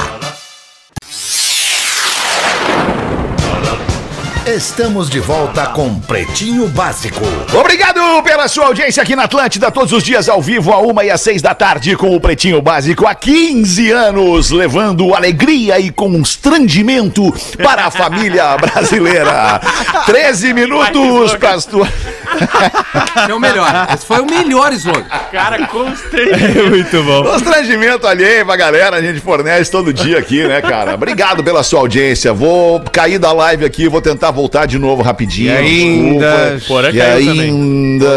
Estamos 4.45 5.09
de 5.09 5.19
volta 5.19 5.67
com 5.67 5.99
Pretinho 5.99 6.69
Básico. 6.69 7.19
Obrigado 7.53 7.99
pela 8.23 8.47
sua 8.47 8.67
audiência 8.67 9.03
aqui 9.03 9.17
na 9.17 9.23
Atlântida, 9.23 9.69
todos 9.69 9.91
os 9.91 10.01
dias 10.01 10.29
ao 10.29 10.41
vivo, 10.41 10.71
a 10.71 10.79
uma 10.79 11.03
e 11.03 11.11
às 11.11 11.19
seis 11.19 11.41
da 11.41 11.53
tarde, 11.53 11.97
com 11.97 12.15
o 12.15 12.21
Pretinho 12.21 12.61
Básico, 12.61 13.05
há 13.05 13.13
15 13.13 13.91
anos, 13.91 14.49
levando 14.49 15.13
alegria 15.13 15.77
e 15.77 15.91
constrangimento 15.91 17.33
para 17.61 17.87
a 17.87 17.91
família 17.91 18.55
brasileira. 18.55 19.59
13 20.07 20.53
minutos 20.53 21.35
para 21.35 21.53
as 21.53 21.65
tuas. 21.65 21.89
Esse 22.35 23.31
é 23.31 23.33
o 23.33 23.39
melhor. 23.39 23.87
Esse 23.93 24.05
foi 24.05 24.19
o 24.21 24.25
melhor 24.25 24.71
slogan. 24.73 25.03
Cara, 25.31 25.65
constrangimento. 25.67 26.69
Muito 26.69 27.03
bom. 27.03 27.23
Constrangimento 27.23 28.07
alheio 28.07 28.45
pra 28.45 28.55
galera, 28.55 28.97
a 28.97 29.01
gente 29.01 29.19
fornece 29.19 29.69
todo 29.71 29.93
dia 29.93 30.17
aqui, 30.19 30.47
né, 30.47 30.61
cara? 30.61 30.93
Obrigado 30.95 31.43
pela 31.43 31.63
sua 31.63 31.79
audiência. 31.79 32.33
Vou 32.33 32.79
cair 32.91 33.17
da 33.19 33.31
live 33.31 33.65
aqui, 33.65 33.87
vou 33.87 34.01
tentar 34.01 34.31
voltar 34.31 34.65
de 34.65 34.77
novo 34.77 35.01
rapidinho. 35.01 35.51
E 35.53 35.57
ainda- 35.57 36.57
E 36.93 37.01
ainda. 37.01 38.07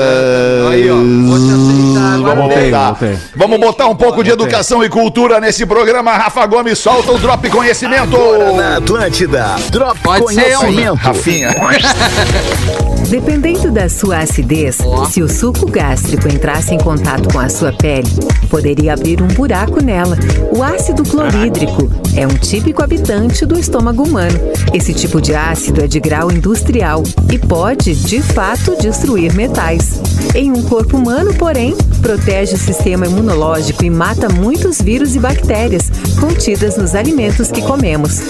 Aí, 0.70 0.90
ó. 0.90 0.94
Vou 0.96 1.38
te 1.38 1.52
aceitar 1.52 2.14
agora. 2.14 2.34
Vamos 2.34 2.36
Voltei, 2.46 2.70
voltar. 2.70 2.86
voltei. 2.92 3.18
Vamos 3.34 3.60
botar 3.60 3.86
um 3.86 3.96
pouco 3.96 4.22
de 4.24 4.30
educação 4.30 4.84
e 4.84 4.88
cultura 4.88 5.40
nesse 5.40 5.64
programa. 5.66 6.12
Rafa 6.12 6.44
Gomes, 6.46 6.78
solta 6.78 7.12
o 7.12 7.18
Drop 7.18 7.48
Conhecimento. 7.50 8.16
Na 8.56 8.76
Atlântida, 8.78 9.56
Drop 9.70 9.98
Pode 10.02 10.34
ser 10.34 10.50
eu, 10.52 10.58
Conhecimento. 10.60 10.94
Rafinha. 10.96 11.54
Dependendo 13.08 13.70
da 13.70 13.88
sua 13.88 14.05
acidez, 14.12 14.78
se 15.10 15.22
o 15.22 15.28
suco 15.28 15.70
gástrico 15.70 16.28
entrasse 16.28 16.74
em 16.74 16.78
contato 16.78 17.32
com 17.32 17.38
a 17.38 17.48
sua 17.48 17.72
pele, 17.72 18.08
poderia 18.48 18.94
abrir 18.94 19.22
um 19.22 19.28
buraco 19.28 19.82
nela. 19.82 20.16
O 20.52 20.62
ácido 20.62 21.02
clorídrico 21.02 21.90
é 22.16 22.26
um 22.26 22.34
típico 22.34 22.82
habitante 22.82 23.44
do 23.44 23.58
estômago 23.58 24.02
humano. 24.02 24.38
Esse 24.72 24.94
tipo 24.94 25.20
de 25.20 25.34
ácido 25.34 25.82
é 25.82 25.86
de 25.86 26.00
grau 26.00 26.30
industrial 26.30 27.02
e 27.32 27.38
pode, 27.38 27.94
de 27.94 28.22
fato, 28.22 28.76
destruir 28.80 29.34
metais. 29.34 30.00
Em 30.34 30.52
um 30.52 30.62
corpo 30.62 30.96
humano, 30.96 31.34
porém, 31.34 31.76
protege 32.06 32.54
o 32.54 32.56
sistema 32.56 33.04
imunológico 33.04 33.84
e 33.84 33.90
mata 33.90 34.28
muitos 34.28 34.80
vírus 34.80 35.16
e 35.16 35.18
bactérias 35.18 35.90
contidas 36.20 36.76
nos 36.76 36.94
alimentos 36.94 37.50
que 37.50 37.60
comemos. 37.60 38.20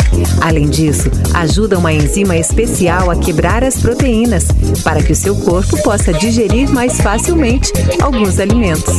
Além 0.40 0.66
disso, 0.66 1.10
ajuda 1.34 1.76
uma 1.76 1.92
enzima 1.92 2.38
especial 2.38 3.10
a 3.10 3.16
quebrar 3.16 3.62
as 3.62 3.76
proteínas 3.76 4.46
para 4.82 5.02
que 5.02 5.12
o 5.12 5.16
seu 5.16 5.36
corpo 5.36 5.76
possa 5.82 6.10
digerir 6.10 6.70
mais 6.70 6.98
facilmente 7.02 7.70
alguns 8.00 8.40
alimentos. 8.40 8.96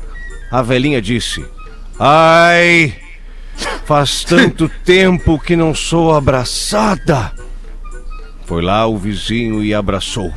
a 0.51 0.63
velhinha 0.63 0.99
disse: 0.99 1.45
Ai, 1.99 2.95
faz 3.85 4.23
tanto 4.23 4.67
tempo 4.83 5.37
que 5.37 5.55
não 5.55 5.75
sou 5.75 6.15
abraçada. 6.15 7.31
Foi 8.47 8.63
lá 8.63 8.87
o 8.87 8.97
vizinho 8.97 9.63
e 9.63 9.71
abraçou. 9.71 10.33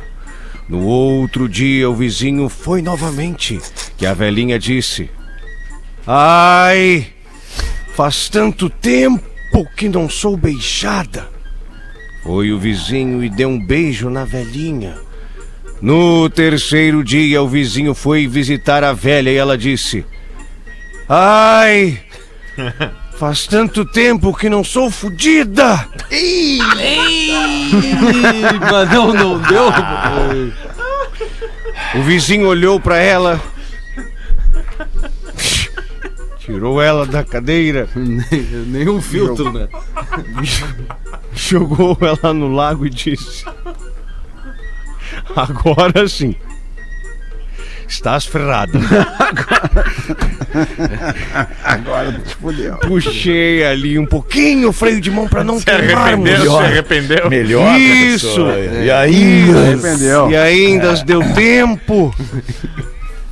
No 0.67 0.83
outro 0.83 1.47
dia, 1.47 1.89
o 1.89 1.93
vizinho 1.93 2.49
foi 2.49 2.81
novamente, 2.81 3.59
que 3.97 4.05
a 4.05 4.13
velhinha 4.13 4.57
disse: 4.57 5.09
Ai, 6.07 7.07
faz 7.93 8.29
tanto 8.29 8.69
tempo 8.69 9.23
que 9.77 9.87
não 9.87 10.09
sou 10.09 10.35
beijada. 10.35 11.29
Foi 12.23 12.51
o 12.51 12.57
vizinho 12.57 13.23
e 13.23 13.29
deu 13.29 13.49
um 13.49 13.63
beijo 13.63 14.09
na 14.09 14.25
velhinha. 14.25 14.97
No 15.79 16.27
terceiro 16.29 17.03
dia, 17.03 17.43
o 17.43 17.47
vizinho 17.47 17.93
foi 17.93 18.27
visitar 18.27 18.83
a 18.83 18.91
velha 18.91 19.29
e 19.29 19.35
ela 19.35 19.55
disse: 19.55 20.03
Ai, 21.07 21.99
faz 23.17 23.47
tanto 23.47 23.85
tempo 23.85 24.33
que 24.35 24.49
não 24.49 24.63
sou 24.63 24.91
fodida. 24.91 25.87
Mas 28.71 28.91
não, 28.91 29.13
não 29.13 29.39
deu. 29.39 29.65
O 31.95 32.03
vizinho 32.03 32.47
olhou 32.47 32.79
pra 32.79 32.97
ela, 32.97 33.41
tirou 36.39 36.81
ela 36.81 37.05
da 37.05 37.23
cadeira, 37.23 37.89
Nenhum 37.95 39.01
filtro, 39.01 39.51
né? 39.51 39.67
jogou 41.33 41.97
ela 42.01 42.33
no 42.33 42.49
lago 42.49 42.85
e 42.85 42.89
disse: 42.89 43.45
Agora 45.35 46.07
sim. 46.07 46.35
Estás 47.87 48.25
ferrado. 48.25 48.79
Agora 51.63 52.11
te 52.13 52.35
fudeu. 52.35 52.77
Puxei 52.77 53.63
ali 53.65 53.97
um 53.99 54.05
pouquinho 54.05 54.69
o 54.69 54.73
freio 54.73 54.99
de 55.01 55.11
mão 55.11 55.27
pra 55.27 55.43
não 55.43 55.59
Se 55.59 55.65
queimarmos. 55.65 56.29
arrependeu, 56.29 56.51
se 56.51 56.63
arrependeu. 56.63 57.29
Melhor, 57.29 57.79
Isso. 57.79 58.33
professor. 58.33 58.83
E 58.83 58.91
aí? 58.91 59.45
Arrependeu. 59.55 60.31
E 60.31 60.37
ainda 60.37 60.93
deu 61.03 61.21
tempo. 61.33 62.13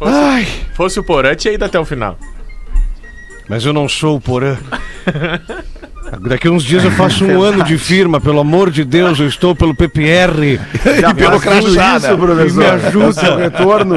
Ai, 0.01 0.45
Fosse 0.75 0.99
o 0.99 1.03
Porã, 1.03 1.33
tinha 1.35 1.53
ido 1.53 1.63
até 1.65 1.79
o 1.79 1.85
final. 1.85 2.17
mas 3.47 3.65
eu 3.65 3.73
não 3.73 3.87
sou 3.87 4.17
o 4.17 4.21
Porã. 4.21 4.57
Daqui 6.19 6.47
a 6.47 6.51
uns 6.51 6.63
dias 6.63 6.83
eu 6.83 6.91
faço 6.91 7.25
um 7.25 7.41
ano 7.41 7.63
de 7.63 7.77
firma, 7.77 8.19
pelo 8.19 8.39
amor 8.39 8.69
de 8.69 8.83
Deus, 8.83 9.19
eu 9.19 9.27
estou 9.27 9.55
pelo 9.55 9.75
PPR. 9.75 10.59
E 10.85 11.13
pelo 11.15 11.39
crachá, 11.39 11.97
isso, 11.97 12.17
professor. 12.17 12.57
Me 12.57 12.87
ajuda. 12.87 13.05
É 13.05 13.07
o 13.07 13.13
seu 13.13 13.37
retorno. 13.37 13.95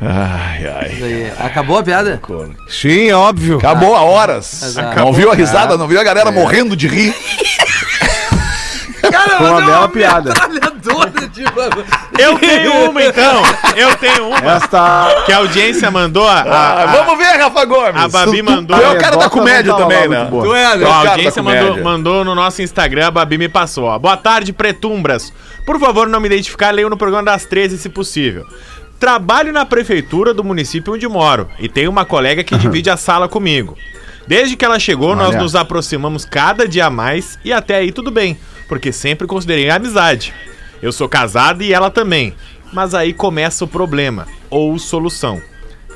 Ai, 0.00 0.66
ai. 0.66 1.32
Acabou 1.38 1.78
a 1.78 1.82
piada? 1.82 2.20
Sim, 2.68 3.12
óbvio. 3.12 3.58
Acabou 3.58 3.94
a 3.94 4.02
horas. 4.02 4.62
Exato. 4.62 4.98
Não 4.98 5.12
viu 5.12 5.30
a 5.30 5.34
risada, 5.34 5.76
não 5.76 5.88
viu 5.88 6.00
a 6.00 6.04
galera 6.04 6.30
morrendo 6.30 6.76
de 6.76 6.86
rir. 6.86 7.14
Cara, 9.10 9.36
Foi 9.38 9.50
uma 9.50 9.60
bela 9.62 9.88
piada. 9.88 10.32
Metralhadora 10.84 11.28
de 11.28 12.22
Eu 12.22 12.38
tenho 12.38 12.90
uma, 12.90 13.02
então. 13.02 13.42
Eu 13.76 13.96
tenho 13.96 14.28
uma. 14.28 14.38
Esta. 14.38 15.22
Que 15.26 15.32
a 15.32 15.38
audiência 15.38 15.90
mandou. 15.90 16.26
A, 16.28 16.40
a- 16.42 16.82
Ah, 16.82 16.86
vamos 16.86 17.18
ver, 17.18 17.36
Rafa 17.38 17.64
Gomes. 17.64 18.02
a 18.02 18.08
Babi 18.08 18.42
mandou. 18.42 18.76
Tu 18.76 18.82
é 18.84 18.90
o 18.90 18.98
cara 18.98 19.16
da 19.16 19.30
comédia 19.30 19.74
também, 19.74 20.08
né? 20.08 20.28
Tu 20.30 20.54
é, 20.54 20.76
né? 20.76 20.86
a 20.86 21.10
audiência 21.10 21.42
mandou, 21.42 21.82
mandou 21.82 22.24
no 22.24 22.34
nosso 22.34 22.62
Instagram, 22.62 23.06
a 23.08 23.10
Babi 23.10 23.38
me 23.38 23.48
passou. 23.48 23.84
Ó. 23.84 23.98
Boa 23.98 24.16
tarde, 24.16 24.52
pretumbras. 24.52 25.32
Por 25.66 25.78
favor, 25.80 26.08
não 26.08 26.20
me 26.20 26.26
identificar, 26.26 26.70
leio 26.70 26.90
no 26.90 26.96
programa 26.96 27.24
das 27.24 27.44
13, 27.46 27.78
se 27.78 27.88
possível. 27.88 28.44
Trabalho 29.00 29.52
na 29.52 29.64
prefeitura 29.66 30.32
do 30.32 30.44
município 30.44 30.94
onde 30.94 31.06
moro 31.08 31.48
e 31.58 31.68
tenho 31.68 31.90
uma 31.90 32.04
colega 32.04 32.44
que 32.44 32.56
divide 32.58 32.90
a 32.90 32.96
sala 32.96 33.28
comigo. 33.28 33.76
Desde 34.26 34.56
que 34.56 34.64
ela 34.64 34.78
chegou, 34.78 35.14
nós 35.14 35.30
Olha. 35.30 35.38
nos 35.40 35.54
aproximamos 35.54 36.24
cada 36.24 36.66
dia 36.66 36.88
mais 36.88 37.38
e 37.44 37.52
até 37.52 37.76
aí 37.76 37.92
tudo 37.92 38.10
bem, 38.10 38.38
porque 38.68 38.90
sempre 38.92 39.26
considerei 39.26 39.68
a 39.68 39.76
amizade. 39.76 40.32
Eu 40.84 40.92
sou 40.92 41.08
casado 41.08 41.62
e 41.62 41.72
ela 41.72 41.90
também. 41.90 42.34
Mas 42.70 42.94
aí 42.94 43.14
começa 43.14 43.64
o 43.64 43.68
problema, 43.68 44.26
ou 44.50 44.78
solução. 44.78 45.40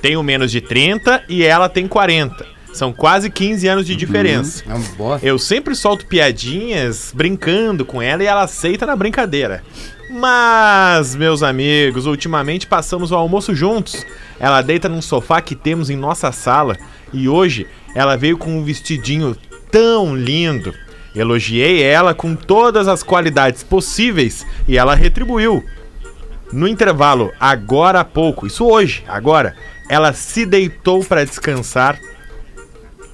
Tenho 0.01 0.23
menos 0.23 0.51
de 0.51 0.63
30 0.63 1.25
e 1.29 1.45
ela 1.45 1.69
tem 1.69 1.87
40. 1.87 2.47
São 2.73 2.91
quase 2.91 3.29
15 3.29 3.69
anos 3.69 3.87
de 3.87 3.95
diferença. 3.95 4.65
É 4.67 4.73
uma 4.73 4.89
boa. 4.97 5.21
Eu 5.23 5.39
sempre 5.39 5.75
solto 5.75 6.07
piadinhas 6.07 7.13
brincando 7.15 7.85
com 7.85 8.01
ela 8.01 8.23
e 8.23 8.27
ela 8.27 8.45
aceita 8.45 8.87
na 8.87 8.97
brincadeira. 8.97 9.63
Mas, 10.09 11.15
meus 11.15 11.43
amigos, 11.43 12.07
ultimamente 12.07 12.67
passamos 12.67 13.13
o 13.13 13.15
almoço 13.15 13.55
juntos. 13.55 14.07
Ela 14.41 14.63
deita 14.63 14.89
num 14.89 15.03
sofá 15.03 15.43
que 15.43 15.55
temos 15.55 15.91
em 15.91 15.97
nossa 15.97 16.33
sala 16.33 16.79
e 17.13 17.29
hoje 17.29 17.67
ela 17.95 18.17
veio 18.17 18.39
com 18.39 18.57
um 18.57 18.65
vestidinho 18.65 19.37
tão 19.71 20.17
lindo. 20.17 20.73
Elogiei 21.19 21.83
ela 21.83 22.15
com 22.15 22.35
todas 22.35 22.87
as 22.89 23.03
qualidades 23.03 23.63
possíveis 23.63 24.47
e 24.67 24.79
ela 24.79 24.95
retribuiu. 24.95 25.65
No 26.53 26.67
intervalo, 26.67 27.33
agora 27.39 28.01
há 28.01 28.05
pouco, 28.05 28.47
isso 28.47 28.65
hoje, 28.67 29.05
agora, 29.07 29.55
ela 29.89 30.13
se 30.13 30.47
deitou 30.47 31.05
para 31.05 31.25
descansar, 31.25 31.99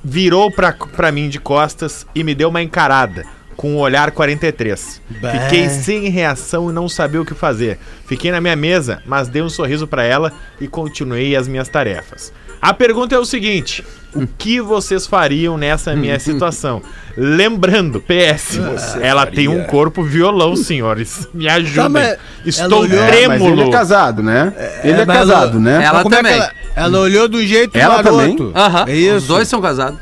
virou 0.02 0.52
pra 0.52 1.10
mim 1.10 1.28
de 1.28 1.40
costas 1.40 2.06
e 2.14 2.22
me 2.22 2.34
deu 2.34 2.48
uma 2.48 2.62
encarada, 2.62 3.24
com 3.56 3.74
o 3.74 3.78
olhar 3.78 4.10
43. 4.10 5.00
Fiquei 5.32 5.68
sem 5.68 6.08
reação 6.10 6.70
e 6.70 6.72
não 6.72 6.88
sabia 6.88 7.20
o 7.20 7.24
que 7.24 7.34
fazer. 7.34 7.78
Fiquei 8.06 8.30
na 8.30 8.40
minha 8.40 8.54
mesa, 8.54 9.02
mas 9.06 9.28
dei 9.28 9.42
um 9.42 9.48
sorriso 9.48 9.86
pra 9.86 10.04
ela 10.04 10.32
e 10.60 10.68
continuei 10.68 11.34
as 11.34 11.48
minhas 11.48 11.68
tarefas. 11.68 12.32
A 12.64 12.72
pergunta 12.72 13.14
é 13.14 13.18
o 13.18 13.24
seguinte: 13.26 13.84
o 14.14 14.26
que 14.26 14.60
vocês 14.60 15.06
fariam 15.06 15.56
nessa 15.58 15.94
minha 15.94 16.18
situação? 16.20 16.80
Lembrando, 17.16 18.00
PS, 18.00 18.58
ela 19.00 19.26
tem 19.26 19.46
um 19.48 19.64
corpo 19.64 20.02
violão, 20.02 20.56
senhores. 20.56 21.28
Me 21.34 21.48
ajudem. 21.48 21.90
mas 21.90 22.18
Estou 22.44 22.80
olhou- 22.82 22.98
É, 22.98 23.28
mas 23.28 23.40
ele 23.40 23.44
trêmulo. 23.50 23.62
é 23.62 23.70
casado, 23.70 24.22
né? 24.22 24.52
ele 24.82 25.00
é 25.02 25.04
mas 25.04 25.18
casado, 25.18 25.50
ela- 25.52 25.60
né? 25.60 25.84
Ela 25.84 26.00
é 26.00 26.04
também. 26.04 26.32
ela, 26.34 26.52
ela 26.74 26.98
olhou 26.98 27.28
do 27.28 27.44
jeito 27.46 27.76
Ela 27.76 28.02
maroto. 28.02 28.52
Aham. 28.54 28.84
É 28.88 28.96
isso. 28.96 29.16
Os 29.16 29.26
dois 29.26 29.46
são 29.48 29.60
casados. 29.60 29.98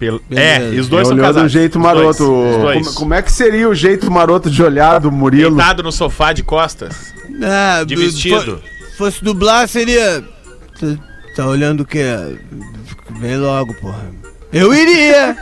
Pelo- 0.00 0.20
É, 0.30 0.58
os 0.80 0.88
dois 0.88 1.06
são 1.08 1.16
Olhou 1.16 1.26
casados. 1.26 1.52
do 1.52 1.58
jeito 1.58 1.76
Os 1.78 1.82
maroto. 1.84 2.18
dois, 2.26 2.56
os 2.56 2.62
dois. 2.62 2.86
Como, 2.86 2.96
como 2.96 3.14
é 3.14 3.22
que 3.22 3.32
seria 3.32 3.68
o 3.68 3.74
jeito 3.74 4.10
maroto 4.10 4.50
de 4.50 4.62
olhar 4.62 4.98
do 4.98 5.10
Murilo? 5.12 5.56
Deitado 5.56 5.82
no 5.82 5.92
sofá 5.92 6.32
de 6.32 6.42
costas. 6.42 7.14
Ah, 7.42 7.84
De 7.84 7.94
vestido. 7.96 8.60
fo- 8.60 8.96
fosse 8.98 9.22
dublar, 9.22 9.68
seria. 9.68 10.22
Tá- 11.36 11.46
olhando 11.46 11.80
o 11.82 11.84
quê? 11.86 12.04
Vem 13.20 13.36
logo, 13.36 13.74
porra. 13.74 14.04
Eu 14.52 14.72
iria! 14.74 15.36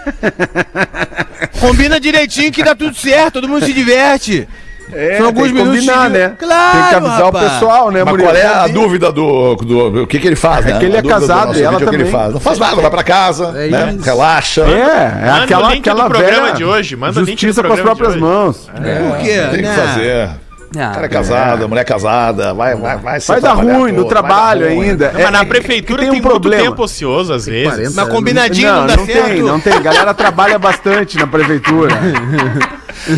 Combina 1.60 2.00
direitinho 2.00 2.50
que 2.52 2.62
dá 2.64 2.74
tudo 2.74 2.94
certo, 2.96 3.34
todo 3.34 3.48
mundo 3.48 3.64
se 3.64 3.72
diverte. 3.72 4.48
É, 4.92 5.16
São 5.16 5.26
alguns 5.26 5.44
tem 5.44 5.54
que 5.54 5.58
combinar, 5.64 6.10
minutinhos. 6.10 6.12
né? 6.30 6.36
Claro, 6.38 6.78
Tem 6.78 6.88
que 6.88 6.94
avisar 6.94 7.22
rapaz. 7.24 7.46
o 7.46 7.50
pessoal, 7.50 7.90
né, 7.90 8.04
Mas 8.04 8.10
Murilo? 8.12 8.28
qual 8.28 8.36
é 8.36 8.46
a 8.46 8.66
dúvida 8.66 9.10
do, 9.10 9.54
do. 9.56 10.02
O 10.02 10.06
que, 10.06 10.18
que 10.18 10.26
ele 10.26 10.36
faz, 10.36 10.64
né? 10.66 10.78
que 10.78 10.84
ele 10.84 10.96
é 10.98 11.02
do 11.02 11.08
casado 11.08 11.56
e 11.58 11.62
ela 11.62 11.72
é 11.72 11.76
o 11.76 11.78
que 11.78 11.84
ele 11.94 12.04
também. 12.04 12.12
faz. 12.12 12.32
Não 12.34 12.40
faz 12.40 12.58
nada, 12.58 12.76
vai 12.82 12.90
pra 12.90 13.02
casa, 13.02 13.54
É 13.56 13.68
né? 13.68 13.92
isso. 13.94 14.04
Relaxa. 14.04 14.60
É, 14.62 15.26
é 15.26 15.30
Manda 15.30 15.44
aquela, 15.44 15.68
do 16.04 16.08
programa 16.10 16.42
velha 16.42 16.52
de 16.54 16.64
hoje, 16.64 16.96
manda 16.96 17.12
do 17.14 17.26
justiça 17.26 17.62
com 17.62 17.70
as 17.72 17.76
de 17.76 17.82
próprias 17.82 18.16
mãos. 18.16 18.68
Por 18.68 19.18
quê? 19.18 19.38
Tem 19.50 19.56
que 19.56 19.62
Né? 19.62 19.74
fazer. 19.74 20.30
Ah, 20.78 20.90
Cara 20.94 21.08
casada, 21.08 21.68
mulher 21.68 21.84
casada, 21.84 22.54
vai, 22.54 22.74
vai, 22.74 22.96
vai. 22.98 23.20
se 23.20 23.28
Vai 23.28 23.40
dar 23.40 23.52
ruim 23.54 23.92
no 23.92 24.04
trabalho 24.06 24.66
ruim. 24.74 24.90
ainda. 24.90 25.12
Não, 25.12 25.20
É- 25.20 25.22
mas 25.24 25.32
na 25.32 25.40
é- 25.40 25.44
prefeitura 25.44 26.04
que 26.04 26.10
tem, 26.10 26.18
um 26.18 26.22
problema. 26.22 26.62
tempo 26.62 26.82
ocioso, 26.82 27.32
às 27.32 27.46
vezes. 27.46 27.94
Mas 27.94 28.08
combinadinho 28.08 28.68
não, 28.72 28.80
Não, 28.80 28.86
dá 28.86 28.96
não 28.96 29.06
certo. 29.06 29.24
tem, 29.26 29.42
não 29.42 29.60
tem. 29.60 29.80
Galera 29.82 30.12
trabalha 30.14 30.58
bastante 30.58 31.16
na 31.18 31.26
prefeitura. 31.26 31.94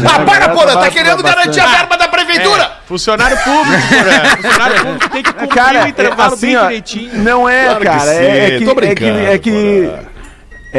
Ah, 0.05 0.21
para, 0.25 0.49
porra, 0.51 0.73
tá 0.73 0.91
querendo 0.91 1.23
bastante. 1.23 1.37
garantir 1.37 1.61
a 1.61 1.67
verba 1.67 1.97
da 1.99 2.09
prefeitura! 2.09 2.63
É, 2.63 2.71
funcionário 2.89 3.37
público, 3.39 3.83
porra. 3.89 4.37
Funcionário 4.37 4.81
público 4.85 5.09
tem 5.11 5.23
que 5.23 5.33
cumprir 5.33 5.49
Cara, 5.55 5.85
o 5.85 5.89
intervalo 5.89 6.31
é 6.31 6.35
assim, 6.35 6.47
bem 6.47 6.57
ó, 6.57 6.63
direitinho. 6.63 7.19
Não 7.23 7.49
é, 7.49 7.65
Claro 7.67 7.81
que 7.81 7.87
cara. 7.87 8.01
sim, 8.01 8.09
é, 8.25 8.47
é 8.47 8.59
que, 8.59 8.65
tô 8.65 8.71
é 8.81 8.95
que, 8.95 9.05
é 9.05 9.39
que, 9.39 9.91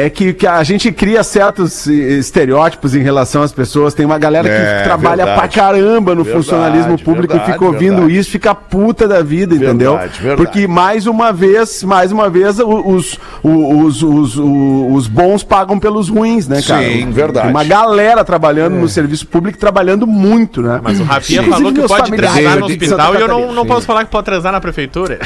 é 0.04 0.10
que, 0.10 0.32
que 0.32 0.46
a 0.46 0.62
gente 0.62 0.90
cria 0.92 1.22
certos 1.22 1.86
estereótipos 1.86 2.94
em 2.94 3.00
relação 3.02 3.42
às 3.42 3.52
pessoas. 3.52 3.94
Tem 3.94 4.04
uma 4.06 4.18
galera 4.18 4.48
que 4.48 4.54
É, 4.54 4.82
trabalha 4.82 5.24
verdade. 5.24 5.38
pra 5.40 5.48
caramba 5.48 6.14
no 6.14 6.24
Verdade, 6.24 6.44
funcionalismo 6.44 6.98
público 6.98 7.32
verdade, 7.34 7.50
e 7.50 7.52
fica 7.52 7.64
ouvindo 7.64 7.96
verdade. 7.96 8.18
isso, 8.18 8.30
fica 8.30 8.54
puta 8.54 9.06
da 9.08 9.22
vida, 9.22 9.54
entendeu? 9.54 9.92
Verdade, 9.92 10.20
verdade. 10.20 10.36
Porque 10.42 10.66
mais 10.66 11.06
uma 11.06 11.32
vez, 11.32 11.82
mais 11.82 12.12
uma 12.12 12.28
vez, 12.28 12.58
os, 12.58 13.18
os, 13.42 14.02
os, 14.02 14.36
os 14.36 15.06
bons 15.06 15.42
pagam 15.42 15.78
pelos 15.78 16.08
ruins, 16.08 16.46
né, 16.48 16.60
cara? 16.62 16.82
Sim, 16.82 17.10
verdade. 17.10 17.46
Tem 17.46 17.54
uma 17.54 17.64
galera 17.64 18.24
trabalhando 18.24 18.74
no 18.76 18.88
serviço 18.88 19.26
público, 19.26 19.58
trabalhando 19.58 20.06
muito, 20.06 20.62
né? 20.62 20.80
Mas 20.82 21.00
o 21.00 21.04
Rafinha 21.04 21.42
falou 21.44 21.72
que 21.72 21.86
pode 21.86 22.10
transar 22.12 22.58
no 22.58 22.66
hospital 22.66 23.14
e 23.14 23.20
eu 23.20 23.28
não, 23.28 23.52
não 23.52 23.66
posso 23.66 23.86
falar 23.86 24.04
que 24.04 24.10
pode 24.10 24.24
transar 24.24 24.52
na 24.52 24.60
prefeitura. 24.60 25.18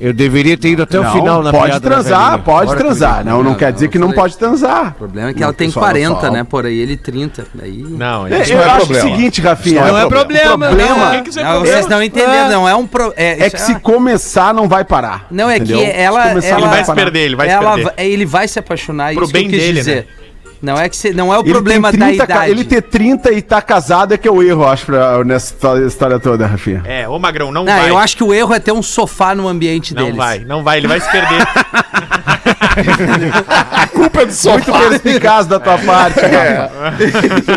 Eu 0.00 0.14
deveria 0.14 0.56
ter 0.56 0.70
ido 0.70 0.82
até 0.82 0.98
o 0.98 1.02
Não, 1.02 1.12
final 1.12 1.42
na 1.42 1.50
pode 1.50 1.78
transar, 1.78 2.38
pode 2.38 2.66
Bora, 2.68 2.78
transar. 2.78 3.22
Não, 3.22 3.42
não 3.42 3.50
Não, 3.50 3.54
quer 3.54 3.70
dizer 3.70 3.84
não, 3.84 3.92
que 3.92 3.98
não 3.98 4.12
pode 4.12 4.36
transar. 4.38 4.92
O 4.92 4.94
problema 4.94 5.28
é 5.28 5.34
que 5.34 5.40
Não, 5.40 5.48
ela 5.48 5.52
tem 5.52 5.68
pessoal, 5.68 5.84
40, 5.84 6.14
pessoal. 6.14 6.32
né? 6.32 6.44
Por 6.44 6.64
aí 6.64 6.78
ele 6.78 6.96
30. 6.96 7.46
Daí... 7.52 7.84
Não, 7.86 8.26
É, 8.26 8.40
isso 8.40 8.52
eu 8.52 8.56
não 8.56 8.64
é 8.64 8.66
acho 8.68 8.76
problema. 8.86 9.08
o 9.08 9.10
seguinte, 9.12 9.40
Rafinha. 9.42 9.80
Isso 9.82 9.92
Não 9.92 9.98
é 9.98 10.08
problema, 10.08 10.54
O 10.54 10.58
problema 10.58 10.70
não. 10.70 11.04
É 11.04 11.12
Não, 11.12 11.22
problema? 11.22 11.66
vocês 11.66 11.86
não 11.86 12.02
entenderam, 12.02 12.48
não 12.50 12.68
é 12.68 12.74
um 12.74 12.86
pro... 12.86 13.12
é 13.14 13.50
que 13.50 13.60
se 13.60 13.74
começar, 13.80 14.54
não 14.54 14.66
vai 14.68 14.84
parar. 14.84 15.26
Não, 15.30 15.50
é 15.50 15.56
entendeu? 15.58 15.80
que 15.80 15.84
ela. 15.84 16.30
Ele 16.32 16.50
não 16.60 16.68
vai 16.70 16.84
se 16.84 16.94
perder, 16.94 17.20
ele 17.20 17.36
vai 17.36 17.50
se 17.50 17.58
perder. 17.58 17.92
Ele 17.98 18.24
vai 18.26 18.48
se 18.48 18.58
apaixonar, 18.58 19.12
Pro 19.14 19.24
isso 19.24 19.32
bem 19.34 19.48
dele, 19.48 19.80
dizer. 19.80 19.96
né? 19.96 20.04
Não 20.62 20.78
é 20.78 20.88
que 20.90 20.96
se, 20.96 21.12
não 21.14 21.32
é 21.32 21.38
o 21.38 21.40
Ele 21.42 21.52
problema 21.52 21.90
tem 21.90 21.98
da 22.00 22.06
30, 22.06 22.26
ca- 22.26 22.34
idade. 22.34 22.50
Ele 22.50 22.64
ter 22.64 22.82
30 22.82 23.32
e 23.32 23.40
tá 23.40 23.62
casado 23.62 24.12
é 24.12 24.18
que 24.18 24.28
é 24.28 24.30
o 24.30 24.42
erro, 24.42 24.66
acho, 24.66 24.84
pra, 24.86 25.24
nessa 25.24 25.54
história- 25.86 26.18
toda, 26.20 26.46
Rafinha. 26.46 26.82
É, 26.84 27.08
ô 27.08 27.18
Magrão, 27.18 27.50
não 27.50 27.64
Não, 27.64 27.72
vai. 27.72 27.88
eu 27.88 27.96
acho 27.96 28.16
que 28.16 28.22
o 28.24 28.34
erro 28.34 28.52
é 28.52 28.58
ter 28.60 28.72
um 28.72 28.82
sofá 28.82 29.34
no 29.34 29.48
ambiente 29.48 29.94
Não 29.94 30.02
deles. 30.02 30.16
vai, 30.18 30.38
não 30.40 30.62
vai, 30.62 30.76
ele 30.78 30.86
vai 30.88 31.00
se 31.00 31.10
perder. 31.10 31.46
A 33.70 33.86
culpa 33.86 34.20
é 34.22 34.26
do 34.26 34.32
Muito 34.32 34.64
sofá. 34.66 34.78
perspicaz 34.88 35.46
da 35.46 35.58
tua 35.60 35.78
parte, 35.78 36.20
É. 36.20 36.70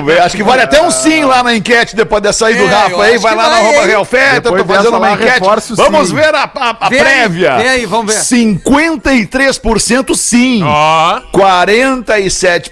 Ver, 0.04 0.22
Acho 0.22 0.36
que 0.38 0.44
vale 0.44 0.62
até 0.62 0.82
um 0.82 0.90
sim 0.92 1.24
lá 1.26 1.44
na 1.44 1.56
enquete 1.56 1.96
depois 1.96 2.22
dessa 2.22 2.48
aí 2.48 2.56
do 2.56 2.62
É, 2.64 2.66
eu 2.66 2.70
Rafa 2.70 3.04
aí. 3.04 3.14
acho 3.16 3.22
Vai 3.22 3.32
que 3.32 3.38
lá 3.38 3.44
na 3.44 3.50
vai, 3.50 3.60
arroba 3.64 3.80
hein? 3.82 3.88
Real 3.88 4.06
Feta, 4.06 4.42
tô 4.52 4.66
fazendo 4.66 4.98
uma 4.98 5.12
enquete. 5.12 5.32
reforço 5.40 5.76
Vamos 5.76 6.10
sim. 6.10 6.16
ver 6.16 6.34
a, 6.36 6.44
a- 6.44 6.78
a 6.80 6.90
Vê 6.90 7.00
aí, 7.00 7.04
prévia. 7.04 7.58
vê 7.58 7.68
aí, 7.68 7.86
vamos 7.86 8.14
ver. 8.14 8.22
53% 8.22 10.16
sim. 10.16 10.64
Ó, 10.64 11.22
47% 11.34 12.70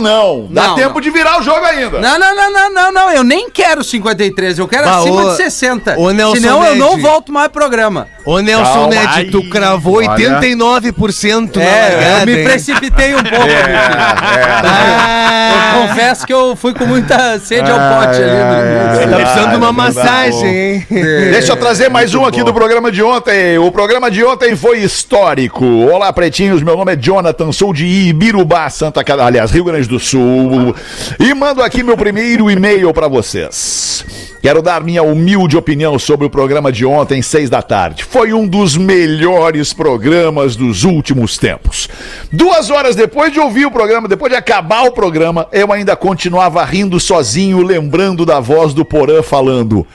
não. 0.00 0.48
Dá 0.50 0.68
Não, 0.68 0.74
tempo 0.74 0.94
não. 0.94 1.00
de 1.00 1.10
virar 1.10 1.38
o 1.38 1.42
jogo 1.42 1.64
ainda. 1.64 2.00
Não, 2.00 2.18
não, 2.18 2.34
não, 2.34 2.52
não, 2.52 2.72
não, 2.72 2.92
não. 2.92 3.10
Eu 3.10 3.22
nem 3.24 3.50
quero 3.50 3.82
53, 3.84 4.58
eu 4.58 4.68
quero 4.68 4.84
Bah, 4.84 4.98
acima 4.98 5.24
ô- 5.24 5.30
de 5.30 5.36
60. 5.36 5.98
ô, 5.98 6.10
Nelson 6.10 6.36
Senão 6.36 6.64
eu 6.64 6.76
não 6.76 6.90
Ned. 6.92 7.02
volto 7.02 7.32
mais 7.32 7.46
ao 7.46 7.50
programa. 7.50 8.08
Ô 8.24 8.38
Nelson 8.40 8.88
Calma 8.88 9.16
Ned, 9.16 9.30
tu 9.32 9.48
cravou 9.50 9.96
Olha. 9.96 10.10
89% 10.10 11.56
na 11.56 11.62
É, 11.62 11.66
eu 11.66 11.96
largada, 11.98 12.26
me 12.26 12.38
hein? 12.38 12.44
precipitei 12.44 13.14
um 13.14 13.22
pouco. 13.22 13.46
É, 13.52 14.62
Ah, 14.64 15.74
Eu 15.74 15.88
confesso 15.88 16.26
que 16.26 16.32
eu 16.32 16.54
fui 16.56 16.72
com 16.74 16.86
muita 16.86 17.38
sede 17.40 17.68
ao 17.70 17.78
pote 17.78 18.22
ali 18.22 18.30
início. 18.30 18.92
Você 18.92 18.98
tá 19.00 19.06
Verdade, 19.06 19.22
precisando 19.22 19.50
de 19.50 19.56
uma 19.56 19.72
massagem, 19.72 20.48
hein? 20.48 20.86
Deixa 20.90 21.52
eu 21.52 21.56
trazer 21.56 21.88
mais 21.88 22.14
um 22.14 22.24
aqui 22.24 22.42
do 22.42 22.52
programa 22.54 22.90
de 22.92 23.02
ontem. 23.02 23.58
O 23.58 23.70
programa 23.72 24.10
de 24.10 24.24
ontem 24.24 24.54
foi 24.56 24.78
histórico. 24.78 25.64
Olá, 25.64 26.12
pretinhos. 26.12 26.62
Meu 26.62 26.76
nome 26.76 26.92
é 26.92 26.96
Jonathan, 26.96 27.50
sou 27.52 27.72
de 27.72 27.86
Ibirubá, 27.86 28.68
Santa 28.70 29.02
Catarina, 29.02 29.26
aliás, 29.28 29.50
Rio 29.50 29.64
Grande 29.64 29.88
do 29.88 29.98
Sul. 29.98 30.74
E 31.18 31.34
mando 31.34 31.62
aqui 31.62 31.82
meu 31.82 31.96
primeiro 31.96 32.50
e-mail 32.50 32.92
para 32.92 33.08
vocês. 33.08 34.04
Quero 34.42 34.60
dar 34.60 34.82
minha 34.82 35.04
humilde 35.04 35.56
opinião 35.56 35.96
sobre 36.00 36.26
o 36.26 36.30
programa 36.30 36.72
de 36.72 36.84
ontem, 36.84 37.22
seis 37.22 37.48
da 37.48 37.62
tarde. 37.62 38.02
Foi 38.02 38.32
um 38.32 38.44
dos 38.44 38.76
melhores 38.76 39.72
programas 39.72 40.56
dos 40.56 40.82
últimos 40.82 41.38
tempos. 41.38 41.88
Duas 42.32 42.68
horas 42.68 42.96
depois 42.96 43.32
de 43.32 43.38
ouvir 43.38 43.66
o 43.66 43.70
programa, 43.70 44.08
depois 44.08 44.32
de 44.32 44.36
acabar 44.36 44.82
o 44.82 44.90
programa, 44.90 45.46
eu 45.52 45.72
ainda 45.72 45.94
continuava 45.94 46.64
rindo 46.64 46.98
sozinho, 46.98 47.62
lembrando 47.62 48.26
da 48.26 48.40
voz 48.40 48.74
do 48.74 48.84
Porã 48.84 49.22
falando. 49.22 49.86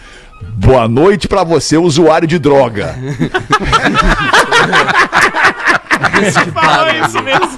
Boa 0.42 0.88
noite 0.88 1.28
pra 1.28 1.44
você, 1.44 1.76
usuário 1.76 2.26
de 2.26 2.40
droga. 2.40 2.96
falou 6.54 6.90
isso 7.06 7.22
mesmo. 7.24 7.50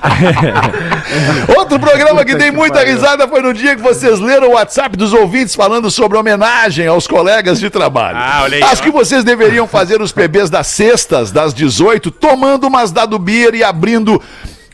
Outro 1.57 1.79
programa 1.79 2.23
que 2.25 2.35
dei 2.35 2.51
muita 2.51 2.83
risada 2.83 3.27
foi 3.27 3.41
no 3.41 3.53
dia 3.53 3.75
que 3.75 3.81
vocês 3.81 4.19
leram 4.19 4.49
o 4.49 4.53
WhatsApp 4.53 4.95
dos 4.97 5.13
ouvintes 5.13 5.55
falando 5.55 5.89
sobre 5.89 6.17
homenagem 6.17 6.87
aos 6.87 7.07
colegas 7.07 7.59
de 7.59 7.69
trabalho. 7.69 8.17
Ah, 8.19 8.41
olha 8.43 8.57
aí, 8.57 8.63
Acho 8.63 8.81
ó. 8.81 8.85
que 8.85 8.91
vocês 8.91 9.23
deveriam 9.23 9.67
fazer 9.67 10.01
os 10.01 10.11
PBs 10.11 10.49
das 10.49 10.67
sextas, 10.67 11.31
das 11.31 11.53
18, 11.53 12.11
tomando 12.11 12.67
umas 12.67 12.91
dado 12.91 13.17
beer 13.17 13.53
e 13.55 13.63
abrindo 13.63 14.21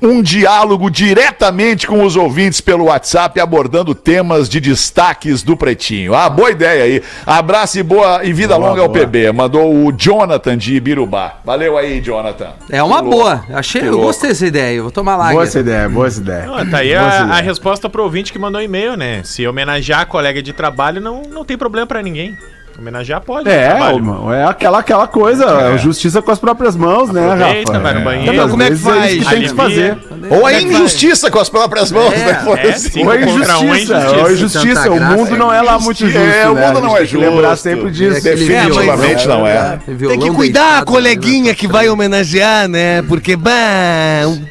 um 0.08 0.22
diálogo 0.22 0.90
diretamente 0.90 1.88
com 1.88 2.04
os 2.04 2.16
ouvintes 2.16 2.62
pelo 2.62 2.86
WhatsApp, 2.86 3.40
abordando 3.40 3.94
temas 3.96 4.48
de 4.48 4.60
destaques 4.60 5.42
do 5.44 5.56
Pretinho. 5.58 6.14
Ah, 6.14 6.30
boa 6.30 6.52
ideia 6.52 6.84
aí. 6.84 7.04
Abraço 7.26 7.80
e 7.80 7.84
boa 7.84 8.24
e 8.24 8.32
vida 8.34 8.56
longa 8.58 8.82
ao 8.82 8.90
PB. 8.90 9.32
Mandou 9.32 9.74
o 9.74 9.92
Jonathan 9.92 10.58
de 10.58 10.76
Ibirubá. 10.76 11.40
Valeu 11.44 11.78
aí, 11.78 12.00
Jonathan. 12.02 12.54
É 12.70 12.82
uma 12.84 12.98
Que 12.98 13.02
louco. 13.04 13.18
boa. 13.18 13.46
Achei, 13.54 13.82
Que 13.82 13.88
eu 13.88 14.00
gostei 14.00 14.30
dessa 14.30 14.46
ideia. 14.46 14.76
Eu 14.78 14.84
vou 14.84 14.92
tomar 14.92 15.16
lá. 15.18 15.32
Boa 15.32 15.44
essa 15.44 15.60
ideia, 15.60 15.90
boa 15.90 16.08
essa 16.08 16.20
ideia. 16.22 16.46
Não, 16.46 16.70
tá 16.70 16.78
aí 16.78 16.90
Boa 16.94 17.02
a, 17.02 17.22
a 17.22 17.26
ideia. 17.26 17.42
resposta 17.42 17.90
pro 17.90 18.04
ouvinte 18.04 18.32
que 18.32 18.40
mandou 18.40 18.62
e-mail, 18.62 18.96
né? 18.96 19.22
Se 19.24 19.46
homenagear 19.48 20.02
a 20.02 20.06
colega 20.06 20.42
de 20.42 20.54
trabalho, 20.54 21.02
não, 21.02 21.24
não 21.24 21.44
tem 21.46 21.58
problema 21.58 21.88
pra 21.88 22.02
ninguém. 22.02 22.38
Homenagear 22.78 23.22
pode. 23.22 23.50
É, 23.50 23.70
trabalho. 23.70 24.26
o- 24.26 24.34
é 24.34 24.44
aquela, 24.46 24.80
aquela 24.80 25.08
coisa, 25.08 25.46
É. 25.46 25.78
justiça 25.78 26.22
com 26.22 26.30
as 26.32 26.40
próprias 26.40 26.76
mãos, 26.76 27.10
né, 27.10 27.24
Aproveita, 27.32 27.72
Rafa? 27.72 27.84
vai 27.84 27.94
no 27.94 28.00
É. 28.00 28.04
banheiro. 28.04 28.34
Então, 28.34 28.50
Como 28.50 28.64
é 28.64 28.68
que 28.68 28.74
às 28.74 28.80
vezes 28.82 29.00
faz? 29.00 29.14
isso 29.14 29.30
que 29.30 29.36
tem 29.36 29.44
que 29.44 29.54
fazer. 29.56 29.98
Ou 30.30 30.46
a 30.46 30.54
injustiça 30.62 31.32
com 31.32 31.40
as 31.40 31.48
próprias 31.50 31.92
mãos, 31.92 32.14
É, 32.14 32.18
né? 32.18 32.42
Foi 32.44 32.60
é, 32.60 32.70
assim. 32.70 32.90
sim. 32.90 33.04
Ou 33.06 33.12
a 33.12 33.16
é 33.16 33.22
injustiça, 33.24 33.64
injustiça. 33.64 33.96
ou 34.20 34.26
a 34.26 34.32
injustiça. 34.34 34.92
O 34.92 35.00
mundo 35.00 35.38
não 35.38 35.54
é 35.54 35.62
lá 35.62 35.80
muito 35.80 36.00
justo. 36.06 36.18
É, 36.18 36.50
o 36.50 36.54
né? 36.54 36.68
mundo 36.68 36.82
não 36.82 36.96
é 36.96 37.00
tem 37.00 37.08
que 37.08 37.18
lembrar 37.18 37.50
justo. 37.52 37.64
sempre 37.64 37.92
disso. 37.92 38.22
Definitivamente 38.24 39.28
não 39.28 39.48
é. 39.48 39.80
Tem 39.86 40.20
que 40.20 40.32
cuidar 40.32 40.80
a 40.80 40.86
coleguinha 40.86 41.54
que 41.56 41.68
vai 41.68 41.88
homenagear, 41.90 42.68
né? 42.68 43.02
Porque, 43.04 43.36
bah, 43.36 43.52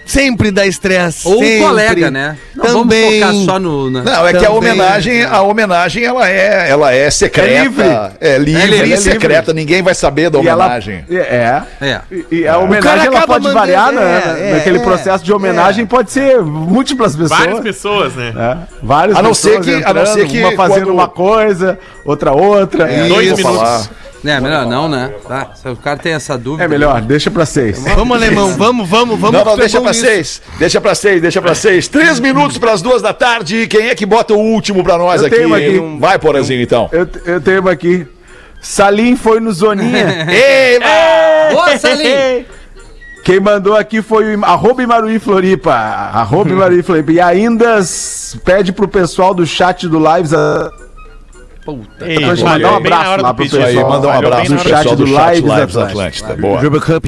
sempre 0.06 0.50
dá 0.50 0.66
estresse. 0.66 1.26
Ou 1.28 1.42
o 1.42 1.58
colega, 1.60 2.10
né? 2.10 2.36
Não 2.72 2.82
Também. 2.82 3.20
vamos 3.20 3.36
focar 3.36 3.54
só 3.54 3.58
no... 3.58 3.90
na- 3.90 4.02
Não, 4.02 4.26
é 4.26 4.30
que 4.32 4.36
a 4.38 4.40
Também. 4.40 4.56
homenagem, 4.56 5.24
a 5.24 5.42
homenagem 5.42 6.04
ela 6.04 6.28
é, 6.28 6.70
ela 6.70 6.92
é 6.92 7.10
secreta, 7.10 7.50
É 7.50 7.62
livre. 7.62 7.84
é 8.20 8.38
livre, 8.38 8.62
É 8.62 8.66
livre, 8.66 8.76
e 8.76 8.80
é 8.80 8.84
livre. 8.96 9.00
secreta, 9.12 9.52
ninguém 9.52 9.82
vai 9.82 9.94
saber 9.94 10.30
da 10.30 10.38
E 10.40 10.48
ela- 10.48 10.64
homenagem. 10.64 11.04
É. 11.10 11.62
É. 11.80 12.00
E- 12.10 12.26
E 12.30 12.42
a 12.48 12.52
cara 12.52 12.64
homenagem 12.64 13.06
ela 13.06 13.20
pode 13.26 13.44
mandando- 13.44 13.54
variar, 13.54 13.92
né? 13.92 14.02
é, 14.02 14.48
é, 14.50 14.52
Naquele 14.54 14.78
é, 14.78 14.82
processo 14.82 15.24
de 15.24 15.32
homenagem 15.32 15.86
pode 15.86 16.10
ser 16.10 16.40
múltiplas 16.42 17.14
pessoas. 17.16 17.38
Várias 17.40 17.60
pessoas, 17.60 18.14
né? 18.14 18.32
É, 18.36 18.56
várias 18.82 19.16
A 19.18 19.22
não 19.22 19.34
ser 19.34 19.58
pessoas 19.58 19.66
que- 19.78 19.84
a 19.84 19.94
não 19.94 20.06
ser 20.06 20.26
que 20.26 20.38
uma 20.40 20.52
fazendo 20.52 20.86
quando- 20.86 20.94
uma 20.94 21.08
coisa, 21.08 21.78
outra 22.04 22.32
outra. 22.32 22.90
É, 22.90 23.08
Dois 23.08 23.32
minutos. 23.38 23.42
falar. 23.42 23.82
É, 24.24 24.40
melhor 24.40 24.66
não, 24.66 24.88
né? 24.88 25.12
Tá, 25.28 25.50
se 25.54 25.68
o 25.68 25.76
cara 25.76 25.98
tem 25.98 26.12
essa 26.14 26.38
dúvida... 26.38 26.64
É 26.64 26.68
melhor, 26.68 27.00
deixa 27.02 27.30
pra 27.30 27.44
seis. 27.44 27.82
Vamos, 27.94 28.16
alemão, 28.16 28.56
vamos, 28.56 28.88
vamos, 28.88 29.18
vamos. 29.20 29.38
Não, 29.38 29.44
não, 29.44 29.52
é 29.52 29.56
deixa 29.56 29.80
pra 29.80 29.90
nisso. 29.90 30.00
seis. 30.04 30.42
Deixa 30.58 30.80
pra 30.80 30.94
seis, 30.94 31.20
deixa 31.20 31.42
pra 31.42 31.54
seis. 31.54 31.88
Três 31.88 32.18
minutos 32.20 32.56
pras 32.58 32.80
duas 32.80 33.02
da 33.02 33.12
tarde. 33.12 33.66
Quem 33.66 33.88
é 33.88 33.94
que 33.94 34.06
bota 34.06 34.32
o 34.32 34.38
último 34.38 34.82
pra 34.82 34.96
nós 34.96 35.20
Eu 35.20 35.26
aqui? 35.26 35.36
tenho 35.36 35.54
aqui. 35.54 35.98
Vai, 36.00 36.18
Porazinho, 36.18 36.62
então. 36.62 36.88
Eu, 36.90 37.06
eu 37.26 37.40
tenho 37.40 37.68
aqui. 37.68 38.06
Salim 38.60 39.14
foi 39.14 39.40
no 39.40 39.52
Zoninha. 39.52 40.26
Ei, 40.32 40.78
Ô, 41.54 41.78
Salim! 41.78 42.46
Quem 43.24 43.40
mandou 43.40 43.74
aqui 43.74 44.02
foi 44.02 44.36
o 44.36 44.44
arroba 44.44 44.82
Imaruí 44.82 45.18
Floripa. 45.18 45.72
Arroba 45.72 46.50
Imaruí 46.50 46.82
Floripa. 46.82 47.10
E 47.12 47.20
ainda 47.20 47.80
pede 48.44 48.70
pro 48.70 48.86
pessoal 48.86 49.32
do 49.32 49.46
chat 49.46 49.88
do 49.88 49.98
Lives 49.98 50.34
a, 50.34 50.70
Puta. 51.64 52.06
Ei, 52.06 52.18
mandar 52.42 52.72
um 52.72 52.76
abraço 52.76 53.22
lá 53.22 53.34
pro 53.34 53.44
pessoal. 53.44 53.88
manda 53.88 54.06
um 54.06 54.10
abraço 54.10 54.52
no 54.52 54.60
hora 54.60 54.96
do 54.96 55.06
chat 55.06 55.40
Lives 55.40 55.76
Atlântica. 55.76 56.36
Boa. 56.36 56.60
Juba 56.60 56.80
Cup. 56.80 57.04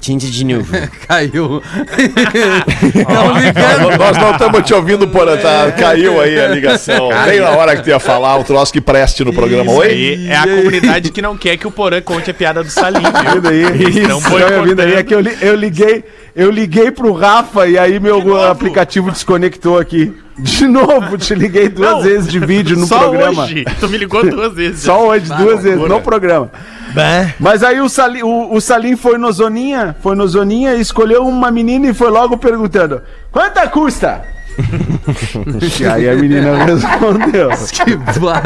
Tinta 0.00 0.26
de 0.26 0.44
novo. 0.44 0.66
Caiu. 1.06 1.62
Não 3.08 3.38
ligando. 3.38 3.98
Nós 3.98 4.16
não 4.16 4.32
estamos 4.32 4.62
te 4.62 4.72
ouvindo, 4.74 5.06
Porã. 5.08 5.36
Tá, 5.36 5.70
caiu 5.72 6.20
aí 6.20 6.40
a 6.40 6.48
ligação. 6.48 7.10
Bem 7.26 7.40
na 7.40 7.50
hora 7.50 7.76
que 7.76 7.82
tu 7.82 7.90
ia 7.90 7.98
falar, 7.98 8.38
o 8.38 8.44
troço 8.44 8.72
que 8.72 8.80
preste 8.80 9.24
no 9.24 9.32
programa. 9.32 9.64
Isso 9.70 9.80
Oi? 9.80 9.88
aí 9.88 10.28
é 10.28 10.36
a 10.36 10.46
comunidade 10.46 11.10
que 11.12 11.20
não 11.22 11.36
quer 11.36 11.56
que 11.56 11.66
o 11.66 11.70
Porã 11.70 12.00
conte 12.00 12.30
a 12.30 12.34
piada 12.34 12.62
do 12.64 12.70
Salim, 12.70 13.00
viu? 13.02 13.34
Vindo 13.34 13.48
aí. 13.48 13.88
Isso, 14.00 14.20
tá 14.48 14.62
vindo 14.62 14.80
aí. 14.80 14.94
É 14.94 15.02
que 15.02 15.14
eu, 15.14 15.20
li- 15.20 15.36
eu 15.40 15.54
liguei, 15.54 16.04
eu 16.34 16.50
liguei 16.50 16.90
pro 16.90 17.12
Rafa 17.12 17.66
e 17.66 17.78
aí 17.78 18.00
meu 18.00 18.42
aplicativo 18.42 19.10
desconectou 19.10 19.78
aqui. 19.78 20.12
De 20.38 20.66
novo, 20.66 21.18
te 21.18 21.34
liguei 21.34 21.68
duas 21.68 21.90
Não, 21.96 22.00
vezes 22.02 22.26
de 22.32 22.38
vídeo 22.38 22.74
no 22.78 22.86
Só 22.86 22.98
programa. 23.00 23.42
hoje. 23.44 23.64
Tu 23.78 23.88
me 23.90 23.98
ligou 23.98 24.24
duas 24.28 24.54
vezes. 24.54 24.80
Só 24.80 25.08
hoje, 25.08 25.26
duas 25.34 25.62
vezes, 25.62 25.78
no 25.86 26.00
programa. 26.00 26.50
Bah. 26.94 27.32
Mas 27.38 27.62
aí 27.62 27.80
o 27.80 27.88
Salim, 27.88 28.22
o, 28.22 28.54
o 28.54 28.60
Salim 28.60 28.96
foi 28.96 29.18
no 29.18 29.30
Zoninha, 29.32 29.96
foi 30.02 30.14
no 30.16 30.26
Zoninha, 30.26 30.74
escolheu 30.74 31.26
uma 31.26 31.50
menina 31.50 31.88
e 31.88 31.94
foi 31.94 32.10
logo 32.10 32.36
perguntando: 32.36 33.02
quanto 33.30 33.60
custa? 33.70 34.22
e 35.80 35.86
aí 35.86 36.08
a 36.08 36.14
menina 36.14 36.64
respondeu: 36.64 37.50
Que 37.72 37.96
bar... 38.18 38.42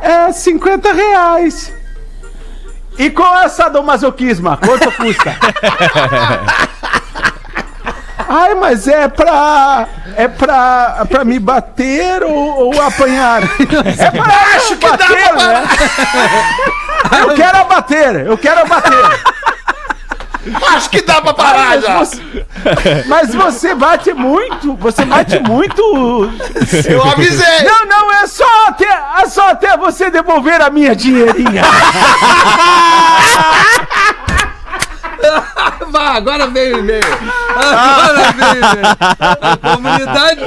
É 0.00 0.32
50 0.32 0.92
reais. 0.92 1.72
E 2.98 3.10
qual 3.10 3.38
é 3.40 3.48
sadomasoquismo? 3.48 4.56
Quanto 4.58 4.90
custa? 4.92 5.36
Ai, 8.28 8.54
mas 8.54 8.88
é 8.88 9.06
pra. 9.06 9.86
É 10.16 10.26
pra, 10.26 11.06
pra 11.08 11.24
me 11.24 11.38
bater 11.38 12.24
ou, 12.24 12.74
ou 12.74 12.82
apanhar? 12.82 13.42
É 13.42 14.10
pra 14.10 14.56
acho 14.56 14.76
que 14.76 14.88
bater, 14.88 15.34
né? 15.34 15.62
Eu 17.20 17.34
quero 17.34 17.58
abater, 17.58 18.26
eu 18.26 18.38
quero 18.38 18.60
abater. 18.60 19.36
Acho 20.74 20.90
que 20.90 21.02
dá 21.02 21.20
pra 21.20 21.34
parar 21.34 21.70
Mas 21.70 21.82
já. 21.82 21.98
você, 21.98 22.46
mas 23.08 23.34
você 23.34 23.74
bate 23.74 24.12
muito, 24.12 24.76
você 24.76 25.04
bate 25.04 25.40
muito. 25.40 25.82
Eu 26.88 27.02
avisei. 27.02 27.62
Não, 27.64 27.84
não, 27.86 28.12
é 28.12 28.26
só 28.28 28.44
até, 28.68 28.86
é 29.22 29.26
só 29.26 29.48
até 29.50 29.76
você 29.76 30.08
devolver 30.10 30.60
a 30.60 30.70
minha 30.70 30.94
dinheirinha. 30.94 31.62
Vá, 35.90 36.14
agora 36.14 36.46
veio 36.48 36.76
o 36.76 36.78
e-mail. 36.80 37.02
Agora 37.54 38.32
veio 38.32 38.52
o 38.52 38.56
e-mail. 38.56 38.86
A 39.40 39.56
comunidade... 39.76 40.40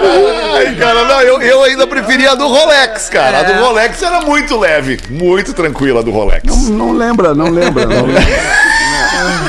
Ai, 0.55 0.75
cara, 0.75 1.05
não, 1.05 1.21
eu, 1.21 1.41
eu 1.41 1.63
ainda 1.63 1.87
preferia 1.87 2.31
a 2.31 2.35
do 2.35 2.47
Rolex, 2.47 3.09
cara. 3.09 3.39
A 3.39 3.43
do 3.43 3.53
Rolex 3.53 4.01
era 4.01 4.21
muito 4.21 4.57
leve, 4.57 4.99
muito 5.09 5.53
tranquila 5.53 6.01
a 6.01 6.03
do 6.03 6.11
Rolex. 6.11 6.43
Não 6.45 6.89
não 6.89 6.91
lembra, 6.93 7.33
não 7.33 7.49
lembra. 7.49 7.85
Não 7.85 8.05
lembra. 8.05 8.23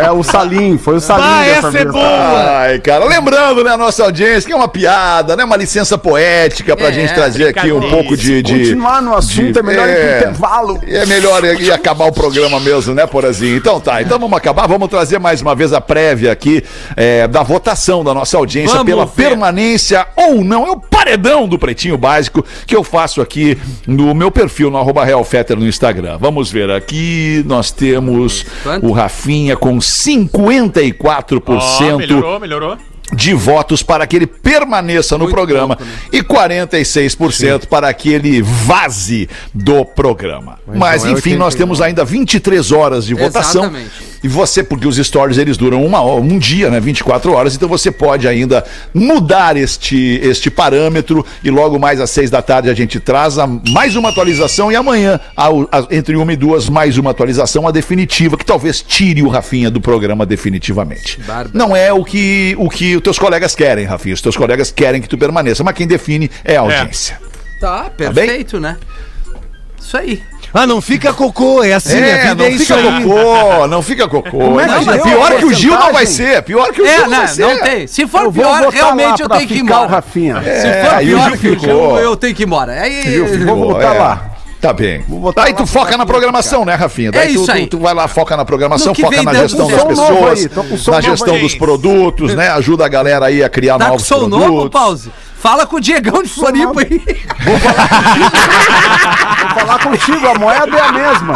É 0.00 0.10
o 0.10 0.22
Salim, 0.22 0.78
foi 0.78 0.96
o 0.96 1.00
Salim 1.00 1.22
Ah, 1.24 1.42
dessa 1.44 1.58
essa 1.58 1.68
é 1.68 1.70
vez. 1.70 1.92
boa. 1.92 2.58
Ai, 2.60 2.78
cara, 2.80 3.04
lembrando, 3.04 3.62
né, 3.64 3.70
a 3.70 3.76
nossa 3.76 4.04
audiência, 4.04 4.46
que 4.46 4.52
é 4.52 4.56
uma 4.56 4.68
piada, 4.68 5.36
né, 5.36 5.44
uma 5.44 5.56
licença 5.56 5.96
poética 5.96 6.76
pra 6.76 6.88
É, 6.88 6.92
gente 6.92 7.14
trazer 7.14 7.48
aqui 7.56 7.70
um 7.72 7.80
pouco 7.90 8.16
de... 8.16 8.42
de 8.42 8.52
Continuar 8.58 9.02
no 9.02 9.14
assunto 9.14 9.52
de- 9.52 9.58
é 9.58 9.62
melhor 9.62 9.88
é. 9.88 10.18
intervalo. 10.18 10.80
É 10.86 11.06
melhor 11.06 11.44
ir 11.44 11.72
acabar 11.72 12.06
o 12.06 12.12
programa 12.12 12.58
mesmo, 12.60 12.94
né, 12.94 13.06
Porazinho? 13.06 13.56
Então 13.56 13.80
tá, 13.80 14.02
então 14.02 14.18
vamos 14.18 14.36
acabar, 14.36 14.66
vamos 14.66 14.88
trazer 14.88 15.18
mais 15.18 15.40
uma 15.40 15.54
vez 15.54 15.72
a 15.72 15.80
prévia 15.80 16.32
aqui 16.32 16.62
é, 16.96 17.26
da 17.28 17.42
votação 17.42 18.02
da 18.02 18.12
nossa 18.14 18.36
audiência 18.36 18.76
Vamos 18.76 18.86
pela 18.92 19.06
ver. 19.06 19.12
permanência 19.28 20.06
ou 20.16 20.42
não. 20.44 20.66
É 20.66 20.70
o 20.70 20.76
paredão 20.80 21.46
do 21.48 21.58
Pretinho 21.58 21.96
Básico 21.96 22.44
que 22.66 22.74
eu 22.74 22.82
faço 22.82 23.20
aqui 23.20 23.58
no 23.86 24.14
meu 24.14 24.30
perfil, 24.30 24.70
no 24.70 24.78
arroba 24.78 25.04
Real 25.04 25.22
Fetter 25.24 25.56
no 25.56 25.66
Instagram. 25.66 26.18
Vamos 26.18 26.50
ver 26.50 26.70
aqui, 26.70 27.42
nós 27.46 27.70
temos 27.70 28.35
Quanto? 28.62 28.86
o 28.86 28.92
Rafinha 28.92 29.56
com 29.56 29.78
54% 29.78 31.42
Ó, 31.46 31.98
melhorou, 31.98 32.40
melhorou. 32.40 32.78
De 33.26 33.34
votos 33.34 33.82
para 33.82 34.06
que 34.06 34.14
ele 34.14 34.26
permaneça 34.26 35.18
no 35.18 35.24
Muito 35.24 35.34
programa 35.34 35.74
pouco, 35.76 35.90
né? 35.90 35.98
e 36.12 36.22
46% 36.22 37.66
para 37.66 37.92
que 37.92 38.10
ele 38.12 38.40
vaze 38.40 39.28
do 39.52 39.84
programa. 39.84 40.60
Mas, 40.64 41.02
não 41.02 41.10
é 41.10 41.12
enfim, 41.14 41.30
nós 41.34 41.54
89. 41.54 41.56
temos 41.56 41.80
ainda 41.80 42.04
23 42.04 42.70
horas 42.70 43.04
de 43.04 43.14
votação. 43.14 43.64
Exatamente. 43.64 43.90
E 44.22 44.28
você, 44.28 44.62
porque 44.62 44.86
os 44.88 44.96
stories 44.96 45.38
eles 45.38 45.56
duram 45.56 45.84
uma 45.84 46.00
hora, 46.00 46.20
um 46.20 46.38
dia, 46.38 46.70
né? 46.70 46.80
24 46.80 47.32
horas, 47.32 47.54
então 47.54 47.68
você 47.68 47.90
pode 47.90 48.26
ainda 48.26 48.64
mudar 48.94 49.56
este, 49.56 50.18
este 50.22 50.50
parâmetro 50.50 51.24
e 51.44 51.50
logo 51.50 51.78
mais 51.78 52.00
às 52.00 52.10
seis 52.10 52.30
da 52.30 52.40
tarde 52.42 52.68
a 52.70 52.74
gente 52.74 52.98
traz 52.98 53.38
a- 53.38 53.46
mais 53.46 53.94
uma 53.94 54.08
atualização 54.08 54.70
e 54.72 54.76
amanhã, 54.76 55.20
ao- 55.36 55.68
a- 55.70 55.86
entre 55.90 56.16
uma 56.16 56.32
e 56.32 56.36
duas, 56.36 56.68
mais 56.68 56.96
uma 56.96 57.10
atualização, 57.10 57.68
a 57.68 57.70
definitiva, 57.70 58.36
que 58.36 58.44
talvez 58.44 58.80
tire 58.82 59.22
o 59.22 59.28
Rafinha 59.28 59.70
do 59.70 59.80
programa 59.80 60.24
definitivamente. 60.26 61.20
Bárbaro. 61.20 61.50
Não 61.52 61.76
é 61.76 61.92
o 61.92 62.02
que, 62.04 62.54
o 62.58 62.68
que 62.68 62.96
os 62.96 63.15
teus 63.16 63.18
colegas 63.18 63.54
querem, 63.54 63.86
Rafinha. 63.86 64.14
Os 64.14 64.20
teus 64.20 64.36
colegas 64.36 64.70
querem 64.70 65.00
que 65.00 65.08
tu 65.08 65.16
permaneça, 65.16 65.64
mas 65.64 65.74
quem 65.74 65.86
define 65.86 66.30
é 66.44 66.56
a 66.56 66.60
audiência. 66.60 67.18
Tá, 67.60 67.90
perfeito, 67.96 68.60
né? 68.60 68.76
Isso 69.80 69.96
aí. 69.96 70.22
Ah, 70.52 70.66
não 70.66 70.80
fica 70.80 71.12
cocô, 71.12 71.62
é 71.62 71.72
assim, 71.72 71.96
a 71.96 72.06
É, 72.06 72.18
vida 72.22 72.34
não 72.34 72.44
é 72.44 72.48
isso 72.50 72.66
fica 72.66 72.74
aí. 72.76 73.04
cocô, 73.04 73.66
não 73.68 73.82
fica 73.82 74.08
cocô. 74.08 74.30
Como 74.30 74.60
é 74.60 74.64
Imagina, 74.64 74.92
deu 74.92 75.02
pior 75.02 75.36
que 75.36 75.44
o 75.44 75.52
Gil 75.54 75.78
não 75.78 75.92
vai 75.92 76.06
ser, 76.06 76.42
pior 76.42 76.72
que 76.72 76.82
o 76.82 76.86
É, 76.86 76.92
Gil 76.96 77.02
não 77.04 77.10
vai 77.10 77.20
não, 77.20 77.26
ser. 77.28 77.42
não 77.46 77.58
tem. 77.62 77.86
Se 77.86 78.06
for 78.06 78.22
Eu 78.24 78.30
vou 78.30 78.42
pior, 78.44 78.68
realmente 78.70 79.22
eu 79.22 79.28
tenho 79.28 79.48
que 79.48 79.54
ir 79.54 79.60
embora. 79.60 80.02
Se 80.02 80.28
É, 80.28 80.84
for 80.90 80.98
pior 80.98 81.30
Gil 81.30 81.38
que 81.38 81.48
o 81.48 81.58
Gil, 81.58 81.60
ficou. 81.60 81.98
eu 81.98 82.16
tenho 82.16 82.34
que 82.34 82.42
ir 82.42 82.46
embora. 82.46 82.72
Aí, 82.80 83.20
Vou 83.44 83.56
voltar 83.56 83.94
é. 83.94 83.98
lá. 83.98 84.30
Tá 84.66 84.72
bem. 84.72 85.00
botar 85.06 85.44
Aí 85.44 85.52
lá 85.52 85.58
tu 85.58 85.66
foca 85.66 85.96
na 85.96 86.04
programação, 86.04 86.64
né, 86.64 86.74
Rafinha? 86.74 87.12
Daí 87.12 87.30
É 87.30 87.34
tu, 87.34 87.42
isso 87.42 87.52
aí. 87.52 87.66
Tu, 87.66 87.76
tu 87.76 87.78
vai 87.78 87.94
lá, 87.94 88.08
foca 88.08 88.36
na 88.36 88.44
programação, 88.44 88.92
foca 88.94 89.22
na 89.22 89.32
gestão 89.32 89.68
das 89.70 89.84
pessoas, 89.84 90.46
com 90.48 90.90
na 90.90 91.00
gestão 91.00 91.38
dos 91.38 91.54
produtos, 91.54 92.34
né? 92.34 92.48
Ajuda 92.50 92.84
a 92.84 92.88
galera 92.88 93.26
aí 93.26 93.44
a 93.44 93.48
criar 93.48 93.78
Tá 93.78 93.84
com 93.84 93.90
novos 93.92 94.06
som 94.06 94.18
produtos. 94.18 94.46
novo, 94.48 94.70
Pause? 94.70 95.10
Fala 95.38 95.66
com 95.66 95.76
o 95.76 95.80
Diegão 95.80 96.22
de 96.22 96.28
Floripa 96.28 96.80
aí. 96.80 97.00
Vou 97.44 97.58
falar 99.60 99.78
contigo, 99.78 100.26
a 100.26 100.34
moeda 100.38 100.76
é 100.76 100.80
a 100.80 100.92
mesma. 100.92 101.34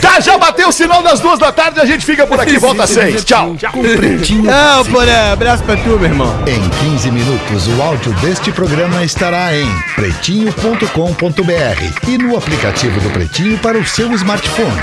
Tá, 0.00 0.20
já 0.20 0.38
bateu 0.38 0.68
o 0.68 0.72
sinal 0.72 1.02
das 1.02 1.20
duas 1.20 1.38
da 1.38 1.52
tarde, 1.52 1.80
a 1.80 1.84
gente 1.84 2.04
fica 2.04 2.26
por 2.26 2.40
aqui, 2.40 2.56
volta 2.58 2.84
às 2.84 2.90
seis. 2.90 3.24
Tchau. 3.24 3.56
Pretinho 3.96 4.44
Não, 4.44 4.84
porra, 4.86 5.32
abraço 5.32 5.62
pra 5.64 5.76
tu, 5.76 5.90
meu 5.90 6.04
irmão. 6.04 6.34
Em 6.46 6.68
15 6.90 7.10
minutos, 7.10 7.68
o 7.68 7.82
áudio 7.82 8.12
deste 8.14 8.50
programa 8.52 9.04
estará 9.04 9.54
em 9.54 9.68
pretinho.com.br 9.94 12.08
e 12.08 12.18
no 12.18 12.36
aplicativo 12.36 12.98
do 13.00 13.10
Pretinho 13.10 13.58
para 13.58 13.76
o 13.76 13.84
seu 13.84 14.10
smartphone. 14.14 14.80